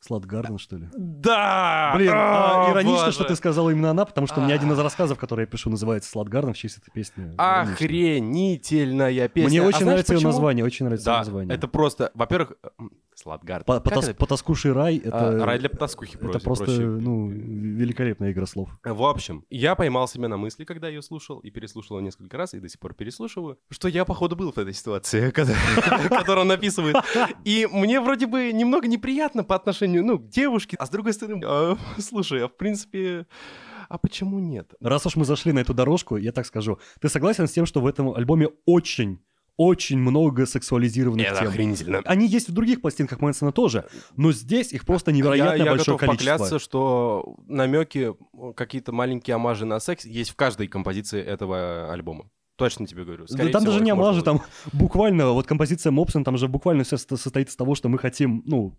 Сладгарден, 0.00 0.58
что 0.58 0.76
ли? 0.76 0.88
Да! 0.96 1.92
Блин, 1.96 2.12
а, 2.14 2.68
О, 2.68 2.72
иронично, 2.72 3.06
боже! 3.06 3.12
что 3.12 3.24
ты 3.24 3.34
сказал 3.34 3.68
именно 3.68 3.90
она, 3.90 4.04
потому 4.04 4.28
что 4.28 4.40
у 4.40 4.44
меня 4.44 4.54
один 4.54 4.70
из 4.70 4.78
рассказов, 4.78 5.18
который 5.18 5.40
я 5.40 5.46
пишу, 5.46 5.70
называется 5.70 6.08
«Сладгарден» 6.10 6.52
в 6.54 6.56
честь 6.56 6.78
этой 6.78 6.92
песни. 6.92 7.34
Охренительная 7.36 9.28
песня. 9.28 9.48
Мне 9.48 9.62
А 9.62 9.64
очень 9.66 9.78
знаешь 9.78 9.86
нравится 9.86 10.12
ее 10.12 10.18
почему? 10.18 10.30
название, 10.32 10.64
очень 10.64 10.84
нравится 10.86 11.06
Да, 11.06 11.18
название. 11.18 11.52
это 11.56 11.66
просто, 11.66 12.12
во-первых, 12.14 12.52
Сладгард. 13.18 13.66
По- 13.66 13.80
потас-? 13.80 14.14
Потаскуший 14.14 14.70
рай— 14.70 14.96
это... 15.04 15.42
А, 15.42 15.44
рай 15.44 15.58
для 15.58 15.68
потаскухи 15.68 16.14
Это 16.16 16.26
проще- 16.26 16.44
просто, 16.44 16.64
проще. 16.66 16.86
ну, 16.86 17.28
великолепная 17.28 18.30
игра 18.30 18.46
слов. 18.46 18.68
В 18.84 19.02
общем, 19.02 19.44
я 19.50 19.74
поймал 19.74 20.06
себя 20.06 20.28
на 20.28 20.36
мысли, 20.36 20.64
когда 20.64 20.88
ее 20.88 21.02
слушал, 21.02 21.40
и 21.40 21.50
переслушал 21.50 21.98
ее 21.98 22.04
несколько 22.04 22.36
раз, 22.36 22.54
и 22.54 22.60
до 22.60 22.68
сих 22.68 22.78
пор 22.78 22.94
переслушиваю, 22.94 23.58
что 23.70 23.88
я, 23.88 24.04
походу, 24.04 24.36
был 24.36 24.52
в 24.52 24.58
этой 24.58 24.72
ситуации, 24.72 25.30
которую 25.30 26.42
он 26.42 26.52
описывает. 26.52 26.96
И 27.44 27.66
мне 27.72 28.00
вроде 28.00 28.26
бы 28.28 28.52
немного 28.52 28.86
неприятно 28.86 29.42
по 29.42 29.56
отношению, 29.56 30.04
ну, 30.04 30.18
к 30.18 30.28
девушке, 30.28 30.76
а 30.78 30.86
с 30.86 30.90
другой 30.90 31.12
стороны, 31.12 31.42
а, 31.44 31.76
слушай, 31.98 32.44
а 32.44 32.48
в 32.48 32.56
принципе, 32.56 33.26
а 33.88 33.98
почему 33.98 34.38
нет? 34.38 34.74
Раз 34.80 35.06
уж 35.06 35.16
мы 35.16 35.24
зашли 35.24 35.52
на 35.52 35.60
эту 35.60 35.74
дорожку, 35.74 36.16
я 36.16 36.30
так 36.30 36.46
скажу. 36.46 36.78
Ты 37.00 37.08
согласен 37.08 37.48
с 37.48 37.52
тем, 37.52 37.66
что 37.66 37.80
в 37.80 37.86
этом 37.86 38.14
альбоме 38.14 38.48
очень, 38.66 39.18
очень 39.58 39.98
много 39.98 40.46
сексуализированных 40.46 41.26
Это 41.26 41.40
тем? 41.40 41.48
охренительно. 41.48 42.00
Они 42.06 42.26
есть 42.26 42.48
в 42.48 42.52
других 42.52 42.80
пластинках 42.80 43.20
Мэнсона 43.20 43.52
тоже, 43.52 43.84
но 44.16 44.32
здесь 44.32 44.72
их 44.72 44.86
просто 44.86 45.12
невероятно 45.12 45.58
я, 45.58 45.64
я 45.64 45.70
большое 45.72 45.96
готов 45.96 46.00
количество. 46.08 46.32
поклясться, 46.32 46.58
что 46.58 47.34
намеки, 47.48 48.14
какие-то 48.56 48.92
маленькие 48.92 49.34
амажи 49.34 49.66
на 49.66 49.80
секс 49.80 50.06
есть 50.06 50.30
в 50.30 50.36
каждой 50.36 50.68
композиции 50.68 51.20
этого 51.22 51.92
альбома. 51.92 52.30
Точно 52.56 52.88
тебе 52.88 53.04
говорю. 53.04 53.24
Да 53.28 53.32
Скорее 53.34 53.52
там 53.52 53.60
всего, 53.60 53.72
даже 53.72 53.84
не 53.84 53.92
амажи, 53.92 54.20
там 54.22 54.42
буквально, 54.72 55.30
вот 55.30 55.46
композиция 55.46 55.92
Мопсон, 55.92 56.24
там 56.24 56.36
же 56.36 56.48
буквально 56.48 56.82
все 56.82 56.96
состоит 56.96 57.48
из 57.50 57.54
того, 57.54 57.76
что 57.76 57.88
мы 57.88 57.98
хотим, 57.98 58.42
ну, 58.46 58.74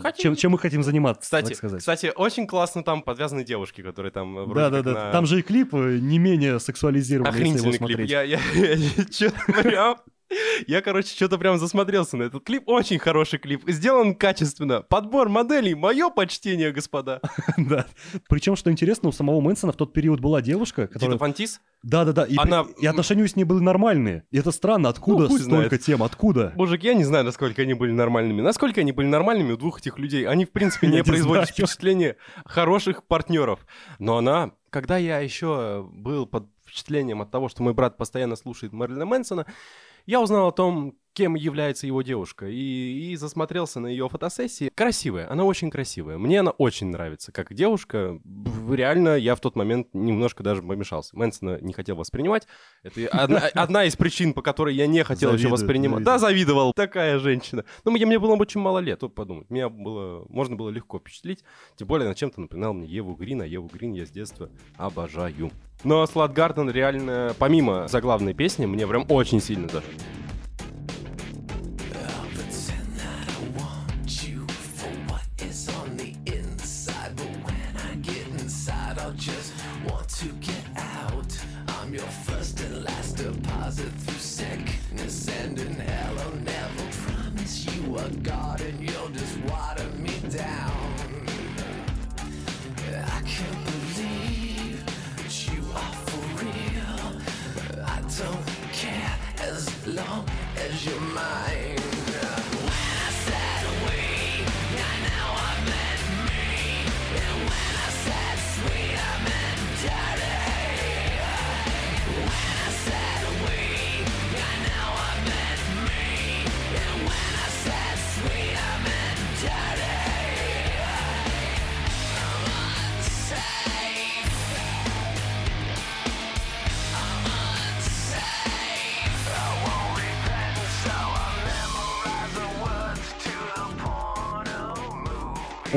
Хотим. 0.00 0.22
Чем, 0.22 0.36
чем 0.36 0.52
мы 0.52 0.58
хотим 0.58 0.82
заниматься, 0.82 1.20
Кстати, 1.22 1.48
так 1.48 1.56
сказать. 1.56 1.80
кстати, 1.80 2.10
очень 2.16 2.46
классно 2.46 2.82
там 2.82 3.02
подвязаны 3.02 3.44
девушки, 3.44 3.82
которые 3.82 4.12
там 4.12 4.38
э, 4.38 4.44
вроде 4.44 4.60
Да, 4.60 4.70
да, 4.70 4.76
как 4.78 4.84
да. 4.86 4.92
на- 5.06 5.12
Там 5.12 5.26
же 5.26 5.40
и 5.40 5.42
клип 5.42 5.74
э, 5.74 5.98
не 6.00 6.18
менее 6.18 6.58
сексуализированный, 6.58 7.38
если 7.38 7.58
его 7.58 7.68
Охренительный 7.68 7.70
клип. 7.72 8.08
смотреть. 8.08 8.10
Я, 8.10 8.22
я, 8.22 8.38
что-то 9.10 9.62
прям... 9.62 9.72
Я, 9.74 9.96
короче, 10.84 11.08
что-то 11.14 11.38
прям 11.38 11.58
засмотрелся 11.58 12.16
на 12.16 12.24
этот 12.24 12.44
клип. 12.44 12.64
Очень 12.66 12.98
хороший 12.98 13.38
клип. 13.38 13.62
Сделан 13.68 14.14
качественно. 14.14 14.82
Подбор 14.82 15.28
моделей. 15.28 15.74
Мое 15.74 16.10
почтение, 16.10 16.72
господа. 16.72 17.20
Да. 17.56 17.86
Причем, 18.28 18.56
что 18.56 18.70
интересно, 18.70 19.08
у 19.08 19.12
самого 19.12 19.40
Мэнсона 19.40 19.72
в 19.72 19.76
тот 19.76 19.92
период 19.92 20.20
была 20.20 20.40
девушка, 20.40 20.82
Дита 20.82 20.92
которая... 20.94 21.18
Фантис? 21.18 21.60
Да, 21.82 22.04
да, 22.04 22.12
да. 22.12 22.24
И, 22.24 22.36
Она- 22.36 22.64
и 22.80 22.86
отношения 22.86 23.26
с 23.26 23.36
ней 23.36 23.44
были 23.44 23.60
нормальные. 23.60 24.24
И 24.30 24.38
это 24.38 24.50
странно, 24.52 24.88
откуда 24.88 25.22
Ну, 25.24 25.28
хуй 25.28 25.40
столько 25.40 25.68
знает. 25.68 25.82
тем, 25.82 26.02
откуда? 26.02 26.52
Мужик, 26.56 26.82
я 26.84 26.94
не 26.94 27.04
знаю, 27.04 27.24
насколько 27.24 27.62
они 27.62 27.74
были 27.74 27.92
нормальными. 27.92 28.40
Насколько 28.40 28.80
они 28.80 28.92
были 28.92 29.06
нормальными 29.06 29.52
у 29.52 29.56
двух 29.56 29.80
этих 29.80 29.98
людей. 29.98 30.26
Они, 30.26 30.44
в 30.44 30.50
принципе, 30.50 30.86
Я 30.88 30.92
не 30.92 30.96
не 30.98 31.02
производят 31.04 31.44
знаю. 31.48 31.66
впечатление 31.66 32.16
хороших 32.44 33.04
партнеров. 33.04 33.60
Но 33.98 34.16
она, 34.18 34.52
когда 34.70 34.96
я 34.96 35.18
еще 35.20 35.88
был 35.92 36.26
под 36.26 36.46
впечатлением 36.64 37.22
от 37.22 37.30
того, 37.30 37.48
что 37.48 37.62
мой 37.62 37.72
брат 37.74 37.96
постоянно 37.96 38.36
слушает 38.36 38.72
Мэрилина 38.72 39.06
Мэнсона, 39.06 39.46
я 40.08 40.22
узнал 40.22 40.48
о 40.48 40.52
том, 40.52 40.96
кем 41.12 41.34
является 41.34 41.86
его 41.86 42.02
девушка, 42.02 42.46
и, 42.46 43.12
и 43.12 43.16
засмотрелся 43.16 43.80
на 43.80 43.86
ее 43.86 44.08
фотосессии. 44.08 44.70
Красивая, 44.74 45.30
она 45.30 45.44
очень 45.44 45.70
красивая. 45.70 46.18
Мне 46.18 46.40
она 46.40 46.50
очень 46.52 46.88
нравится. 46.88 47.32
Как 47.32 47.52
девушка, 47.54 48.18
реально 48.70 49.16
я 49.16 49.34
в 49.34 49.40
тот 49.40 49.56
момент 49.56 49.88
немножко 49.92 50.42
даже 50.42 50.62
помешался. 50.62 51.16
Мэнсона 51.16 51.58
не 51.60 51.72
хотел 51.72 51.96
воспринимать. 51.96 52.46
Это 52.82 53.08
одна, 53.08 53.38
одна 53.54 53.84
из 53.84 53.96
причин, 53.96 54.32
по 54.32 54.42
которой 54.42 54.74
я 54.74 54.86
не 54.86 55.02
хотел 55.04 55.34
еще 55.34 55.48
воспринимать. 55.48 56.04
завидует. 56.04 56.04
Да, 56.04 56.18
завидовал. 56.18 56.72
Такая 56.72 57.18
женщина. 57.18 57.64
Ну, 57.84 57.90
мне, 57.90 58.06
мне 58.06 58.18
было 58.18 58.34
очень 58.36 58.60
мало 58.60 58.78
лет, 58.78 59.00
тут 59.00 59.14
подумать. 59.14 59.50
Меня 59.50 59.68
было, 59.68 60.24
можно 60.28 60.56
было 60.56 60.70
легко 60.70 60.98
впечатлить. 60.98 61.44
Тем 61.76 61.88
более, 61.88 62.08
на 62.08 62.14
чем-то 62.14 62.40
напоминал 62.40 62.74
мне 62.74 62.86
Еву 62.86 63.14
Грин, 63.14 63.42
а 63.42 63.46
Еву 63.46 63.68
Грин 63.68 63.92
я 63.92 64.06
с 64.06 64.10
детства 64.10 64.50
обожаю. 64.76 65.50
Но 65.84 66.04
Слад 66.06 66.32
Гарден 66.32 66.70
реально, 66.70 67.34
помимо 67.38 67.86
заглавной 67.86 68.34
песни, 68.34 68.66
мне 68.66 68.86
прям 68.86 69.06
очень 69.08 69.40
сильно 69.40 69.68
зашел. 69.68 69.90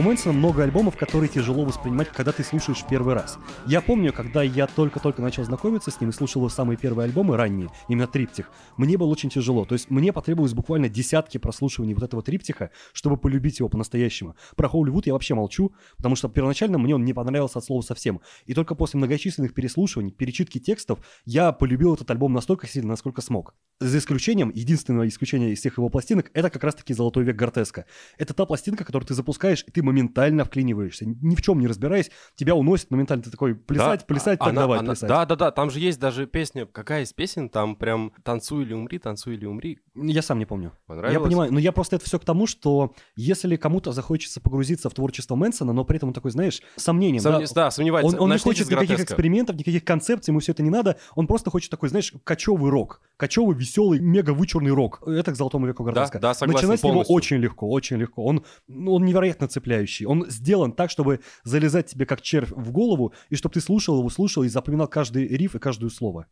У 0.02 0.04
Мэнсона 0.04 0.34
много 0.34 0.64
альбомов, 0.64 0.98
которые 0.98 1.30
тяжело 1.30 1.64
воспринимать, 1.64 2.10
когда 2.10 2.32
ты 2.32 2.44
слушаешь 2.44 2.80
в 2.80 2.88
первый 2.88 3.14
раз. 3.14 3.38
Я 3.68 3.82
помню, 3.82 4.12
когда 4.12 4.42
я 4.42 4.66
только-только 4.66 5.22
начал 5.22 5.44
знакомиться 5.44 5.92
с 5.92 6.02
ним 6.02 6.10
и 6.10 6.14
слушал 6.14 6.42
его 6.42 6.50
самые 6.50 6.76
первые 6.76 7.06
альбомы 7.06 7.38
ранние, 7.38 7.70
именно 7.88 8.08
триптих, 8.08 8.50
мне 8.78 8.98
было 8.98 9.10
очень 9.10 9.30
тяжело. 9.30 9.64
То 9.64 9.74
есть 9.74 9.92
мне 9.92 10.12
потребовалось 10.12 10.56
буквально 10.56 10.90
десятки 10.90 11.38
прослушиваний 11.38 11.94
вот 11.94 12.02
этого 12.02 12.24
триптиха, 12.24 12.72
чтобы 12.94 13.16
полюбить 13.16 13.60
его 13.60 13.70
по-настоящему. 13.70 14.36
Про 14.56 14.70
Холливуд 14.70 15.06
я 15.06 15.14
вообще 15.14 15.36
молчу, 15.36 15.72
потому 15.98 16.16
что 16.16 16.30
первоначально 16.30 16.80
мне 16.80 16.96
он 16.96 17.06
не 17.06 17.14
понравился 17.14 17.60
от 17.60 17.66
слова 17.66 17.84
совсем. 17.84 18.22
И 18.48 18.56
только 18.56 18.74
после 18.74 18.98
многочисленных 18.98 19.54
переслушиваний, 19.54 20.12
перечитки 20.12 20.58
текстов, 20.58 20.98
я 21.26 21.52
полюбил 21.52 21.94
этот 21.94 22.10
альбом 22.10 22.34
настолько 22.34 22.66
сильно, 22.66 22.90
насколько 22.90 23.22
смог. 23.22 23.54
За 23.80 24.00
исключением, 24.00 24.52
единственного 24.54 25.08
исключения 25.08 25.52
из 25.52 25.60
всех 25.60 25.78
его 25.78 25.90
пластинок, 25.90 26.32
это 26.34 26.50
как 26.50 26.64
раз-таки 26.64 26.96
«Золотой 26.96 27.24
век 27.24 27.36
Гортеска». 27.36 27.86
Это 28.18 28.34
та 28.34 28.48
пластинка, 28.48 28.84
которую 28.84 29.08
ты 29.08 29.14
запускаешь, 29.14 29.64
и 29.68 29.70
ты 29.70 29.84
моментально 29.92 30.44
вклиниваешься. 30.46 31.06
Ни 31.06 31.36
в 31.36 31.42
чем 31.42 31.60
не 31.60 31.68
разбираясь, 31.68 32.10
тебя 32.36 32.56
уносит 32.56 32.92
моментально. 32.92 33.24
Ты 33.24 33.32
такой, 33.32 33.56
плясать, 33.56 34.02
Да, 34.02 34.06
плясать, 34.06 34.40
а- 34.40 34.44
так 34.46 34.54
она- 34.54 34.62
давай, 34.62 34.80
она- 34.80 34.88
плясать. 34.88 35.10
Да, 35.10 35.26
да, 35.26 35.36
да, 35.36 35.52
там 35.52 35.70
же 35.70 35.80
есть 35.80 36.00
даже 36.00 36.26
песня. 36.28 36.66
Какая 36.66 37.04
из 37.04 37.14
песен? 37.14 37.50
Там 37.50 37.76
прям 37.76 38.14
«Танцуй 38.24 38.64
или 38.64 38.74
умри, 38.74 38.98
танцуй 39.00 39.36
или 39.36 39.46
умри». 39.46 39.80
Я 39.96 40.22
сам 40.22 40.40
не 40.40 40.46
помню. 40.46 40.72
Понравилось? 40.88 41.14
Я 41.14 41.20
понимаю, 41.20 41.54
но 41.54 41.60
я 41.60 41.72
просто 41.72 41.98
это 41.98 42.06
все 42.06 42.18
к 42.20 42.26
тому, 42.26 42.48
что 42.48 42.94
если 43.16 43.56
кому-то 43.56 43.92
захочется 43.92 44.40
погрузиться 44.42 44.90
в 44.90 44.94
творчество 44.94 45.36
Мэнсона, 45.36 45.74
но 45.74 45.84
при 45.84 45.98
этом 45.98 46.10
он 46.10 46.14
такой, 46.14 46.32
знаешь, 46.32 46.62
сомнением, 46.78 47.22
Сомне- 47.22 47.48
да, 47.48 47.54
да, 47.66 47.72
сомневается. 47.72 48.16
Он, 48.18 48.24
он 48.24 48.32
не 48.32 48.38
хочет 48.40 48.68
никаких 48.70 48.90
«Гротеска». 48.90 49.14
экспериментов, 49.14 49.56
никаких 49.58 49.84
концепций, 49.84 50.32
ему 50.32 50.40
все 50.40 50.52
это 50.54 50.64
не 50.64 50.70
надо. 50.70 50.98
Он 51.16 51.28
просто 51.28 51.50
хочет 51.50 51.70
такой, 51.72 51.90
знаешь, 51.90 52.14
кочевый 52.24 52.70
рок. 52.72 53.02
Кочевый, 53.18 53.56
веселый, 53.56 54.00
мега 54.00 54.32
вычурный 54.32 54.72
рок. 54.72 55.02
Это 55.06 55.32
к 55.32 55.36
золотому 55.36 55.68
веку 55.68 55.84
Гортеска. 55.84 56.20
да, 56.20 56.34
согласен 56.34 56.56
Начинать 56.62 56.80
с 56.80 56.84
него 56.84 56.94
полностью. 56.94 57.16
очень 57.16 57.38
легко, 57.38 57.70
очень 57.70 57.98
легко. 57.98 58.24
Он, 58.24 58.44
ну, 58.68 58.94
он 58.94 59.06
невероятно 59.06 59.48
цепляющий. 59.82 60.06
Он 60.06 60.26
сделан 60.30 60.72
так, 60.72 60.90
чтобы 60.90 61.20
залезать 61.44 61.88
тебе 61.88 62.06
как 62.06 62.22
червь 62.22 62.52
в 62.52 62.72
голову, 62.72 63.14
и 63.30 63.36
чтобы 63.36 63.54
ты 63.54 63.62
слушал 63.62 64.00
его, 64.00 64.10
слушал 64.10 64.44
и 64.44 64.50
запоминал 64.50 64.88
каждый 64.88 65.28
риф 65.28 65.56
и 65.56 65.60
каждое 65.60 65.90
слово. 65.90 66.28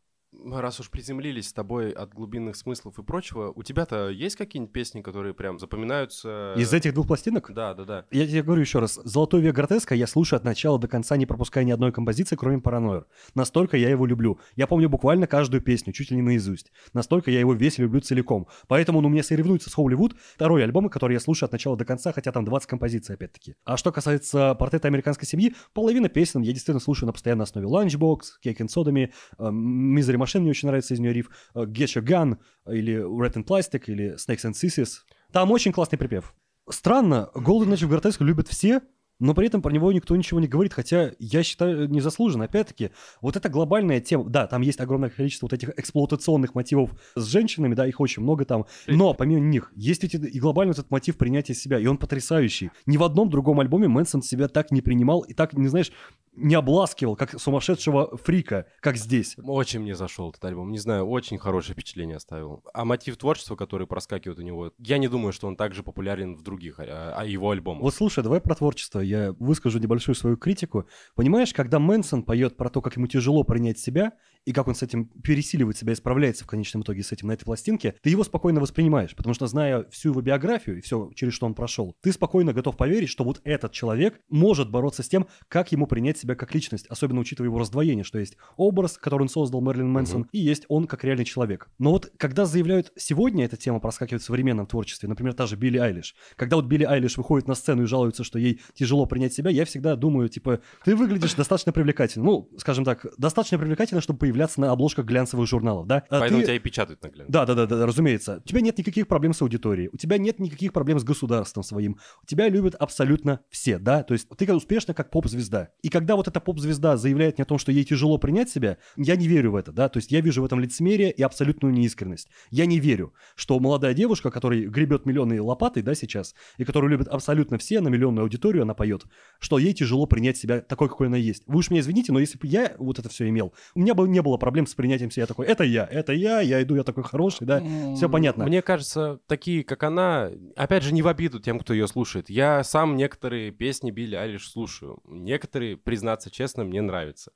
Раз 0.46 0.80
уж 0.80 0.90
приземлились 0.90 1.50
с 1.50 1.54
тобой 1.54 1.92
от 1.92 2.14
глубинных 2.14 2.56
смыслов 2.56 2.98
и 3.00 3.04
прочего, 3.04 3.52
у 3.56 3.64
тебя-то 3.64 4.10
есть 4.10 4.36
какие-нибудь 4.36 4.74
песни, 4.74 5.02
которые 5.02 5.34
прям 5.34 5.60
запоминаются? 5.60 6.54
Из 6.58 6.74
этих 6.74 6.94
двух 6.94 7.08
пластинок 7.08 7.52
Да, 7.54 7.74
да, 7.74 7.84
да. 7.84 8.06
Я 8.12 8.28
тебе 8.28 8.44
говорю 8.44 8.62
еще 8.62 8.80
раз, 8.80 9.00
«Золотой 9.04 9.42
век 9.42 9.56
Гротеска» 9.56 9.96
я 9.96 10.08
слушаю 10.08 10.38
от 10.38 10.44
начала 10.44 10.80
до 10.80 10.88
конца, 10.88 11.18
не 11.18 11.26
пропуская 11.26 11.64
ни 11.64 11.72
одной 11.72 11.92
композиции, 11.92 12.36
кроме 12.36 12.60
«Параноир». 12.60 13.06
Настолько 13.36 13.78
я 13.78 13.90
его 13.90 14.06
люблю. 14.06 14.40
Я 14.56 14.68
помню 14.68 14.90
буквально 14.90 15.28
каждую 15.28 15.62
песню, 15.62 15.94
чуть 15.94 16.12
ли 16.12 16.18
не 16.18 16.22
наизусть. 16.22 16.72
Настолько 16.94 17.32
я 17.32 17.40
его 17.40 17.54
весь 17.54 17.78
люблю 17.78 18.00
целиком. 18.00 18.48
Поэтому 18.68 19.00
он 19.00 19.06
у 19.06 19.10
меня 19.10 19.24
соревнуется 19.24 19.70
с 19.70 19.74
«Холливуд», 19.74 20.16
второй 20.36 20.64
альбом, 20.64 20.90
который 20.90 21.14
я 21.14 21.20
слушаю 21.20 21.48
от 21.48 21.52
начала 21.52 21.76
до 21.76 21.86
конца, 21.86 22.12
хотя 22.12 22.32
там 22.32 22.46
20 22.46 22.70
композиций 22.70 23.16
опять-таки. 23.16 23.56
А 23.66 23.78
что 23.78 23.92
касается 23.92 24.56
«Портрета 24.56 24.88
американской 24.88 25.28
семьи», 25.28 25.54
половина 25.74 26.10
песен 26.10 26.42
я 26.42 26.54
действительно 26.54 26.80
слушаю 26.80 27.08
на 27.08 27.14
постоянной 27.14 27.44
основе. 27.44 27.68
«Cake 27.68 28.58
and 28.58 28.68
Sodom», 28.68 29.10
«Misery 29.38 30.18
Machine» 30.30 30.42
мне 30.42 30.52
очень 30.52 30.68
нравится 30.68 30.94
из 30.94 31.00
нее 31.00 31.14
риф, 31.14 31.30
э, 31.56 31.64
«Get 31.64 31.96
Your 31.96 32.04
Gun» 32.04 32.38
или 32.72 32.96
«Red 32.96 33.34
and 33.34 33.46
Plastic» 33.46 33.84
или 33.88 34.16
«Snakes 34.16 34.50
and 34.50 34.54
Sissies». 34.54 35.00
Там 35.32 35.52
очень 35.52 35.72
классный 35.72 35.98
припев. 35.98 36.34
Странно, 36.70 37.30
Golden 37.34 37.74
Age 37.74 37.88
of 37.88 37.90
Grotesque 37.90 38.24
любят 38.24 38.48
все, 38.48 38.82
но 39.20 39.34
при 39.34 39.48
этом 39.48 39.62
про 39.62 39.72
него 39.72 39.92
никто 39.92 40.16
ничего 40.16 40.40
не 40.40 40.48
говорит, 40.48 40.74
хотя 40.74 41.12
я 41.20 41.44
считаю 41.44 41.90
незаслуженно. 41.90 42.46
Опять-таки, 42.46 42.92
вот 43.22 43.36
эта 43.36 43.50
глобальная 43.50 44.00
тема, 44.00 44.30
да, 44.30 44.48
там 44.48 44.62
есть 44.62 44.80
огромное 44.80 45.10
количество 45.10 45.46
вот 45.46 45.54
этих 45.54 45.70
эксплуатационных 45.78 46.56
мотивов 46.56 46.92
с 47.16 47.26
женщинами, 47.26 47.76
да, 47.76 47.86
их 47.86 48.00
очень 48.00 48.24
много 48.24 48.46
там, 48.46 48.66
но 48.88 49.14
помимо 49.14 49.42
них 49.42 49.72
есть 49.76 50.04
ведь 50.04 50.14
и 50.14 50.40
глобальный 50.40 50.72
этот 50.72 50.90
мотив 50.90 51.18
принятия 51.18 51.54
себя, 51.54 51.80
и 51.80 51.86
он 51.86 51.98
потрясающий. 51.98 52.72
Ни 52.86 52.98
в 52.98 53.04
одном 53.04 53.30
другом 53.30 53.60
альбоме 53.60 53.88
Мэнсон 53.88 54.22
себя 54.22 54.48
так 54.48 54.72
не 54.72 54.82
принимал 54.82 55.22
и 55.22 55.34
так, 55.34 55.54
не 55.54 55.68
знаешь, 55.68 55.92
не 56.40 56.56
обласкивал, 56.56 57.16
как 57.16 57.40
сумасшедшего 57.40 58.18
фрика, 58.18 58.66
как 58.80 58.98
здесь. 58.98 59.36
Очень 59.38 59.82
мне 59.82 59.96
зашел 59.96 60.30
этот 60.30 60.44
альбом. 60.46 60.72
Не 60.72 60.80
знаю, 60.80 61.06
очень 61.08 61.38
хорошее 61.38 61.74
впечатление 61.74 62.18
оставил. 62.18 62.64
А 62.74 62.86
мотив 62.86 63.18
творчества, 63.18 63.56
который 63.56 63.88
проскакивает 63.88 64.40
у 64.40 64.42
него, 64.42 64.72
я 64.80 64.98
не 64.98 65.08
думаю, 65.08 65.34
что 65.34 65.48
он 65.48 65.56
также 65.56 65.84
популярен 65.84 66.36
в 66.36 66.42
других 66.42 66.80
а, 66.80 67.14
а 67.16 67.26
его 67.26 67.52
альбомах. 67.52 67.84
Вот 67.84 67.94
слушай, 67.94 68.24
давай 68.24 68.42
про 68.42 68.56
творчество. 68.56 69.00
Я 69.00 69.34
выскажу 69.40 69.80
небольшую 69.80 70.16
свою 70.16 70.38
критику. 70.38 70.88
Понимаешь, 71.16 71.54
когда 71.54 71.80
Мэнсон 71.80 72.24
поет 72.24 72.58
про 72.58 72.70
то, 72.70 72.82
как 72.82 72.96
ему 72.96 73.08
тяжело 73.08 73.44
принять 73.44 73.80
себя, 73.80 74.14
и 74.46 74.52
как 74.52 74.68
он 74.68 74.76
с 74.76 74.84
этим 74.84 75.06
пересиливает 75.24 75.78
себя 75.78 75.94
и 75.94 75.96
справляется 75.96 76.44
в 76.44 76.48
конечном 76.48 76.84
итоге 76.84 77.04
с 77.04 77.12
этим 77.12 77.28
на 77.28 77.34
этой 77.34 77.46
пластинке, 77.46 77.96
ты 78.02 78.10
его 78.10 78.24
спокойно 78.24 78.60
воспринимаешь, 78.60 79.16
потому 79.16 79.34
что 79.34 79.48
зная 79.48 79.86
всю 79.90 80.10
его 80.10 80.22
биографию 80.22 80.78
и 80.78 80.82
все, 80.82 81.12
через 81.16 81.34
что 81.34 81.46
он 81.46 81.54
прошел, 81.54 81.96
ты 82.02 82.12
спокойно 82.12 82.54
готов 82.54 82.78
поверить, 82.78 83.10
что 83.10 83.24
вот 83.24 83.42
этот 83.44 83.72
человек 83.72 84.20
может 84.30 84.72
бороться 84.72 85.04
с 85.04 85.10
тем, 85.10 85.28
как 85.48 85.72
ему 85.72 85.88
принять 85.88 86.18
себя 86.18 86.36
как 86.36 86.54
личность, 86.54 86.88
особенно 86.88 87.20
учитывая 87.20 87.50
его 87.50 87.60
раздвоение, 87.60 88.04
что 88.04 88.20
есть 88.20 88.38
образ, 88.58 88.98
который 88.98 89.24
он 89.24 89.30
создал, 89.30 89.62
Мерлин 89.62 89.90
Мэнсон, 89.92 90.28
и 90.32 90.40
есть 90.40 90.66
он 90.68 90.88
как 90.88 91.04
реальный 91.04 91.26
человек. 91.26 91.70
Но 91.78 91.92
вот 91.92 92.12
когда 92.18 92.46
заявляют, 92.46 92.92
сегодня 92.96 93.46
эта 93.46 93.58
тема 93.58 93.80
проскакивает 93.80 94.22
в 94.22 94.26
современном 94.26 94.68
творчестве, 94.68 95.10
например, 95.10 95.34
та 95.34 95.46
же 95.46 95.56
Билли 95.56 95.78
Айлиш, 95.78 96.16
когда 96.36 96.56
вот 96.56 96.66
Билли 96.66 96.84
Айлиш 96.84 97.18
выходит 97.18 97.48
на 97.48 97.56
сцену 97.56 97.84
и 97.84 97.86
жалуется, 97.86 98.24
что 98.24 98.40
ей 98.40 98.62
тяжело 98.74 99.06
принять 99.06 99.34
себя, 99.34 99.50
я 99.50 99.66
всегда 99.66 99.96
думаю, 99.96 100.30
типа, 100.30 100.62
ты 100.86 100.96
выглядишь 100.96 101.34
достаточно 101.34 101.72
привлекательно. 101.72 102.26
Ну, 102.26 102.50
скажем 102.58 102.86
так, 102.86 103.06
достаточно 103.18 103.58
привлекательно, 103.58 104.02
чтобы 104.02 104.20
появляться 104.30 104.62
на 104.62 104.72
обложках 104.72 105.06
глянцевых 105.06 105.48
журналов, 105.48 105.88
да? 105.88 106.04
А 106.10 106.20
Поэтому 106.20 106.42
ты- 106.42 106.46
тебя 106.48 106.56
и 106.56 106.60
печатают 106.60 107.02
на 107.04 107.10
глянце. 107.10 107.32
да, 107.32 107.46
да, 107.46 107.56
да, 107.56 107.66
да, 107.66 107.86
разумеется. 107.86 108.42
У 108.46 108.48
тебя 108.48 108.62
нет 108.62 108.78
никаких 108.78 109.08
проблем 109.08 109.34
с 109.34 109.42
аудиторией, 109.42 109.90
у 109.92 109.98
тебя 109.98 110.18
нет 110.18 110.40
никаких 110.40 110.72
проблем 110.74 111.00
с 111.00 111.04
государством 111.04 111.64
своим. 111.64 111.98
Тебя 112.28 112.48
любят 112.50 112.76
абсолютно 112.76 113.42
все, 113.50 113.80
да? 113.80 114.04
То 114.04 114.14
есть 114.14 114.28
ты 114.38 114.46
как 114.46 114.56
успешна 114.56 114.94
как 114.94 115.10
поп-звезда. 115.10 115.70
И 115.82 115.90
когда 115.90 116.16
вот 116.16 116.28
эта 116.28 116.40
поп-звезда 116.40 116.98
заявляет 116.98 117.38
мне 117.38 117.44
о 117.44 117.46
том, 117.46 117.58
что 117.58 117.72
ей 117.72 117.84
тяжело 117.84 118.18
принять 118.18 118.50
себя, 118.50 118.78
я 118.96 119.16
не 119.16 119.28
верю 119.28 119.52
в 119.52 119.56
это, 119.56 119.72
да? 119.72 119.90
То 119.90 119.98
есть 119.98 120.12
я 120.12 120.22
вижу 120.22 120.42
в 120.42 120.46
этом 120.46 120.60
лицемерие 120.60 121.12
и 121.12 121.22
абсолютную 121.24 121.74
неискренность. 121.74 122.30
Я 122.52 122.66
не 122.66 122.80
верю, 122.80 123.14
что 123.36 123.60
молодая 123.60 123.94
девушка, 123.94 124.32
которая 124.32 124.62
гребет 124.68 125.06
миллионы 125.06 125.42
лопатой, 125.42 125.84
да, 125.84 125.96
сейчас, 125.96 126.36
и 126.58 126.64
которую 126.66 126.92
любят 126.92 127.08
абсолютно 127.08 127.58
все, 127.58 127.82
на 127.82 127.88
миллионную 127.88 128.24
аудиторию 128.24 128.64
она 128.64 128.74
поет, 128.74 129.06
что 129.40 129.58
ей 129.58 129.74
тяжело 129.74 130.06
принять 130.06 130.38
себя 130.38 130.62
такой, 130.62 130.90
какой 130.90 131.08
она 131.08 131.18
есть. 131.18 131.44
Вы 131.48 131.60
уж 131.60 131.70
меня 131.70 131.82
извините, 131.82 132.12
но 132.12 132.20
если 132.20 132.38
бы 132.38 132.48
я 132.48 132.76
вот 132.78 133.00
это 133.00 133.10
все 133.10 133.28
имел, 133.30 133.54
у 133.76 133.80
меня 133.80 133.94
бы 133.94 134.08
не 134.08 134.19
было 134.22 134.38
проблем 134.38 134.68
с 134.68 134.76
принятием 134.76 135.12
себя 135.12 135.26
такой, 135.26 135.48
это 135.48 135.64
я, 135.64 135.86
это 135.86 136.14
я, 136.14 136.42
я 136.42 136.62
иду, 136.62 136.76
я 136.76 136.84
такой 136.84 137.04
хороший, 137.04 137.46
да, 137.46 137.62
все 137.96 138.10
понятно. 138.10 138.46
Мне 138.46 138.62
кажется, 138.62 139.20
такие, 139.28 139.64
как 139.64 139.84
она, 139.84 140.30
опять 140.56 140.84
же, 140.84 140.94
не 140.94 141.02
в 141.02 141.08
обиду 141.08 141.40
тем, 141.40 141.60
кто 141.60 141.74
ее 141.74 141.88
слушает. 141.88 142.30
Я 142.30 142.64
сам 142.64 142.96
некоторые 142.96 143.52
песни 143.52 143.92
Билли 143.92 144.16
Айлиш 144.16 144.50
слушаю. 144.50 145.00
Некоторые, 145.06 145.78
признаться 145.78 146.30
честно, 146.30 146.64
мне 146.64 146.82
нравятся. 146.82 147.32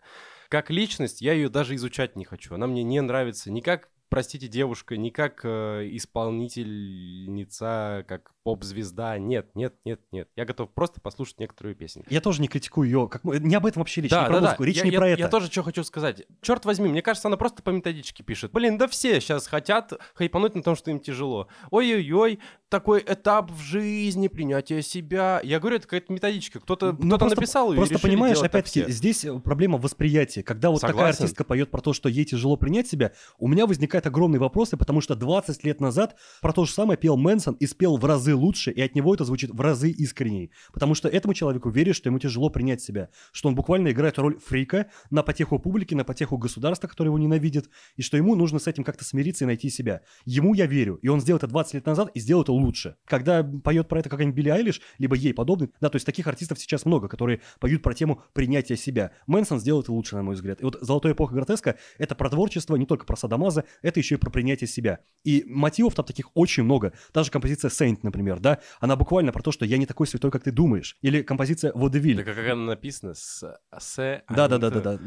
Как 0.49 0.69
личность 0.69 1.21
я 1.21 1.33
ее 1.33 1.49
даже 1.49 1.75
изучать 1.75 2.15
не 2.15 2.25
хочу. 2.25 2.55
Она 2.55 2.67
мне 2.67 2.83
не 2.83 3.01
нравится 3.01 3.51
ни 3.51 3.61
как, 3.61 3.89
простите, 4.09 4.47
девушка, 4.47 4.97
ни 4.97 5.09
как 5.09 5.41
э, 5.43 5.87
исполнительница, 5.91 8.05
как 8.07 8.31
поп-звезда. 8.43 9.17
Нет, 9.17 9.49
нет, 9.55 9.73
нет, 9.85 10.01
нет. 10.11 10.27
Я 10.35 10.45
готов 10.45 10.69
просто 10.71 10.99
послушать 11.01 11.39
некоторые 11.39 11.75
песни. 11.75 12.03
Я 12.09 12.21
тоже 12.21 12.41
не 12.41 12.47
критикую 12.47 12.87
ее, 12.89 13.07
как... 13.09 13.23
не 13.23 13.55
об 13.55 13.65
этом 13.65 13.81
вообще 13.81 14.01
речь, 14.01 14.11
не 14.11 14.17
про 14.25 14.39
музыку, 14.41 14.63
речь 14.63 14.77
я, 14.77 14.83
не 14.83 14.91
я- 14.91 14.97
про 14.99 15.07
я 15.07 15.13
это. 15.13 15.29
тоже 15.29 15.49
что 15.51 15.63
хочу 15.63 15.83
сказать. 15.83 16.23
Черт 16.41 16.65
возьми, 16.65 16.89
мне 16.89 17.01
кажется, 17.01 17.27
она 17.29 17.37
просто 17.37 17.63
по 17.63 17.69
методичке 17.69 18.23
пишет. 18.23 18.51
Блин, 18.51 18.77
да 18.77 18.87
все 18.87 19.19
сейчас 19.21 19.47
хотят 19.47 19.93
хайпануть 20.13 20.55
на 20.55 20.63
том, 20.63 20.75
что 20.75 20.91
им 20.91 20.99
тяжело. 20.99 21.47
Ой-ой-ой, 21.71 22.39
такой 22.69 22.99
этап 23.07 23.51
в 23.51 23.59
жизни, 23.61 24.27
принятие 24.27 24.81
себя. 24.81 25.39
Я 25.43 25.59
говорю, 25.59 25.77
это 25.77 25.87
какая-то 25.87 26.11
методичка. 26.11 26.59
Кто-то 26.59 26.87
Ну, 26.91 26.97
кто-то 26.97 27.17
просто- 27.19 27.35
написал 27.37 27.71
ее 27.71 27.77
Просто 27.77 27.99
понимаешь, 27.99 28.41
опять-таки, 28.41 28.91
здесь 28.91 29.23
э, 29.25 29.39
проблема 29.39 29.77
восприятия. 29.77 30.43
Когда 30.43 30.69
вот 30.69 30.81
такая 30.81 30.93
Согласен. 30.95 31.23
артистка 31.23 31.43
поет 31.43 31.71
про 31.71 31.81
то, 31.81 31.93
что 31.93 32.09
ей 32.09 32.25
тяжело 32.25 32.57
принять 32.57 32.87
себя, 32.87 33.13
у 33.37 33.47
меня 33.47 33.67
возникают 33.67 34.05
огромные 34.07 34.39
вопросы, 34.39 34.75
потому 34.75 35.01
что 35.01 35.15
20 35.15 35.63
лет 35.63 35.79
назад 35.79 36.15
про 36.41 36.51
то 36.51 36.65
же 36.65 36.71
самое 36.73 36.97
пел 36.97 37.15
Мэнсон 37.15 37.53
и 37.55 37.65
спел 37.67 37.97
в 37.97 38.05
разы 38.05 38.32
лучше, 38.35 38.71
и 38.71 38.81
от 38.81 38.95
него 38.95 39.13
это 39.13 39.25
звучит 39.25 39.51
в 39.51 39.59
разы 39.59 39.89
искренней. 39.91 40.51
Потому 40.71 40.95
что 40.95 41.07
этому 41.07 41.33
человеку 41.33 41.69
веришь, 41.69 41.97
что 41.97 42.09
ему 42.09 42.19
тяжело 42.19 42.49
принять 42.49 42.81
себя, 42.81 43.09
что 43.31 43.49
он 43.49 43.55
буквально 43.55 43.91
играет 43.91 44.17
роль 44.17 44.39
фрика 44.39 44.87
на 45.09 45.23
потеху 45.23 45.59
публики, 45.59 45.93
на 45.93 46.03
потеху 46.03 46.37
государства, 46.37 46.87
которое 46.87 47.09
его 47.09 47.19
ненавидит, 47.19 47.69
и 47.95 48.01
что 48.01 48.17
ему 48.17 48.35
нужно 48.35 48.59
с 48.59 48.67
этим 48.67 48.83
как-то 48.83 49.05
смириться 49.05 49.45
и 49.45 49.47
найти 49.47 49.69
себя. 49.69 50.01
Ему 50.25 50.53
я 50.53 50.65
верю, 50.65 50.99
и 51.01 51.07
он 51.07 51.21
сделал 51.21 51.37
это 51.37 51.47
20 51.47 51.73
лет 51.75 51.85
назад 51.85 52.09
и 52.13 52.19
сделал 52.19 52.43
это 52.43 52.51
лучше. 52.51 52.95
Когда 53.05 53.43
поет 53.43 53.87
про 53.87 53.99
это 53.99 54.09
какая-нибудь 54.09 54.35
Билли 54.35 54.49
Айлиш, 54.49 54.81
либо 54.97 55.15
ей 55.15 55.33
подобный, 55.33 55.71
да, 55.81 55.89
то 55.89 55.95
есть 55.95 56.05
таких 56.05 56.27
артистов 56.27 56.59
сейчас 56.59 56.85
много, 56.85 57.07
которые 57.07 57.41
поют 57.59 57.81
про 57.81 57.93
тему 57.93 58.21
принятия 58.33 58.77
себя. 58.77 59.11
Мэнсон 59.27 59.59
сделал 59.59 59.81
это 59.81 59.91
лучше, 59.91 60.15
на 60.15 60.23
мой 60.23 60.35
взгляд. 60.35 60.61
И 60.61 60.65
вот 60.65 60.77
«Золотая 60.81 61.13
эпоха 61.13 61.33
гротеска»— 61.33 61.77
это 61.97 62.15
про 62.15 62.29
творчество, 62.29 62.75
не 62.75 62.85
только 62.85 63.05
про 63.05 63.15
Садамаза, 63.15 63.65
это 63.81 63.99
еще 63.99 64.15
и 64.15 64.17
про 64.17 64.29
принятие 64.29 64.67
себя. 64.67 64.99
И 65.23 65.43
мотивов 65.47 65.95
там 65.95 66.05
таких 66.05 66.29
очень 66.33 66.63
много. 66.63 66.93
Та 67.11 67.23
же 67.23 67.31
композиция 67.31 67.69
«Saint», 67.69 67.99
например, 68.03 68.22
да, 68.39 68.59
она 68.79 68.95
буквально 68.95 69.31
про 69.31 69.41
то, 69.41 69.51
что 69.51 69.65
я 69.65 69.77
не 69.77 69.85
такой 69.85 70.07
святой, 70.07 70.31
как 70.31 70.43
ты 70.43 70.51
думаешь. 70.51 70.97
Или 71.01 71.21
композиция 71.21 71.71
«Водевиль». 71.75 72.17
Да 72.17 72.23
как 72.23 72.37
она 72.47 72.63
написана? 72.65 73.13
С, 73.13 73.43
с, 73.79 74.23
Да, 74.29 74.47
да, 74.47 74.57
да, 74.57 74.57
да, 74.57 74.67
Анита. 74.67 74.81
да. 74.81 74.91
О, 74.93 74.97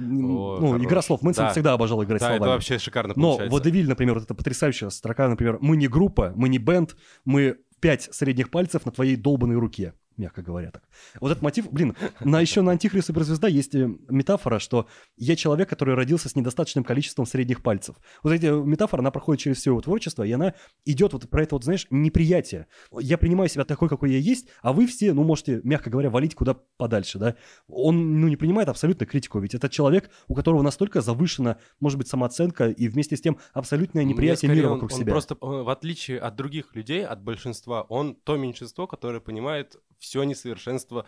Ну, 0.60 0.66
хорош. 0.72 0.82
игра 0.84 1.02
слов. 1.02 1.22
Мэнсон 1.22 1.46
Да. 1.46 1.50
всегда 1.52 1.72
обожал 1.72 2.02
играть 2.04 2.20
Да, 2.20 2.26
словами. 2.28 2.42
это 2.44 2.50
вообще 2.52 2.78
шикарно 2.78 3.14
Но 3.16 3.22
получается. 3.32 3.52
водевиль, 3.52 3.88
например, 3.88 4.14
вот 4.14 4.24
эта 4.24 4.34
потрясающая 4.34 4.88
строка, 4.90 5.28
например, 5.28 5.58
мы 5.60 5.76
не 5.76 5.88
группа, 5.88 6.32
мы 6.36 6.48
не 6.48 6.58
бенд, 6.58 6.96
мы 7.24 7.56
пять 7.80 8.08
средних 8.14 8.50
пальцев 8.50 8.86
на 8.86 8.92
твоей 8.92 9.16
долбанной 9.16 9.56
руке. 9.56 9.94
Мягко 10.16 10.42
говоря 10.42 10.70
так. 10.70 10.82
Вот 11.20 11.30
этот 11.30 11.42
мотив, 11.42 11.70
блин, 11.70 11.94
на 12.20 12.40
еще 12.40 12.62
на 12.62 12.72
антихрист 12.72 13.08
суперзвезда 13.08 13.48
есть 13.48 13.74
э, 13.74 13.88
метафора, 14.08 14.58
что 14.58 14.86
я 15.16 15.36
человек, 15.36 15.68
который 15.68 15.94
родился 15.94 16.28
с 16.28 16.36
недостаточным 16.36 16.84
количеством 16.84 17.26
средних 17.26 17.62
пальцев. 17.62 17.96
Вот 18.22 18.32
эта 18.32 18.52
метафора, 18.52 19.00
она 19.00 19.10
проходит 19.10 19.42
через 19.42 19.58
все 19.58 19.70
его 19.70 19.80
творчество, 19.80 20.22
и 20.22 20.32
она 20.32 20.54
идет 20.84 21.12
вот 21.12 21.28
про 21.28 21.42
это 21.42 21.54
вот, 21.54 21.64
знаешь, 21.64 21.86
неприятие. 21.90 22.66
Я 22.98 23.18
принимаю 23.18 23.48
себя 23.48 23.64
такой, 23.64 23.88
какой 23.88 24.10
я 24.12 24.18
есть, 24.18 24.48
а 24.62 24.72
вы 24.72 24.86
все, 24.86 25.12
ну, 25.12 25.24
можете, 25.24 25.60
мягко 25.64 25.90
говоря, 25.90 26.10
валить 26.10 26.34
куда 26.34 26.56
подальше, 26.76 27.18
да. 27.18 27.36
Он, 27.68 28.20
ну, 28.20 28.28
не 28.28 28.36
принимает 28.36 28.68
абсолютно 28.68 29.06
критику, 29.06 29.38
ведь 29.40 29.54
это 29.54 29.68
человек, 29.68 30.10
у 30.28 30.34
которого 30.34 30.62
настолько 30.62 31.00
завышена, 31.00 31.58
может 31.80 31.98
быть, 31.98 32.08
самооценка 32.08 32.68
и 32.68 32.88
вместе 32.88 33.16
с 33.16 33.20
тем 33.20 33.38
абсолютное 33.52 34.04
Мне 34.04 34.12
неприятие 34.14 34.48
скорее 34.48 34.56
мира 34.56 34.66
он- 34.68 34.72
вокруг 34.74 34.92
он 34.92 34.98
себя. 34.98 35.12
Просто, 35.12 35.34
э, 35.34 35.38
в 35.40 35.68
отличие 35.68 36.18
от 36.18 36.36
других 36.36 36.74
людей, 36.74 37.04
от 37.04 37.22
большинства, 37.22 37.82
он 37.82 38.14
то 38.14 38.36
меньшинство, 38.36 38.86
которое 38.86 39.20
понимает 39.20 39.76
все 40.06 40.22
несовершенство 40.22 41.04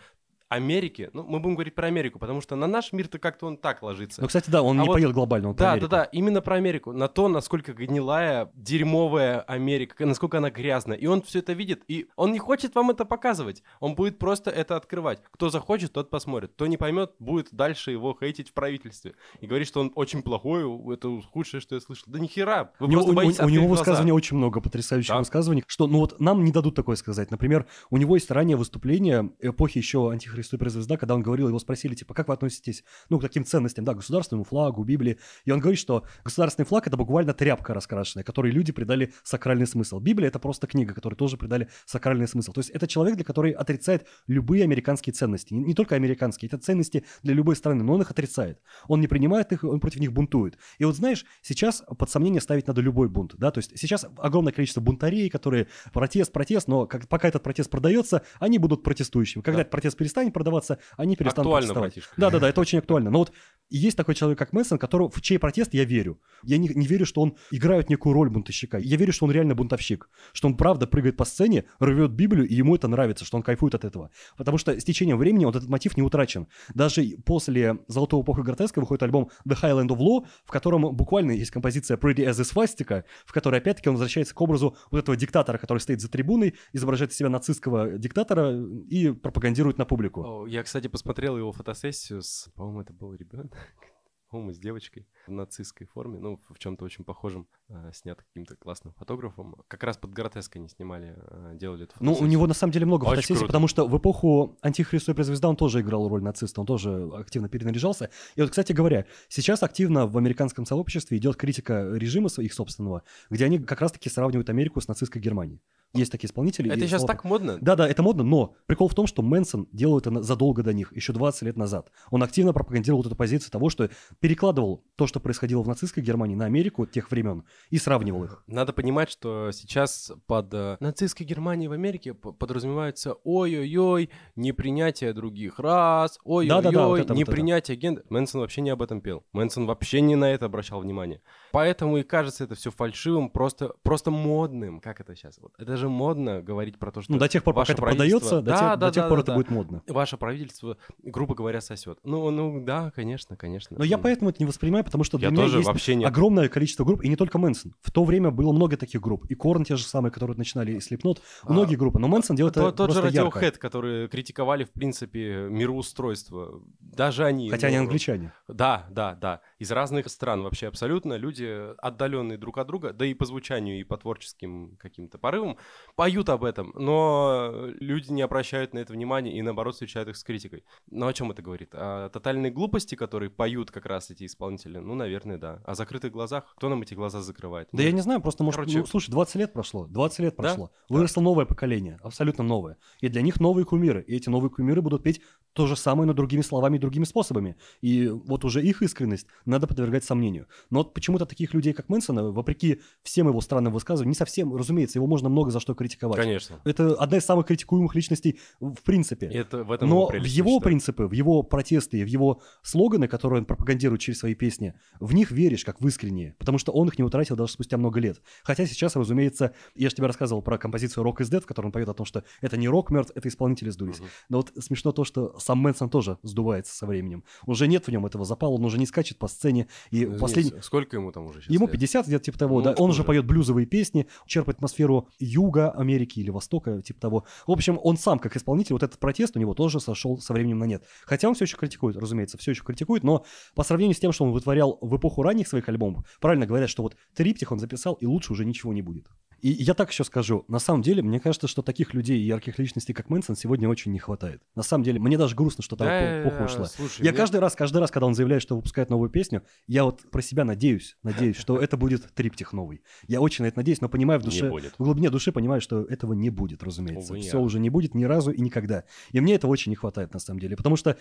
Америки. 0.49 1.09
Ну, 1.13 1.23
мы 1.23 1.39
будем 1.39 1.55
говорить 1.55 1.75
про 1.75 1.87
Америку, 1.87 2.17
потому 2.19 2.41
что 2.41 2.55
на 2.55 2.67
наш 2.67 2.91
мир-то 2.91 3.19
как-то 3.19 3.45
он 3.45 3.55
так 3.57 3.83
ложится. 3.83 4.19
Ну, 4.21 4.27
кстати, 4.27 4.49
да, 4.49 4.61
он 4.63 4.79
А 4.79 4.81
не 4.83 4.87
вот- 4.87 4.95
поет 4.95 5.11
глобально, 5.13 5.49
он 5.49 5.55
Да, 5.55 5.77
да, 5.77 5.87
да, 5.87 6.03
именно 6.05 6.41
про 6.41 6.55
Америку. 6.55 6.91
На 6.91 7.07
то, 7.07 7.27
насколько 7.27 7.71
гнилая, 7.73 8.51
дерьмовая 8.55 9.41
Америка, 9.41 10.05
насколько 10.05 10.37
она 10.39 10.49
грязная. 10.49 10.97
И 10.97 11.05
он 11.05 11.21
все 11.21 11.39
это 11.39 11.53
видит, 11.53 11.83
и 11.87 12.07
он 12.15 12.31
не 12.31 12.39
хочет 12.39 12.73
вам 12.75 12.89
это 12.89 13.05
показывать. 13.05 13.61
Он 13.79 13.93
будет 13.95 14.17
просто 14.17 14.49
это 14.49 14.75
открывать. 14.75 15.21
Кто 15.31 15.49
захочет, 15.49 15.93
тот 15.93 16.09
посмотрит. 16.09 16.51
Кто 16.53 16.65
не 16.67 16.77
поймет, 16.77 17.11
будет 17.19 17.49
дальше 17.51 17.91
его 17.91 18.17
хейтить 18.19 18.49
в 18.49 18.53
правительстве. 18.53 19.13
И 19.41 19.45
говорить, 19.47 19.67
что 19.67 19.81
он 19.81 19.91
очень 19.95 20.23
плохой, 20.23 20.63
это 20.93 21.21
худшее, 21.31 21.61
что 21.61 21.75
я 21.75 21.81
слышал. 21.81 22.05
Да 22.07 22.17
нихера. 22.19 22.71
Вы 22.79 22.87
У 22.87 22.89
него, 22.89 23.01
просто 23.01 23.11
у- 23.11 23.15
боитесь 23.15 23.39
у 23.39 23.43
него 23.43 23.49
открыть 23.49 23.67
глаза. 23.67 23.79
высказываний 23.81 24.11
очень 24.13 24.37
много, 24.37 24.61
потрясающих 24.61 25.09
Да. 25.11 25.19
высказываний, 25.19 25.63
что, 25.67 25.85
ну 25.87 25.99
вот, 25.99 26.19
нам 26.19 26.43
не 26.43 26.51
дадут 26.51 26.73
такое 26.75 26.95
сказать. 26.95 27.29
Например, 27.29 27.67
у 27.91 27.97
него 27.97 28.15
есть 28.15 28.31
раннее 28.31 28.57
выступление 28.57 29.29
эпохи 29.39 29.77
еще 29.77 30.09
антихриста 30.11 30.38
и 30.39 30.43
суперзвезда, 30.43 30.97
когда 30.97 31.15
он 31.15 31.21
говорил, 31.21 31.47
его 31.47 31.59
спросили, 31.59 31.95
типа, 31.95 32.13
как 32.13 32.27
вы 32.27 32.33
относитесь, 32.33 32.83
ну, 33.09 33.19
к 33.19 33.21
таким 33.21 33.45
ценностям, 33.45 33.85
да, 33.85 33.93
государственному 33.93 34.43
флагу, 34.43 34.83
Библии. 34.83 35.17
И 35.45 35.51
он 35.51 35.59
говорит, 35.59 35.79
что 35.79 36.05
государственный 36.23 36.65
флаг— 36.65 36.87
это 36.87 36.97
буквально 36.97 37.33
тряпка 37.33 37.73
раскрашенная, 37.73 38.23
которой 38.23 38.51
люди 38.51 38.71
придали 38.71 39.13
сакральный 39.23 39.67
смысл. 39.67 39.99
Библия— 39.99 40.27
это 40.29 40.39
просто 40.39 40.67
книга, 40.67 40.93
которой 40.93 41.15
тоже 41.15 41.37
придали 41.37 41.69
сакральный 41.85 42.27
смысл. 42.27 42.51
То 42.51 42.59
есть 42.59 42.69
это 42.69 42.87
человек, 42.87 43.15
для 43.15 43.25
который 43.25 43.51
отрицает 43.51 44.07
любые 44.27 44.63
американские 44.63 45.13
ценности. 45.13 45.53
Не, 45.53 45.63
не 45.63 45.73
только 45.73 45.95
американские, 45.95 46.47
это 46.47 46.57
ценности 46.57 47.03
для 47.23 47.33
любой 47.33 47.55
страны, 47.55 47.83
но 47.83 47.93
он 47.93 48.01
их 48.01 48.11
отрицает. 48.11 48.59
Он 48.87 49.01
не 49.01 49.07
принимает 49.07 49.51
их, 49.51 49.63
он 49.63 49.79
против 49.79 49.99
них 49.99 50.13
бунтует. 50.13 50.57
И 50.77 50.85
вот 50.85 50.95
знаешь, 50.95 51.25
сейчас 51.41 51.83
под 51.97 52.09
сомнение 52.09 52.41
ставить 52.41 52.67
надо 52.67 52.81
любой 52.81 53.09
бунт, 53.09 53.35
да, 53.37 53.51
то 53.51 53.59
есть 53.59 53.77
сейчас 53.77 54.05
огромное 54.17 54.53
количество 54.53 54.81
бунтарей, 54.81 55.29
которые 55.29 55.67
протест, 55.93 56.31
протест, 56.31 56.67
но 56.67 56.87
как, 56.87 57.07
пока 57.07 57.27
этот 57.27 57.43
протест 57.43 57.69
продается, 57.69 58.23
они 58.39 58.57
будут 58.57 58.83
протестующими. 58.83 59.41
Когда 59.41 59.57
Да. 59.57 59.61
этот 59.61 59.71
протест 59.71 59.97
перестанет 59.97 60.28
продаваться, 60.31 60.79
они 60.97 61.15
перестанут 61.15 61.47
Актуально, 61.47 61.67
протестовать. 61.73 61.93
братишка. 61.93 62.13
Да, 62.17 62.29
да, 62.29 62.39
да, 62.39 62.49
это 62.49 62.61
очень 62.61 62.79
актуально. 62.79 63.09
Но 63.09 63.19
вот 63.19 63.31
есть 63.69 63.97
такой 63.97 64.15
человек, 64.15 64.39
как 64.39 64.51
Мэнсон, 64.51 64.79
которого, 64.79 65.09
в 65.09 65.21
чей 65.21 65.37
протест 65.37 65.73
я 65.73 65.83
верю. 65.83 66.19
Я 66.43 66.57
не, 66.57 66.69
не 66.69 66.87
верю, 66.87 67.05
что 67.05 67.21
он 67.21 67.35
играет 67.51 67.89
некую 67.89 68.13
роль 68.13 68.29
бунтовщика. 68.29 68.77
Я 68.79 68.97
верю, 68.97 69.13
что 69.13 69.25
он 69.25 69.31
реально 69.31 69.53
бунтовщик. 69.53 70.09
Что 70.33 70.47
он 70.47 70.57
правда 70.57 70.87
прыгает 70.87 71.17
по 71.17 71.25
сцене, 71.25 71.65
рвет 71.79 72.11
Библию, 72.11 72.47
и 72.47 72.55
ему 72.55 72.75
это 72.75 72.87
нравится, 72.87 73.25
что 73.25 73.37
он 73.37 73.43
кайфует 73.43 73.75
от 73.75 73.85
этого. 73.85 74.09
Потому 74.37 74.57
что 74.57 74.79
с 74.79 74.83
течением 74.83 75.17
времени 75.17 75.45
вот 75.45 75.55
этот 75.55 75.69
мотив 75.69 75.97
не 75.97 76.03
утрачен. 76.03 76.47
Даже 76.73 77.03
после 77.25 77.79
«Золотого 77.87 78.23
эпоха 78.23 78.41
гротеска» 78.41 78.79
выходит 78.79 79.03
альбом 79.03 79.29
«The 79.47 79.55
Highland 79.61 79.89
of 79.89 79.99
Law», 79.99 80.25
в 80.45 80.51
котором 80.51 80.95
буквально 80.95 81.31
есть 81.31 81.51
композиция 81.51 81.97
«Pretty 81.97 82.25
as 82.25 82.39
a 82.39 82.43
Swastika», 82.43 83.03
в 83.25 83.33
которой 83.33 83.59
опять-таки 83.59 83.89
он 83.89 83.95
возвращается 83.95 84.33
к 84.33 84.41
образу 84.41 84.75
вот 84.89 84.99
этого 84.99 85.15
диктатора, 85.15 85.57
который 85.57 85.79
стоит 85.79 86.01
за 86.01 86.09
трибуной, 86.09 86.55
изображает 86.73 87.11
из 87.11 87.17
себя 87.17 87.29
нацистского 87.29 87.97
диктатора 87.99 88.59
и 88.89 89.11
пропагандирует 89.11 89.77
на 89.77 89.85
публику. 89.85 90.18
О, 90.25 90.47
Я, 90.47 90.63
кстати, 90.63 90.87
посмотрел 90.87 91.37
его 91.37 91.51
фотосессию 91.51 92.21
с, 92.21 92.49
по-моему, 92.55 92.81
это 92.81 92.93
был 92.93 93.13
ребенок, 93.13 93.51
по-моему, 94.29 94.53
с 94.53 94.59
девочкой 94.59 95.07
в 95.27 95.31
нацистской 95.31 95.87
форме, 95.87 96.19
ну, 96.19 96.39
в 96.49 96.59
чем-то 96.59 96.85
очень 96.85 97.03
похожем, 97.03 97.47
э, 97.69 97.91
снят 97.93 98.21
каким-то 98.21 98.55
классным 98.55 98.93
фотографом. 98.93 99.55
Как 99.67 99.83
раз 99.83 99.97
под 99.97 100.11
Гротеской 100.11 100.59
они 100.61 100.69
снимали, 100.69 101.15
э, 101.17 101.51
делали 101.55 101.85
эту 101.85 101.95
Ну, 101.99 102.11
у 102.11 102.13
фотосессию. 102.13 102.29
него 102.31 102.47
на 102.47 102.53
самом 102.53 102.71
деле 102.71 102.85
много 102.85 103.05
Очень 103.05 103.09
фотосессий, 103.15 103.35
круто. 103.37 103.47
потому 103.47 103.67
что 103.67 103.87
в 103.87 103.97
эпоху 103.97 104.57
антихриста 104.61 105.13
и 105.13 105.23
звезда 105.23 105.49
он 105.49 105.55
тоже 105.55 105.81
играл 105.81 106.07
роль 106.07 106.21
нациста, 106.21 106.61
он 106.61 106.67
тоже 106.67 107.09
активно 107.15 107.49
перенаряжался. 107.49 108.11
И 108.35 108.41
вот, 108.41 108.51
кстати 108.51 108.71
говоря, 108.71 109.05
сейчас 109.29 109.63
активно 109.63 110.05
в 110.05 110.15
американском 110.17 110.65
сообществе 110.67 111.17
идет 111.17 111.35
критика 111.35 111.89
режима 111.93 112.29
своих 112.29 112.53
собственного, 112.53 113.01
где 113.31 113.45
они 113.45 113.57
как 113.57 113.81
раз-таки 113.81 114.09
сравнивают 114.09 114.49
Америку 114.49 114.79
с 114.79 114.87
нацистской 114.87 115.21
Германией. 115.21 115.59
Есть 115.93 116.11
такие 116.11 116.27
исполнители. 116.27 116.71
Это 116.71 116.87
сейчас 116.87 117.03
так 117.03 117.23
модно? 117.23 117.57
Да, 117.61 117.75
да, 117.75 117.87
это 117.87 118.03
модно, 118.03 118.23
но 118.23 118.55
прикол 118.67 118.89
в 118.89 118.93
том, 118.93 119.07
что 119.07 119.23
Мэнсон 119.23 119.67
делал 119.71 119.97
это 119.97 120.21
задолго 120.21 120.61
до 120.61 120.71
них, 120.71 120.95
еще 120.95 121.13
20 121.13 121.41
лет 121.43 121.57
назад. 121.57 121.91
Он 122.11 122.21
активно 122.21 122.53
пропагандировал 122.53 123.01
вот 123.01 123.07
эту 123.07 123.15
позицию 123.15 123.51
того, 123.51 123.69
что 123.69 123.89
перекладывал 124.19 124.83
то, 124.95 125.07
что 125.07 125.19
происходило 125.19 125.63
в 125.63 125.67
нацистской 125.67 126.03
Германии, 126.03 126.35
на 126.35 126.45
Америку 126.45 126.85
тех 126.85 127.09
времен 127.09 127.43
и 127.71 127.77
сравнивал 127.77 128.23
их. 128.23 128.43
Надо 128.45 128.71
понимать, 128.71 129.09
что 129.09 129.49
сейчас 129.51 130.11
под 130.27 130.53
э, 130.53 130.77
нацистской 130.79 131.25
Германией 131.25 131.69
в 131.69 131.71
Америке 131.71 132.13
подразумевается 132.13 133.15
ой-ой-ой, 133.23 134.11
непринятие 134.35 135.13
других 135.13 135.59
рас, 135.59 136.19
вот 136.23 136.39
ой-ой-ой, 136.39 137.01
это, 137.01 137.13
вот 137.13 137.17
непринятие 137.17 137.77
гендера. 137.77 138.05
Мэнсон 138.09 138.41
вообще 138.41 138.61
не 138.61 138.69
об 138.69 138.83
этом 138.83 139.01
пел. 139.01 139.23
Мэнсон 139.33 139.65
вообще 139.65 140.01
не 140.01 140.15
на 140.15 140.31
это 140.31 140.45
обращал 140.45 140.81
внимание. 140.81 141.21
Поэтому 141.51 141.97
и 141.97 142.03
кажется 142.03 142.43
это 142.43 142.55
все 142.55 142.71
фальшивым, 142.71 143.29
просто, 143.29 143.73
просто 143.83 144.11
модным. 144.11 144.79
Как 144.79 144.99
это 144.99 145.15
сейчас? 145.15 145.37
Вот. 145.41 145.53
Это 145.57 145.77
же 145.77 145.89
модно 145.89 146.41
говорить 146.41 146.77
про 146.77 146.91
то, 146.91 147.01
что 147.01 147.11
Ну, 147.11 147.17
до 147.17 147.27
тех 147.27 147.43
пор, 147.43 147.53
пока 147.53 147.73
это 147.73 147.81
продается, 147.81 148.37
до 148.37 148.41
Да, 148.41 148.51
тех, 148.53 148.61
да, 148.61 148.75
до 148.75 148.91
тех 148.91 149.03
да, 149.03 149.09
пор 149.09 149.17
да, 149.17 149.21
это 149.23 149.31
да. 149.31 149.35
будет 149.37 149.49
модно. 149.49 149.83
Ваше 149.87 150.17
правительство, 150.17 150.77
грубо 151.03 151.35
говоря, 151.35 151.61
сосет. 151.61 151.99
Ну, 152.03 152.29
ну 152.31 152.63
да, 152.63 152.91
конечно, 152.91 153.35
конечно. 153.35 153.77
Но 153.77 153.83
я 153.83 153.97
поэтому 153.97 154.29
это 154.29 154.41
не 154.41 154.45
воспринимаю, 154.47 154.83
потому 154.83 155.03
что 155.03 155.17
для 155.17 155.27
Я 155.27 155.31
меня 155.31 155.43
тоже 155.43 155.57
есть 155.57 155.67
вообще 155.67 155.95
не... 155.95 156.05
огромное 156.05 156.49
количество 156.49 156.83
групп, 156.83 157.01
и 157.03 157.09
не 157.09 157.15
только 157.15 157.37
Мэнсон. 157.37 157.73
В 157.81 157.91
то 157.91 158.03
время 158.03 158.31
было 158.31 158.51
много 158.51 158.77
таких 158.77 159.01
групп. 159.01 159.25
И 159.25 159.35
Корн 159.35 159.63
те 159.63 159.75
же 159.75 159.83
самые, 159.83 160.11
которые 160.11 160.37
начинали, 160.37 160.73
и 160.73 160.79
Слепнот. 160.79 161.21
А, 161.43 161.51
Многие 161.51 161.75
группы. 161.75 161.99
Но 161.99 162.07
Мэнсон 162.07 162.35
делает 162.35 162.55
То- 162.55 162.67
это 162.69 162.77
тот 162.77 162.93
же. 162.93 163.01
Radiohead, 163.01 163.57
которые 163.57 164.07
критиковали, 164.07 164.63
в 164.63 164.71
принципе, 164.71 165.47
мироустройство. 165.49 166.61
Даже 166.79 167.25
они. 167.25 167.49
Хотя 167.49 167.67
они 167.67 167.77
англичане. 167.77 168.33
Да, 168.47 168.85
да, 168.89 169.15
да. 169.15 169.41
Из 169.59 169.71
разных 169.71 170.09
стран 170.09 170.43
вообще 170.43 170.67
абсолютно. 170.67 171.13
Люди, 171.15 171.38
отдаленные 171.41 172.37
друг 172.37 172.57
от 172.57 172.67
друга, 172.67 172.93
да 172.93 173.05
и 173.05 173.13
по 173.13 173.25
звучанию, 173.25 173.79
и 173.79 173.83
по 173.83 173.97
творческим 173.97 174.77
каким-то 174.77 175.17
порывам, 175.17 175.57
поют 175.95 176.29
об 176.29 176.43
этом. 176.43 176.71
Но 176.75 177.51
люди 177.79 178.11
не 178.11 178.21
обращают 178.21 178.73
на 178.73 178.79
это 178.79 178.93
внимания 178.93 179.37
и, 179.37 179.41
наоборот, 179.41 179.73
встречают 179.73 180.09
их 180.09 180.17
с 180.17 180.23
критикой. 180.23 180.63
Но 180.89 181.07
о 181.07 181.13
чем 181.13 181.31
это 181.31 181.41
говорит? 181.41 181.69
О 181.73 182.09
тотальной 182.09 182.51
глупости, 182.51 182.95
которые 182.95 183.29
поют 183.29 183.71
как 183.71 183.85
раз 183.85 184.09
эти 184.11 184.25
исполнители? 184.25 184.77
Ну, 184.77 184.95
наверное, 184.95 185.37
да. 185.37 185.61
О 185.65 185.75
закрытых 185.75 186.11
глазах? 186.11 186.53
Кто 186.57 186.69
нам 186.69 186.81
эти 186.81 186.93
глаза 186.93 187.21
закрывает? 187.21 187.69
Да 187.71 187.83
я 187.83 187.91
не 187.91 188.01
знаю, 188.01 188.21
просто, 188.21 188.43
может, 188.43 188.59
Короче- 188.59 188.79
ну, 188.79 188.85
слушай, 188.85 189.09
20 189.11 189.35
лет 189.35 189.53
прошло, 189.53 189.87
20 189.87 190.19
лет 190.19 190.35
Да? 190.37 190.43
прошло. 190.43 190.71
Выросло 190.89 191.21
новое 191.21 191.45
поколение, 191.45 191.99
абсолютно 192.03 192.43
новое. 192.43 192.77
И 192.99 193.07
для 193.09 193.21
них 193.21 193.39
новые 193.39 193.65
кумиры. 193.65 194.01
И 194.07 194.15
эти 194.15 194.29
новые 194.29 194.49
кумиры 194.49 194.81
будут 194.81 195.03
петь 195.03 195.21
то 195.53 195.67
же 195.67 195.75
самое, 195.75 196.07
но 196.07 196.13
другими 196.13 196.41
словами 196.41 196.77
и 196.77 196.79
другими 196.79 197.03
способами. 197.03 197.55
И 197.81 198.07
вот 198.07 198.45
уже 198.45 198.63
их 198.63 198.81
искренность 198.81 199.27
надо 199.45 199.67
подвергать 199.67 200.03
сомнению. 200.03 200.47
Но 200.69 200.79
вот 200.79 200.93
почему-то 200.93 201.25
таких 201.25 201.53
людей, 201.53 201.73
как 201.73 201.89
Мэнсона, 201.89 202.31
вопреки 202.31 202.81
всем 203.03 203.27
его 203.27 203.41
странным 203.41 203.73
высказываниям, 203.73 204.11
не 204.11 204.15
совсем, 204.15 204.55
разумеется, 204.55 204.99
его 204.99 205.07
можно 205.07 205.29
много 205.29 205.51
за 205.51 205.59
что 205.59 205.73
критиковать. 205.73 206.17
Конечно. 206.17 206.61
Это 206.65 206.95
одна 206.95 207.17
из 207.17 207.25
самых 207.25 207.47
критикуемых 207.47 207.95
личностей 207.95 208.39
в 208.59 208.81
принципе. 208.83 209.27
И 209.27 209.37
это 209.37 209.63
в 209.63 209.71
этом 209.71 209.89
Но 209.89 210.07
в 210.07 210.13
его 210.13 210.49
считаю. 210.49 210.61
принципы, 210.61 211.07
в 211.07 211.11
его 211.11 211.43
протесты, 211.43 212.03
в 212.03 212.07
его 212.07 212.41
слоганы, 212.61 213.07
которые 213.07 213.39
он 213.39 213.45
пропагандирует 213.45 214.01
через 214.01 214.19
свои 214.19 214.35
песни, 214.35 214.73
в 214.99 215.13
них 215.13 215.31
веришь 215.31 215.65
как 215.65 215.81
в 215.81 215.87
искренние, 215.87 216.35
потому 216.39 216.57
что 216.57 216.71
он 216.71 216.87
их 216.87 216.97
не 216.97 217.03
утратил 217.03 217.35
даже 217.35 217.53
спустя 217.53 217.77
много 217.77 217.99
лет. 217.99 218.21
Хотя 218.43 218.65
сейчас, 218.65 218.95
разумеется, 218.95 219.53
я 219.75 219.89
же 219.89 219.95
тебе 219.95 220.07
рассказывал 220.07 220.41
про 220.41 220.57
композицию 220.57 221.05
«Rock 221.05 221.17
is 221.17 221.31
Dead», 221.31 221.41
в 221.41 221.45
которой 221.45 221.67
он 221.67 221.71
поет 221.71 221.89
о 221.89 221.93
том, 221.93 222.05
что 222.05 222.23
это 222.41 222.57
не 222.57 222.67
рок 222.67 222.91
мертв, 222.91 223.11
это 223.15 223.27
исполнители 223.27 223.69
сдулись. 223.69 223.99
Мгм. 223.99 224.09
Но 224.29 224.37
вот 224.37 224.51
смешно 224.59 224.91
то, 224.91 225.03
что 225.03 225.37
сам 225.49 225.57
Мэнсон 225.57 225.89
тоже 225.89 226.19
сдувается 226.21 226.75
со 226.75 226.85
временем. 226.85 227.23
Уже 227.47 227.67
нет 227.67 227.87
в 227.87 227.89
нем 227.89 228.05
этого 228.05 228.23
запала, 228.23 228.53
он 228.53 228.65
уже 228.65 228.77
не 228.77 228.85
скачет 228.85 229.17
по 229.17 229.27
сцене. 229.27 229.67
И 229.89 230.05
Ну, 230.05 230.19
последний... 230.19 230.61
Сколько 230.61 230.97
ему 230.97 231.11
там 231.11 231.25
уже 231.25 231.41
сейчас 231.41 231.49
Ему 231.49 231.65
лет? 231.65 231.71
50, 231.71 232.05
где-то 232.05 232.25
типа 232.25 232.37
того, 232.37 232.57
Ну, 232.59 232.65
да. 232.65 232.73
Он 232.77 232.91
уже 232.91 232.99
же. 232.99 233.03
поет 233.03 233.25
блюзовые 233.25 233.65
песни, 233.65 234.05
черпает 234.27 234.57
атмосферу 234.57 235.07
юга 235.17 235.71
Америки 235.71 236.19
или 236.19 236.29
Востока, 236.29 236.83
типа 236.83 237.01
того. 237.01 237.25
В 237.47 237.51
общем, 237.51 237.79
он 237.81 237.97
сам, 237.97 238.19
как 238.19 238.37
исполнитель, 238.37 238.73
вот 238.73 238.83
этот 238.83 238.99
протест 238.99 239.35
у 239.37 239.39
него 239.39 239.55
тоже 239.55 239.79
сошел 239.79 240.19
со 240.19 240.33
временем 240.33 240.59
на 240.59 240.65
нет. 240.65 240.83
Хотя 241.03 241.27
он 241.27 241.33
все 241.33 241.45
еще 241.45 241.57
критикует, 241.57 241.97
разумеется, 241.97 242.37
все 242.37 242.51
еще 242.51 242.63
критикует, 242.63 243.03
но 243.03 243.25
по 243.55 243.63
сравнению 243.63 243.95
с 243.95 243.99
тем, 243.99 244.11
что 244.11 244.25
он 244.25 244.31
вытворял 244.31 244.77
в 244.81 244.95
эпоху 244.95 245.23
ранних 245.23 245.47
своих 245.47 245.67
альбомов, 245.67 246.05
правильно 246.21 246.45
говорят, 246.45 246.69
что 246.69 246.83
вот 246.83 246.95
триптих 247.15 247.51
он 247.51 247.57
записал, 247.57 247.95
и 247.95 248.05
лучше 248.05 248.33
уже 248.33 248.45
ничего 248.45 248.71
не 248.71 248.83
будет. 248.83 249.07
И 249.41 249.49
я 249.49 249.73
так 249.73 249.89
еще 249.91 250.03
скажу, 250.03 250.45
на 250.47 250.59
самом 250.59 250.81
деле, 250.81 251.01
мне 251.01 251.19
кажется, 251.19 251.47
что 251.47 251.61
таких 251.61 251.93
людей 251.93 252.19
и 252.19 252.25
ярких 252.25 252.59
личностей, 252.59 252.93
как 252.93 253.09
Мэнсон, 253.09 253.35
сегодня 253.35 253.67
очень 253.69 253.91
не 253.91 253.99
хватает. 253.99 254.41
На 254.55 254.63
самом 254.63 254.83
деле, 254.83 254.99
мне 254.99 255.17
даже 255.17 255.35
грустно, 255.35 255.63
что 255.63 255.75
там 255.75 255.87
Да, 255.87 256.21
эпоха 256.21 256.43
ушла. 256.43 256.65
слушай, 256.65 257.03
Я 257.03 257.11
мне- 257.11 257.17
каждый 257.17 257.39
раз, 257.39 257.55
каждый 257.55 257.77
раз, 257.79 257.91
когда 257.91 258.05
он 258.07 258.13
заявляет, 258.15 258.41
что 258.41 258.55
выпускает 258.55 258.89
новую 258.89 259.09
песню, 259.09 259.43
я 259.67 259.83
вот 259.83 260.01
про 260.11 260.21
себя 260.21 260.45
надеюсь, 260.45 260.97
надеюсь, 261.03 261.37
что 261.37 261.57
это 261.59 261.77
будет 261.77 262.13
триптих 262.13 262.53
новый. 262.53 262.81
Я 263.07 263.21
очень 263.21 263.43
на 263.43 263.47
это 263.47 263.57
надеюсь, 263.57 263.81
но 263.81 263.89
понимаю 263.89 264.19
в 264.19 264.23
душе, 264.23 264.49
в 264.77 264.83
глубине 264.83 265.09
души 265.09 265.31
понимаю, 265.31 265.61
что 265.61 265.83
этого 265.83 266.13
не 266.13 266.29
будет, 266.29 266.63
разумеется. 266.63 267.13
Все 267.15 267.39
уже 267.39 267.59
не 267.59 267.69
будет 267.69 267.95
ни 267.95 268.03
разу 268.03 268.31
и 268.31 268.41
никогда. 268.41 268.83
И 269.11 269.19
мне 269.19 269.35
этого 269.35 269.51
очень 269.51 269.69
не 269.71 269.75
хватает, 269.75 270.13
на 270.13 270.19
самом 270.19 270.39
деле. 270.39 270.55
Потому 270.57 270.75
что, 270.75 270.97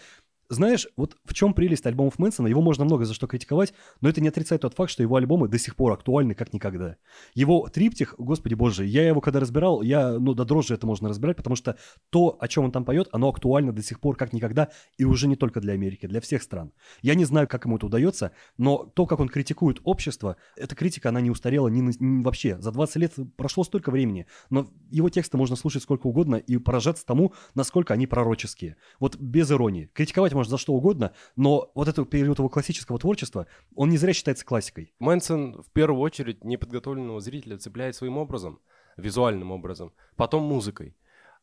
знаешь, 0.49 0.87
вот 0.97 1.17
в 1.25 1.35
чем 1.35 1.53
прелесть 1.53 1.85
альбомов 1.87 2.19
Мэнсона, 2.19 2.47
его 2.47 2.63
можно 2.63 2.85
много 2.85 3.05
за 3.05 3.13
что 3.13 3.27
критиковать, 3.27 3.75
но 4.01 4.09
это 4.09 4.21
не 4.21 4.29
отрицает 4.29 4.63
тот 4.63 4.75
факт, 4.75 4.91
что 4.91 5.03
его 5.03 5.17
альбомы 5.17 5.47
до 5.49 5.59
сих 5.59 5.77
пор 5.77 5.93
актуальны 5.93 6.35
как 6.35 6.53
никогда. 6.53 6.97
Его 7.35 7.69
триптих, 7.69 8.15
господи 8.17 8.55
боже, 8.55 8.87
я 8.87 9.07
его 9.07 9.21
когда 9.21 9.41
разбирал, 9.41 9.83
я, 9.83 10.19
ну, 10.19 10.33
до 10.33 10.45
дрожи 10.45 10.75
это 10.75 10.87
можно 10.87 11.09
разбирать, 11.09 11.37
потому 11.37 11.55
что 11.55 11.77
то, 12.11 12.39
о 12.41 12.49
чем 12.49 12.65
он 12.65 12.73
там 12.73 12.85
поет, 12.85 13.09
оно 13.13 13.29
актуально 13.29 13.73
до 13.73 13.83
сих 13.83 14.01
пор 14.01 14.17
как 14.17 14.33
никогда, 14.33 14.71
и 14.97 15.05
уже 15.05 15.29
не 15.29 15.37
только 15.37 15.61
для 15.61 15.75
Америки, 15.75 16.07
для 16.07 16.21
всех 16.21 16.43
стран. 16.43 16.73
Я 17.03 17.15
не 17.15 17.27
знаю, 17.27 17.47
как 17.47 17.67
ему 17.67 17.77
это 17.77 17.87
удается, 17.87 18.33
но 18.57 18.85
то, 18.95 19.07
как 19.07 19.21
он 19.21 19.29
критикует 19.29 19.81
общество, 19.85 20.37
эта 20.57 20.75
критика, 20.75 21.11
она 21.11 21.21
не 21.21 21.31
устарела 21.31 21.69
ни, 21.69 21.81
ни 21.81 22.23
вообще. 22.23 22.59
За 22.61 22.73
20 22.73 22.97
лет 22.97 23.13
прошло 23.37 23.65
столько 23.65 23.91
времени, 23.91 24.27
но 24.49 24.71
его 24.91 25.11
тексты 25.11 25.37
можно 25.37 25.57
слушать 25.57 25.83
сколько 25.83 26.07
угодно 26.07 26.37
и 26.37 26.57
поражаться 26.57 27.05
тому, 27.05 27.35
насколько 27.55 27.93
они 27.93 28.07
пророческие. 28.07 28.77
Вот 28.99 29.17
без 29.17 29.51
иронии. 29.51 29.91
Критиковать 29.93 30.33
можно 30.39 30.51
за 30.53 30.59
что 30.59 30.73
угодно, 30.73 31.13
но 31.37 31.71
вот 31.75 31.89
этот 31.89 32.09
период 32.11 32.39
его 32.39 32.49
классического 32.49 32.99
творчества, 32.99 33.47
он 33.75 33.91
не 33.91 33.97
зря 33.99 34.13
считается 34.13 34.45
классикой. 34.45 34.95
Мэнсон 34.99 35.63
в 35.63 35.71
первую 35.73 36.01
очередь 36.01 36.45
неподготовленного 36.45 37.21
зрителя 37.21 37.59
цепляет 37.59 37.95
своим 37.95 38.17
образом, 38.19 38.61
визуальным 38.97 39.53
образом, 39.53 39.93
потом 40.17 40.45
музыкой. 40.45 40.97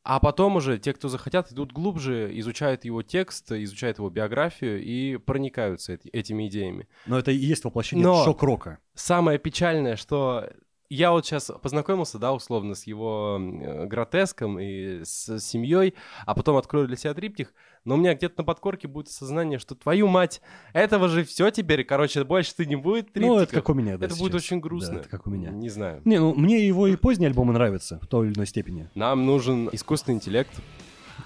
А 0.07 0.19
потом 0.19 0.55
уже 0.55 0.77
те, 0.77 0.93
кто 0.93 1.09
захотят, 1.09 1.51
идут 1.51 1.73
глубже, 1.73 2.29
изучают 2.39 2.85
его 2.85 3.01
текст, 3.01 3.51
изучают 3.51 3.97
его 3.97 4.11
биографию 4.11 4.83
и 4.83 5.17
проникаются 5.17 5.93
эти- 5.93 6.09
этими 6.09 6.47
идеями. 6.47 6.87
Но 7.07 7.17
это 7.17 7.31
и 7.31 7.37
есть 7.37 7.63
воплощение 7.63 8.05
шок-рока. 8.23 8.77
Самое 8.93 9.39
печальное, 9.39 9.95
что 9.95 10.51
я 10.89 11.11
вот 11.11 11.25
сейчас 11.25 11.51
познакомился, 11.61 12.19
да, 12.19 12.33
условно, 12.33 12.75
с 12.75 12.86
его 12.86 13.39
э, 13.39 13.86
гротеском 13.86 14.59
и 14.59 15.03
с 15.03 15.39
семьей, 15.39 15.95
а 16.25 16.36
потом 16.36 16.57
открою 16.57 16.88
для 16.88 16.95
себя 16.95 17.13
триптих, 17.13 17.53
но 17.86 17.95
у 17.95 17.97
меня 17.97 18.13
где-то 18.15 18.36
на 18.38 18.43
подкорке 18.43 18.88
будет 18.88 19.07
осознание, 19.07 19.59
что 19.59 19.75
твою 19.75 20.07
мать, 20.07 20.41
этого 20.73 21.07
же 21.07 21.23
все 21.23 21.49
теперь, 21.51 21.83
короче, 21.83 22.23
больше 22.23 22.55
ты 22.55 22.65
не 22.65 22.75
будет 22.75 23.13
триптихов. 23.13 23.38
Ну, 23.38 23.39
это 23.43 23.53
как 23.53 23.69
у 23.69 23.73
меня, 23.73 23.97
да, 23.97 24.05
Это 24.05 24.15
будет 24.15 24.33
сейчас. 24.33 24.43
очень 24.43 24.59
грустно. 24.59 24.93
Да, 24.95 24.99
это 25.01 25.09
как 25.09 25.27
у 25.27 25.29
меня. 25.29 25.49
Не 25.49 25.69
знаю. 25.69 26.01
Не, 26.05 26.19
ну 26.19 26.33
мне 26.33 26.65
его 26.67 26.88
и 26.88 26.95
поздние 26.95 27.27
альбомы 27.29 27.53
нравятся 27.53 27.99
в 28.01 28.07
той 28.07 28.27
или 28.27 28.33
иной 28.36 28.47
степени, 28.47 28.89
Нам 28.95 29.25
нужен 29.25 29.69
искусственный 29.71 30.15
интеллект, 30.17 30.51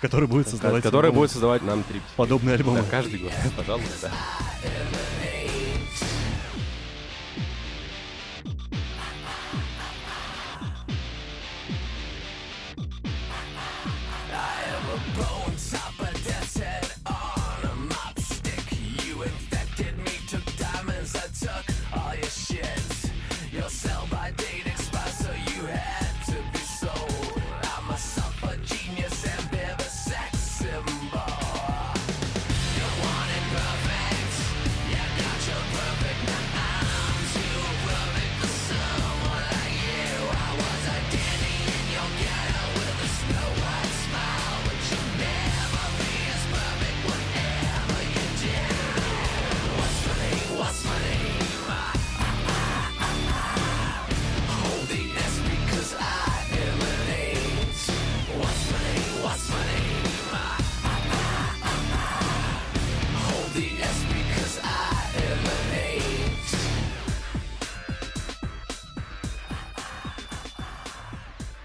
который 0.01 0.27
будет 0.29 0.47
создавать 0.47 0.83
который 0.83 1.07
альбомы, 1.07 1.21
будет 1.23 1.31
создавать 1.31 1.63
нам 1.63 1.83
триптихи. 1.83 2.15
подобные 2.15 2.55
альбомы. 2.55 2.79
Да, 2.79 2.85
каждый 2.89 3.19
год, 3.19 3.31
пожалуйста. 3.57 4.11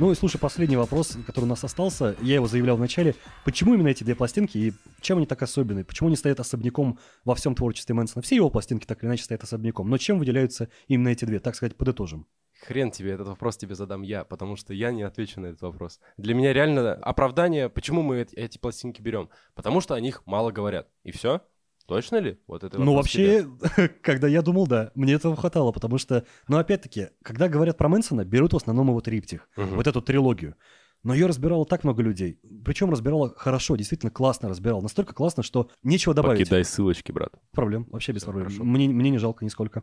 Ну 0.05 0.13
и 0.13 0.15
слушай, 0.15 0.37
последний 0.37 0.77
вопрос, 0.77 1.17
который 1.27 1.47
у 1.47 1.49
нас 1.49 1.65
остался, 1.65 2.15
я 2.21 2.35
его 2.35 2.47
заявлял 2.47 2.77
в 2.77 2.81
начале. 2.81 3.15
Почему 3.43 3.73
именно 3.73 3.89
эти 3.89 4.05
две 4.05 4.15
пластинки 4.15 4.59
и 4.59 4.75
чем 5.01 5.17
они 5.17 5.25
так 5.25 5.41
особенные? 5.41 5.83
Почему 5.83 6.09
они 6.09 6.17
стоят 6.17 6.39
особняком 6.41 6.99
во 7.25 7.35
всем 7.35 7.55
творчестве 7.55 7.95
Мэнсона? 7.95 8.21
Все 8.21 8.37
его 8.37 8.51
пластинки 8.51 8.85
так 8.85 9.03
или 9.03 9.09
иначе 9.09 9.25
стоят 9.25 9.45
особняком, 9.45 9.89
но 9.89 9.97
чем 9.97 10.19
выделяются 10.19 10.69
именно 10.89 11.09
эти 11.09 11.25
две? 11.25 11.41
Так 11.41 11.55
сказать, 11.55 11.75
подытожим. 11.75 12.27
Хрен 12.67 12.91
тебе, 12.91 13.13
этот 13.13 13.29
вопрос 13.29 13.57
тебе 13.57 13.75
задам 13.75 14.03
я, 14.03 14.25
потому 14.25 14.57
что 14.57 14.75
я 14.75 14.93
не 14.93 15.05
отвечу 15.05 15.41
на 15.41 15.47
этот 15.47 15.63
вопрос. 15.63 16.01
Для 16.19 16.35
меня 16.35 16.53
реально 16.53 16.97
оправдание, 16.97 17.71
почему 17.71 18.03
мы 18.03 18.27
эти 18.31 18.59
пластинки 18.59 19.01
берем. 19.01 19.31
Потому 19.55 19.81
что 19.81 19.95
о 19.95 20.01
них 20.01 20.21
мало 20.27 20.51
говорят. 20.51 20.87
И 21.05 21.13
все? 21.13 21.41
Точно 21.87 22.17
ли? 22.17 22.39
Вот 22.47 22.65
это 22.65 22.79
Ну, 22.79 22.85
тебе. 22.87 23.43
вообще, 23.43 23.89
когда 24.03 24.27
я 24.27 24.43
думал, 24.43 24.67
да, 24.67 24.91
мне 24.95 25.13
этого 25.15 25.37
хватало, 25.37 25.71
потому 25.73 25.99
что, 25.99 26.25
ну, 26.49 26.57
опять-таки, 26.57 27.09
когда 27.23 27.49
говорят 27.49 27.77
про 27.77 27.89
Мэнсона, 27.89 28.25
берут 28.25 28.53
в 28.53 28.57
основном 28.57 28.89
его 28.89 29.01
триптих, 29.01 29.49
Мгм. 29.57 29.77
вот 29.77 29.87
эту 29.87 30.01
трилогию. 30.01 30.57
Но 31.03 31.13
ее 31.13 31.27
разбирало 31.27 31.67
так 31.67 31.85
много 31.85 32.03
людей. 32.03 32.41
Причем 32.65 32.91
разбирало 32.91 33.35
хорошо, 33.37 33.77
действительно 33.77 34.11
классно 34.11 34.49
разбирал. 34.49 34.81
Настолько 34.81 35.13
классно, 35.13 35.43
что 35.43 35.69
нечего 35.83 36.15
добавить. 36.15 36.39
Покидай 36.41 36.65
ссылочки, 36.65 37.13
брат. 37.13 37.35
Проблем, 37.53 37.87
вообще 37.91 38.13
без 38.13 38.25
проблем. 38.25 38.47
хорошо. 38.47 38.65
Мне, 38.65 38.89
мне 38.89 39.11
не 39.11 39.19
жалко 39.19 39.45
нисколько. 39.45 39.83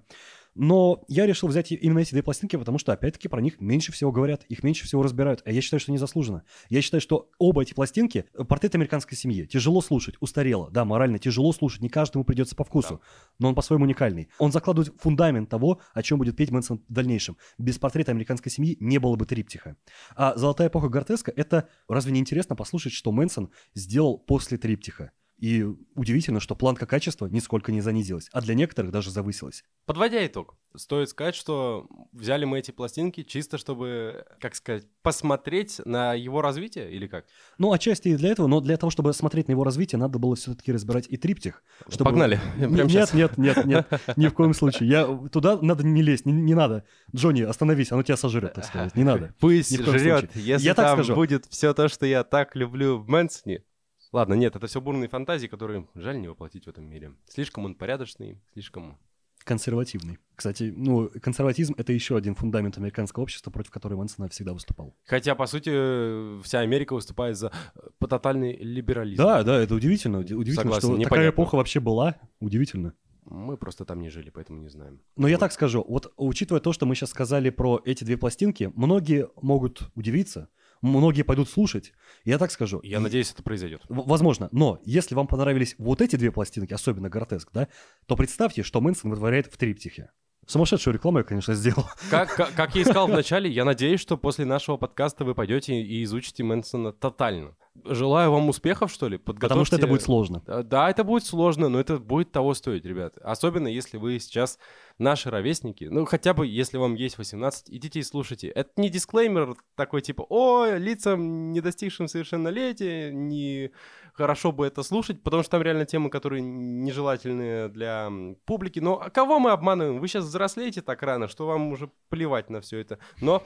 Но 0.56 1.04
я 1.08 1.26
решил 1.26 1.48
взять 1.48 1.72
именно 1.72 2.00
эти 2.00 2.12
две 2.12 2.24
пластинки, 2.24 2.56
потому 2.58 2.78
что, 2.78 2.92
опять-таки, 2.92 3.28
про 3.28 3.42
них 3.42 3.60
меньше 3.62 3.92
всего 3.92 4.12
говорят, 4.12 4.44
их 4.50 4.64
меньше 4.64 4.86
всего 4.86 5.02
разбирают. 5.02 5.42
А 5.46 5.52
я 5.52 5.62
считаю, 5.62 5.80
что 5.80 5.92
незаслуженно. 5.92 6.44
Я 6.70 6.82
считаю, 6.82 7.00
что 7.00 7.30
оба 7.38 7.62
эти 7.62 7.74
пластинки— 7.74 8.26
портрет 8.50 8.76
американской 8.76 9.18
семьи. 9.18 9.46
Тяжело 9.46 9.82
слушать, 9.82 10.16
устарело. 10.20 10.70
Да, 10.72 10.84
морально 10.84 11.20
тяжело 11.20 11.54
слушать, 11.54 11.82
не 11.82 11.90
каждому 11.90 12.26
придется 12.26 12.56
по 12.56 12.64
вкусу. 12.64 13.02
Но 13.40 13.50
он 13.50 13.56
по-своему 13.56 13.86
уникальный. 13.86 14.30
Он 14.40 14.52
закладывает 14.52 14.94
фундамент 15.00 15.50
того, 15.50 15.80
о 15.94 16.04
чем 16.04 16.20
будет 16.20 16.36
петь 16.36 16.52
Мэнсон 16.52 16.84
в 16.88 16.94
дальнейшем. 16.94 17.38
Без 17.58 17.80
портрета 17.80 18.12
американской 18.12 18.52
семьи 18.52 18.78
не 18.80 19.00
было 19.00 19.16
бы 19.16 19.26
триптиха. 19.26 19.78
А 20.16 20.36
«Золотая 20.36 20.68
эпоха 20.68 20.90
Гортеска»— 20.90 21.32
это 21.36 21.70
разве 21.88 22.12
не 22.12 22.20
интересно 22.20 22.56
послушать, 22.56 22.94
что 22.94 23.12
Мэнсон 23.12 23.52
сделал 23.74 24.18
после 24.18 24.58
триптиха? 24.58 25.12
И 25.42 25.66
удивительно, 25.96 26.40
что 26.40 26.56
планка 26.56 26.86
качества 26.86 27.26
нисколько 27.26 27.72
не 27.72 27.82
занизилась, 27.82 28.30
а 28.32 28.42
для 28.42 28.54
некоторых 28.54 28.92
даже 28.92 29.10
завысилась. 29.10 29.64
Подводя 29.88 30.24
итог, 30.28 30.56
стоит 30.76 31.10
сказать, 31.10 31.34
что 31.34 31.88
взяли 32.14 32.46
мы 32.46 32.60
эти 32.60 32.70
пластинки 32.70 33.24
чисто, 33.24 33.58
чтобы, 33.58 34.24
как 34.40 34.54
сказать, 34.54 34.86
посмотреть 35.02 35.82
на 35.84 36.14
его 36.14 36.44
развитие 36.44 36.92
или 36.92 37.08
как? 37.08 37.26
Ну, 37.58 37.72
отчасти 37.74 38.10
и 38.10 38.16
для 38.16 38.30
этого, 38.30 38.46
но 38.46 38.62
для 38.62 38.78
того, 38.78 38.92
чтобы 38.92 39.12
смотреть 39.14 39.48
на 39.48 39.54
его 39.54 39.64
развитие, 39.64 39.98
надо 39.98 40.20
было 40.20 40.36
все-таки 40.36 40.72
разбирать 40.72 41.08
и 41.10 41.18
триптих. 41.18 41.64
чтобы- 41.90 42.12
Погнали. 42.12 42.40
Прямо 42.58 42.76
нет, 42.78 42.92
щас. 42.92 43.14
нет, 43.16 43.38
нет, 43.40 43.66
нет, 43.66 43.88
ни 44.16 44.28
в 44.28 44.34
коем 44.36 44.54
случае. 44.54 44.90
Я 44.90 45.06
туда 45.32 45.58
надо 45.60 45.84
не 45.84 46.04
лезть, 46.04 46.28
не, 46.28 46.34
не 46.34 46.54
надо. 46.54 46.86
Джонни, 47.16 47.42
остановись, 47.42 47.92
оно 47.92 48.04
тебя 48.04 48.16
сожрет, 48.16 48.54
так 48.54 48.66
сказать. 48.66 48.96
Не 48.96 49.04
надо. 49.04 49.34
Пусть 49.40 49.76
жрет, 49.76 49.90
случае. 50.30 50.30
если 50.36 50.68
Я 50.68 50.76
там 50.76 50.98
скажу. 50.98 51.16
будет 51.16 51.48
все 51.48 51.74
то, 51.74 51.88
что 51.88 52.06
я 52.06 52.24
так 52.24 52.56
люблю 52.56 53.00
в 53.00 53.08
Мэнсоне. 53.10 53.64
Ладно, 54.12 54.34
нет, 54.34 54.56
это 54.56 54.68
все 54.68 54.82
бурные 54.82 55.08
фантазии, 55.08 55.48
которые 55.48 55.88
жаль 55.96 56.20
не 56.20 56.28
воплотить 56.28 56.66
в 56.66 56.70
этом 56.70 56.86
мире. 56.86 57.14
Слишком 57.30 57.66
он 57.66 57.76
порядочный, 57.76 58.40
слишком... 58.54 58.98
Консервативный. 59.44 60.20
Кстати, 60.36 60.72
ну, 60.76 61.10
консерватизм— 61.20 61.74
это 61.78 61.92
еще 61.94 62.16
один 62.16 62.36
фундамент 62.36 62.78
американского 62.78 63.24
общества, 63.24 63.50
против 63.50 63.72
которого 63.72 63.98
Мэнсон 63.98 64.30
всегда 64.30 64.54
выступал. 64.54 64.94
Хотя, 65.06 65.34
по 65.34 65.48
сути, 65.48 66.40
вся 66.44 66.60
Америка 66.60 66.94
выступает 66.94 67.38
за 67.38 67.48
э, 67.48 67.80
по 67.98 68.08
тотальный 68.08 68.56
либерализм. 68.58 69.18
Да, 69.24 69.42
да, 69.42 69.60
это 69.60 69.74
удивительно. 69.74 70.20
уди- 70.20 70.36
Удивительно, 70.36 70.64
Согласен, 70.74 70.80
что 70.82 70.88
непонятно. 70.90 71.10
такая 71.16 71.30
эпоха 71.32 71.56
вообще 71.56 71.80
была. 71.80 72.18
Удивительно. 72.40 72.94
Мы 73.26 73.58
просто 73.58 73.84
там 73.84 74.00
не 74.02 74.10
жили, 74.10 74.30
поэтому 74.30 74.60
не 74.62 74.70
знаем. 74.70 75.00
Но 75.16 75.28
я 75.28 75.38
Вот. 75.38 75.40
так 75.40 75.52
скажу, 75.54 75.84
вот 75.88 76.14
учитывая 76.18 76.62
то, 76.62 76.72
что 76.72 76.86
мы 76.86 76.94
сейчас 76.94 77.10
сказали 77.10 77.50
про 77.50 77.82
эти 77.84 78.04
две 78.04 78.18
пластинки, 78.18 78.72
многие 78.76 79.28
могут 79.42 79.90
удивиться, 79.96 80.50
многие 80.82 81.24
пойдут 81.24 81.50
слушать. 81.50 81.94
Я 82.26 82.38
так 82.38 82.52
скажу. 82.52 82.80
Я 82.84 82.98
и- 82.98 83.02
надеюсь, 83.02 83.32
это 83.32 83.44
произойдет. 83.44 83.82
Возможно, 83.90 84.50
но 84.52 84.80
если 84.84 85.16
вам 85.16 85.28
понравились 85.28 85.76
вот 85.78 86.02
эти 86.02 86.16
две 86.16 86.32
пластинки, 86.32 86.74
особенно 86.74 87.10
Гротеск, 87.10 87.50
да, 87.54 87.68
то 88.08 88.16
представьте, 88.16 88.64
что 88.64 88.82
Мэнсон 88.82 89.12
вытворяет 89.12 89.48
в 89.48 89.58
триптихе. 89.58 90.12
Сумасшедшую 90.48 90.96
рекламу 90.96 91.20
я, 91.20 91.24
конечно, 91.24 91.54
сделал. 91.54 91.86
Как, 92.10 92.36
как, 92.36 92.54
как 92.56 92.76
я 92.76 92.82
и 92.82 92.84
сказал 92.84 93.08
вначале, 93.08 93.50
я 93.50 93.64
надеюсь, 93.64 94.00
что 94.02 94.18
после 94.18 94.44
нашего 94.46 94.78
подкаста 94.78 95.24
вы 95.24 95.36
пойдете 95.36 95.80
и 95.82 96.04
изучите 96.04 96.44
Мэнсона 96.44 96.92
тотально. 96.94 97.56
Желаю 97.86 98.32
вам 98.32 98.50
успехов, 98.50 98.92
что 98.92 99.08
ли. 99.08 99.18
Подготовьте... 99.18 99.48
Потому 99.48 99.66
что 99.66 99.76
это 99.78 99.88
будет 99.88 100.02
сложно. 100.02 100.44
Да, 100.46 100.90
это 100.90 101.04
будет 101.04 101.26
сложно, 101.26 101.70
но 101.70 101.80
это 101.80 101.98
будет 101.98 102.32
того 102.32 102.54
стоить, 102.54 102.86
ребят. 102.86 103.18
Особенно 103.24 103.68
если 103.68 103.98
вы 103.98 104.20
сейчас 104.20 104.60
наши 104.98 105.30
ровесники. 105.30 105.86
Ну, 105.86 106.06
хотя 106.06 106.34
бы, 106.34 106.46
если 106.46 106.78
вам 106.78 106.96
есть 106.96 107.18
18, 107.18 107.70
идите 107.70 108.00
и 108.00 108.04
слушайте. 108.04 108.50
Это 108.50 108.70
не 108.76 108.90
дисклеймер 108.90 109.56
такой 109.76 110.02
типа, 110.02 110.26
о, 110.30 110.66
лицам, 110.76 111.54
не 111.54 111.62
достигшим 111.62 112.08
совершеннолетия, 112.08 113.12
не 113.12 113.72
хорошо 114.14 114.52
бы 114.52 114.68
это 114.68 114.84
слушать, 114.84 115.24
потому 115.24 115.42
что 115.42 115.52
там 115.52 115.62
реально 115.62 115.86
темы, 115.86 116.10
которые 116.10 116.42
нежелательны 116.42 117.70
для 117.70 118.12
публики. 118.46 118.80
Но 118.80 119.02
а 119.02 119.10
кого 119.10 119.40
мы 119.40 119.52
обманываем? 119.52 120.00
Вы 120.00 120.08
сейчас 120.10 120.26
взрослеете 120.26 120.82
так 120.82 121.02
рано, 121.04 121.30
что 121.30 121.48
вам 121.48 121.72
уже 121.72 121.90
плевать 122.10 122.50
на 122.50 122.60
все 122.60 122.80
это. 122.80 123.00
Но 123.22 123.44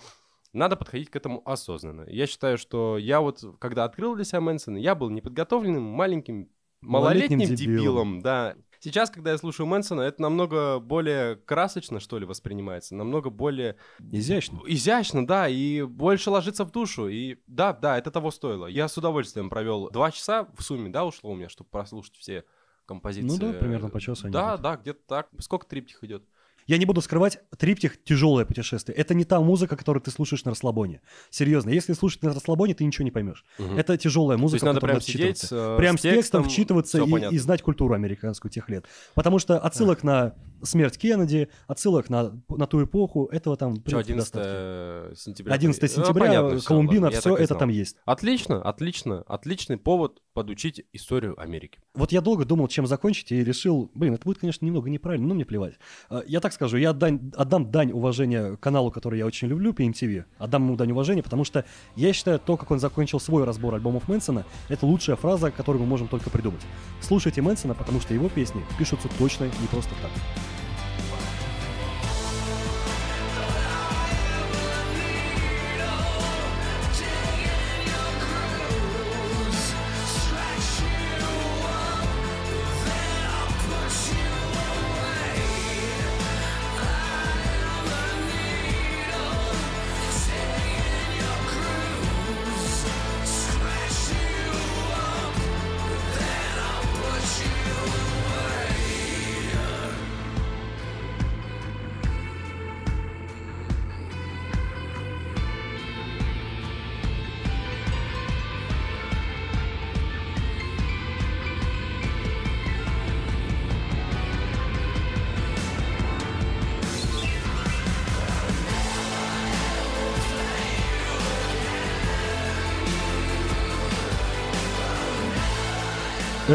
надо 0.55 0.75
подходить 0.75 1.09
к 1.09 1.15
этому 1.15 1.41
осознанно. 1.47 2.05
Я 2.09 2.27
считаю, 2.27 2.57
что 2.57 2.97
я 2.97 3.21
вот, 3.21 3.43
когда 3.59 3.83
открыл 3.83 4.15
для 4.15 4.23
себя 4.23 4.41
Мэнсона, 4.41 4.77
я 4.77 4.95
был 4.95 5.09
неподготовленным, 5.09 5.83
маленьким, 5.83 6.49
Малолетним 6.81 7.37
малолетним 7.39 7.55
дебилом. 7.55 7.77
дебилом, 7.77 8.21
да. 8.21 8.55
Сейчас, 8.79 9.09
когда 9.09 9.31
я 9.31 9.37
слушаю 9.39 9.65
Мэнсона, 9.65 10.01
это 10.01 10.21
намного 10.21 10.79
более 10.79 11.37
красочно, 11.37 11.99
что 11.99 12.19
ли, 12.19 12.25
воспринимается, 12.25 12.93
намного 12.95 13.31
более 13.31 13.77
Изящно. 14.11 14.59
изящно, 14.67 15.25
да, 15.25 15.47
и 15.49 15.81
больше 15.81 16.29
ложится 16.29 16.63
в 16.65 16.71
душу. 16.71 17.07
И 17.07 17.37
да, 17.47 17.73
да, 17.73 17.97
это 17.97 18.11
того 18.11 18.29
стоило. 18.29 18.67
Я 18.67 18.87
с 18.87 18.95
удовольствием 18.97 19.49
провел 19.49 19.89
два 19.89 20.11
часа 20.11 20.47
в 20.55 20.61
сумме, 20.61 20.89
да, 20.91 21.05
ушло 21.05 21.31
у 21.31 21.35
меня, 21.35 21.49
чтобы 21.49 21.69
прослушать 21.71 22.15
все 22.17 22.43
композиции. 22.85 23.27
Ну 23.27 23.37
да, 23.53 23.57
примерно 23.57 23.89
по 23.89 23.99
часу 23.99 24.29
Да, 24.29 24.51
идут. 24.51 24.61
да, 24.61 24.75
где-то 24.75 24.99
так. 25.07 25.29
Сколько 25.39 25.65
триптих 25.65 26.03
идет? 26.03 26.23
Я 26.67 26.77
не 26.77 26.85
буду 26.85 27.01
скрывать, 27.01 27.39
триптих 27.57 28.03
тяжелое 28.03 28.45
путешествие. 28.45 28.95
Это 28.97 29.13
не 29.13 29.23
та 29.23 29.39
музыка, 29.39 29.75
которую 29.75 30.01
ты 30.01 30.11
слушаешь 30.11 30.43
на 30.45 30.51
расслабоне. 30.51 31.01
Серьезно, 31.29 31.69
если 31.69 31.93
слушать 31.93 32.23
на 32.23 32.33
расслабоне, 32.33 32.73
ты 32.73 32.83
ничего 32.83 33.05
не 33.05 33.11
поймешь. 33.11 33.45
Мгм. 33.59 33.77
Это 33.77 33.97
тяжелая 33.97 34.37
То 34.37 34.41
музыка, 34.41 34.55
есть 34.55 34.63
в 34.63 34.65
надо 34.67 34.79
прям 34.81 35.01
сидеть 35.01 35.37
вчитываться. 35.37 35.47
с, 35.47 35.51
э, 35.51 35.77
Прям 35.77 35.97
с 35.97 36.01
текстом 36.01 36.15
текстом, 36.21 36.43
вчитываться 36.45 36.97
и, 37.03 37.11
понятно. 37.11 37.35
и 37.35 37.37
знать 37.37 37.61
культуру 37.61 37.93
американскую 37.93 38.51
тех 38.51 38.67
лет. 38.69 38.85
Потому 39.13 39.39
что 39.39 39.59
отсылок 39.59 40.03
на 40.03 40.33
смерть 40.63 40.97
Кеннеди, 40.97 41.49
отсылок 41.67 42.09
на, 42.09 42.41
на 42.49 42.65
ту 42.65 42.83
эпоху, 42.83 43.25
этого 43.31 43.55
там 43.57 43.75
Что, 43.75 43.81
принципе, 43.83 44.13
11 44.13 44.33
достаточно. 44.33 45.15
сентября? 45.15 45.53
11 45.53 45.81
Ну, 45.81 45.87
сентября, 46.03 46.25
понятно 46.25 46.57
всё, 46.57 46.67
Колумбина, 46.67 47.09
все 47.11 47.31
и 47.35 47.39
это 47.39 47.47
знал. 47.47 47.59
там 47.59 47.69
есть. 47.69 47.97
Отлично, 48.05 48.61
отлично, 48.61 49.21
отличный 49.27 49.77
повод 49.77 50.21
подучить 50.33 50.83
историю 50.91 51.39
Америки. 51.39 51.79
Вот 51.93 52.11
я 52.11 52.21
долго 52.21 52.45
думал, 52.45 52.67
чем 52.67 52.87
закончить, 52.87 53.31
и 53.31 53.43
решил, 53.43 53.89
блин, 53.93 54.15
это 54.15 54.23
будет, 54.25 54.39
конечно, 54.39 54.65
немного 54.65 54.89
неправильно, 54.89 55.27
но 55.27 55.33
мне 55.35 55.45
плевать. 55.45 55.75
А, 56.09 56.23
Я 56.25 56.39
так 56.41 56.51
скажу, 56.55 56.77
я 56.77 56.89
отдань- 56.91 57.31
отдам 57.35 57.69
дань 57.71 57.91
уважения 57.91 58.57
каналу, 58.57 58.91
который 58.91 59.19
я 59.19 59.25
очень 59.25 59.47
люблю, 59.47 59.71
PMTV. 59.73 60.25
Отдам 60.39 60.65
ему 60.65 60.75
дань 60.75 60.91
уважения, 60.91 61.21
потому 61.21 61.43
что 61.43 61.65
я 61.95 62.13
считаю, 62.13 62.39
то, 62.39 62.57
как 62.57 62.71
он 62.71 62.79
закончил 62.79 63.19
свой 63.19 63.43
разбор 63.43 63.75
альбомов 63.75 64.07
Мэнсона, 64.07 64.45
это 64.69 64.85
лучшая 64.85 65.15
фраза, 65.15 65.51
которую 65.51 65.83
мы 65.83 65.87
можем 65.87 66.07
только 66.07 66.29
придумать. 66.29 66.61
Слушайте 67.01 67.41
Мэнсона, 67.41 67.75
потому 67.75 67.99
что 68.01 68.13
его 68.13 68.29
песни 68.29 68.61
пишутся 68.79 69.07
точно 69.19 69.45
не 69.45 69.67
просто 69.69 69.91
так. 70.01 70.11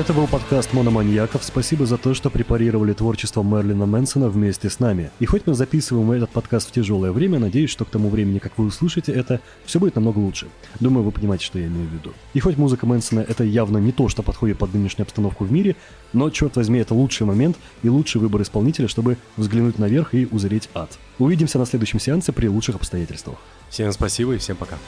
Это 0.01 0.14
был 0.14 0.26
подкаст 0.26 0.72
«Мономаньяков». 0.72 1.44
Спасибо 1.44 1.84
за 1.84 1.98
то, 1.98 2.14
что 2.14 2.30
препарировали 2.30 2.94
творчество 2.94 3.42
Мерлина 3.42 3.84
Мэнсона 3.84 4.30
вместе 4.30 4.70
с 4.70 4.80
нами. 4.80 5.11
И 5.18 5.26
хоть 5.26 5.46
мы 5.46 5.53
записываем 5.53 6.11
этот 6.12 6.30
подкаст 6.30 6.70
в 6.70 6.72
тяжелое 6.72 7.12
время, 7.12 7.38
надеюсь, 7.38 7.68
что 7.68 7.84
к 7.84 7.90
тому 7.90 8.09
времени, 8.09 8.38
как 8.38 8.57
вы 8.57 8.64
услышите 8.64 9.12
это, 9.12 9.42
все 9.66 9.78
будет 9.78 9.96
намного 9.96 10.18
лучше. 10.18 10.46
Думаю, 10.80 11.05
вы 11.05 11.11
понимаете, 11.11 11.44
что 11.44 11.59
я 11.59 11.66
имею 11.66 11.86
в 11.86 11.92
виду. 11.92 12.14
И 12.32 12.40
хоть 12.40 12.57
музыка 12.57 12.86
Мэнсона— 12.86 13.20
это 13.28 13.44
явно 13.44 13.76
не 13.76 13.92
то, 13.92 14.09
что 14.09 14.22
подходит 14.22 14.57
под 14.57 14.72
нынешнюю 14.72 15.05
обстановку 15.05 15.44
в 15.44 15.53
мире, 15.53 15.76
но, 16.14 16.30
черт 16.30 16.57
возьми, 16.57 16.78
это 16.78 16.94
лучший 16.94 17.26
момент 17.26 17.59
и 17.82 17.90
лучший 17.90 18.22
выбор 18.22 18.40
исполнителя, 18.40 18.88
чтобы 18.88 19.18
взглянуть 19.36 19.78
наверх 19.78 20.14
и 20.14 20.26
узреть 20.30 20.70
ад. 20.72 20.98
Увидимся 21.18 21.59
на 21.59 21.66
следующем 21.66 22.01
сеансе 22.01 22.32
при 22.32 22.46
лучших 22.46 22.76
обстоятельствах. 22.76 23.36
Всем 23.68 23.92
спасибо 23.92 24.32
и 24.32 24.38
всем 24.38 24.57
пока. 24.57 24.78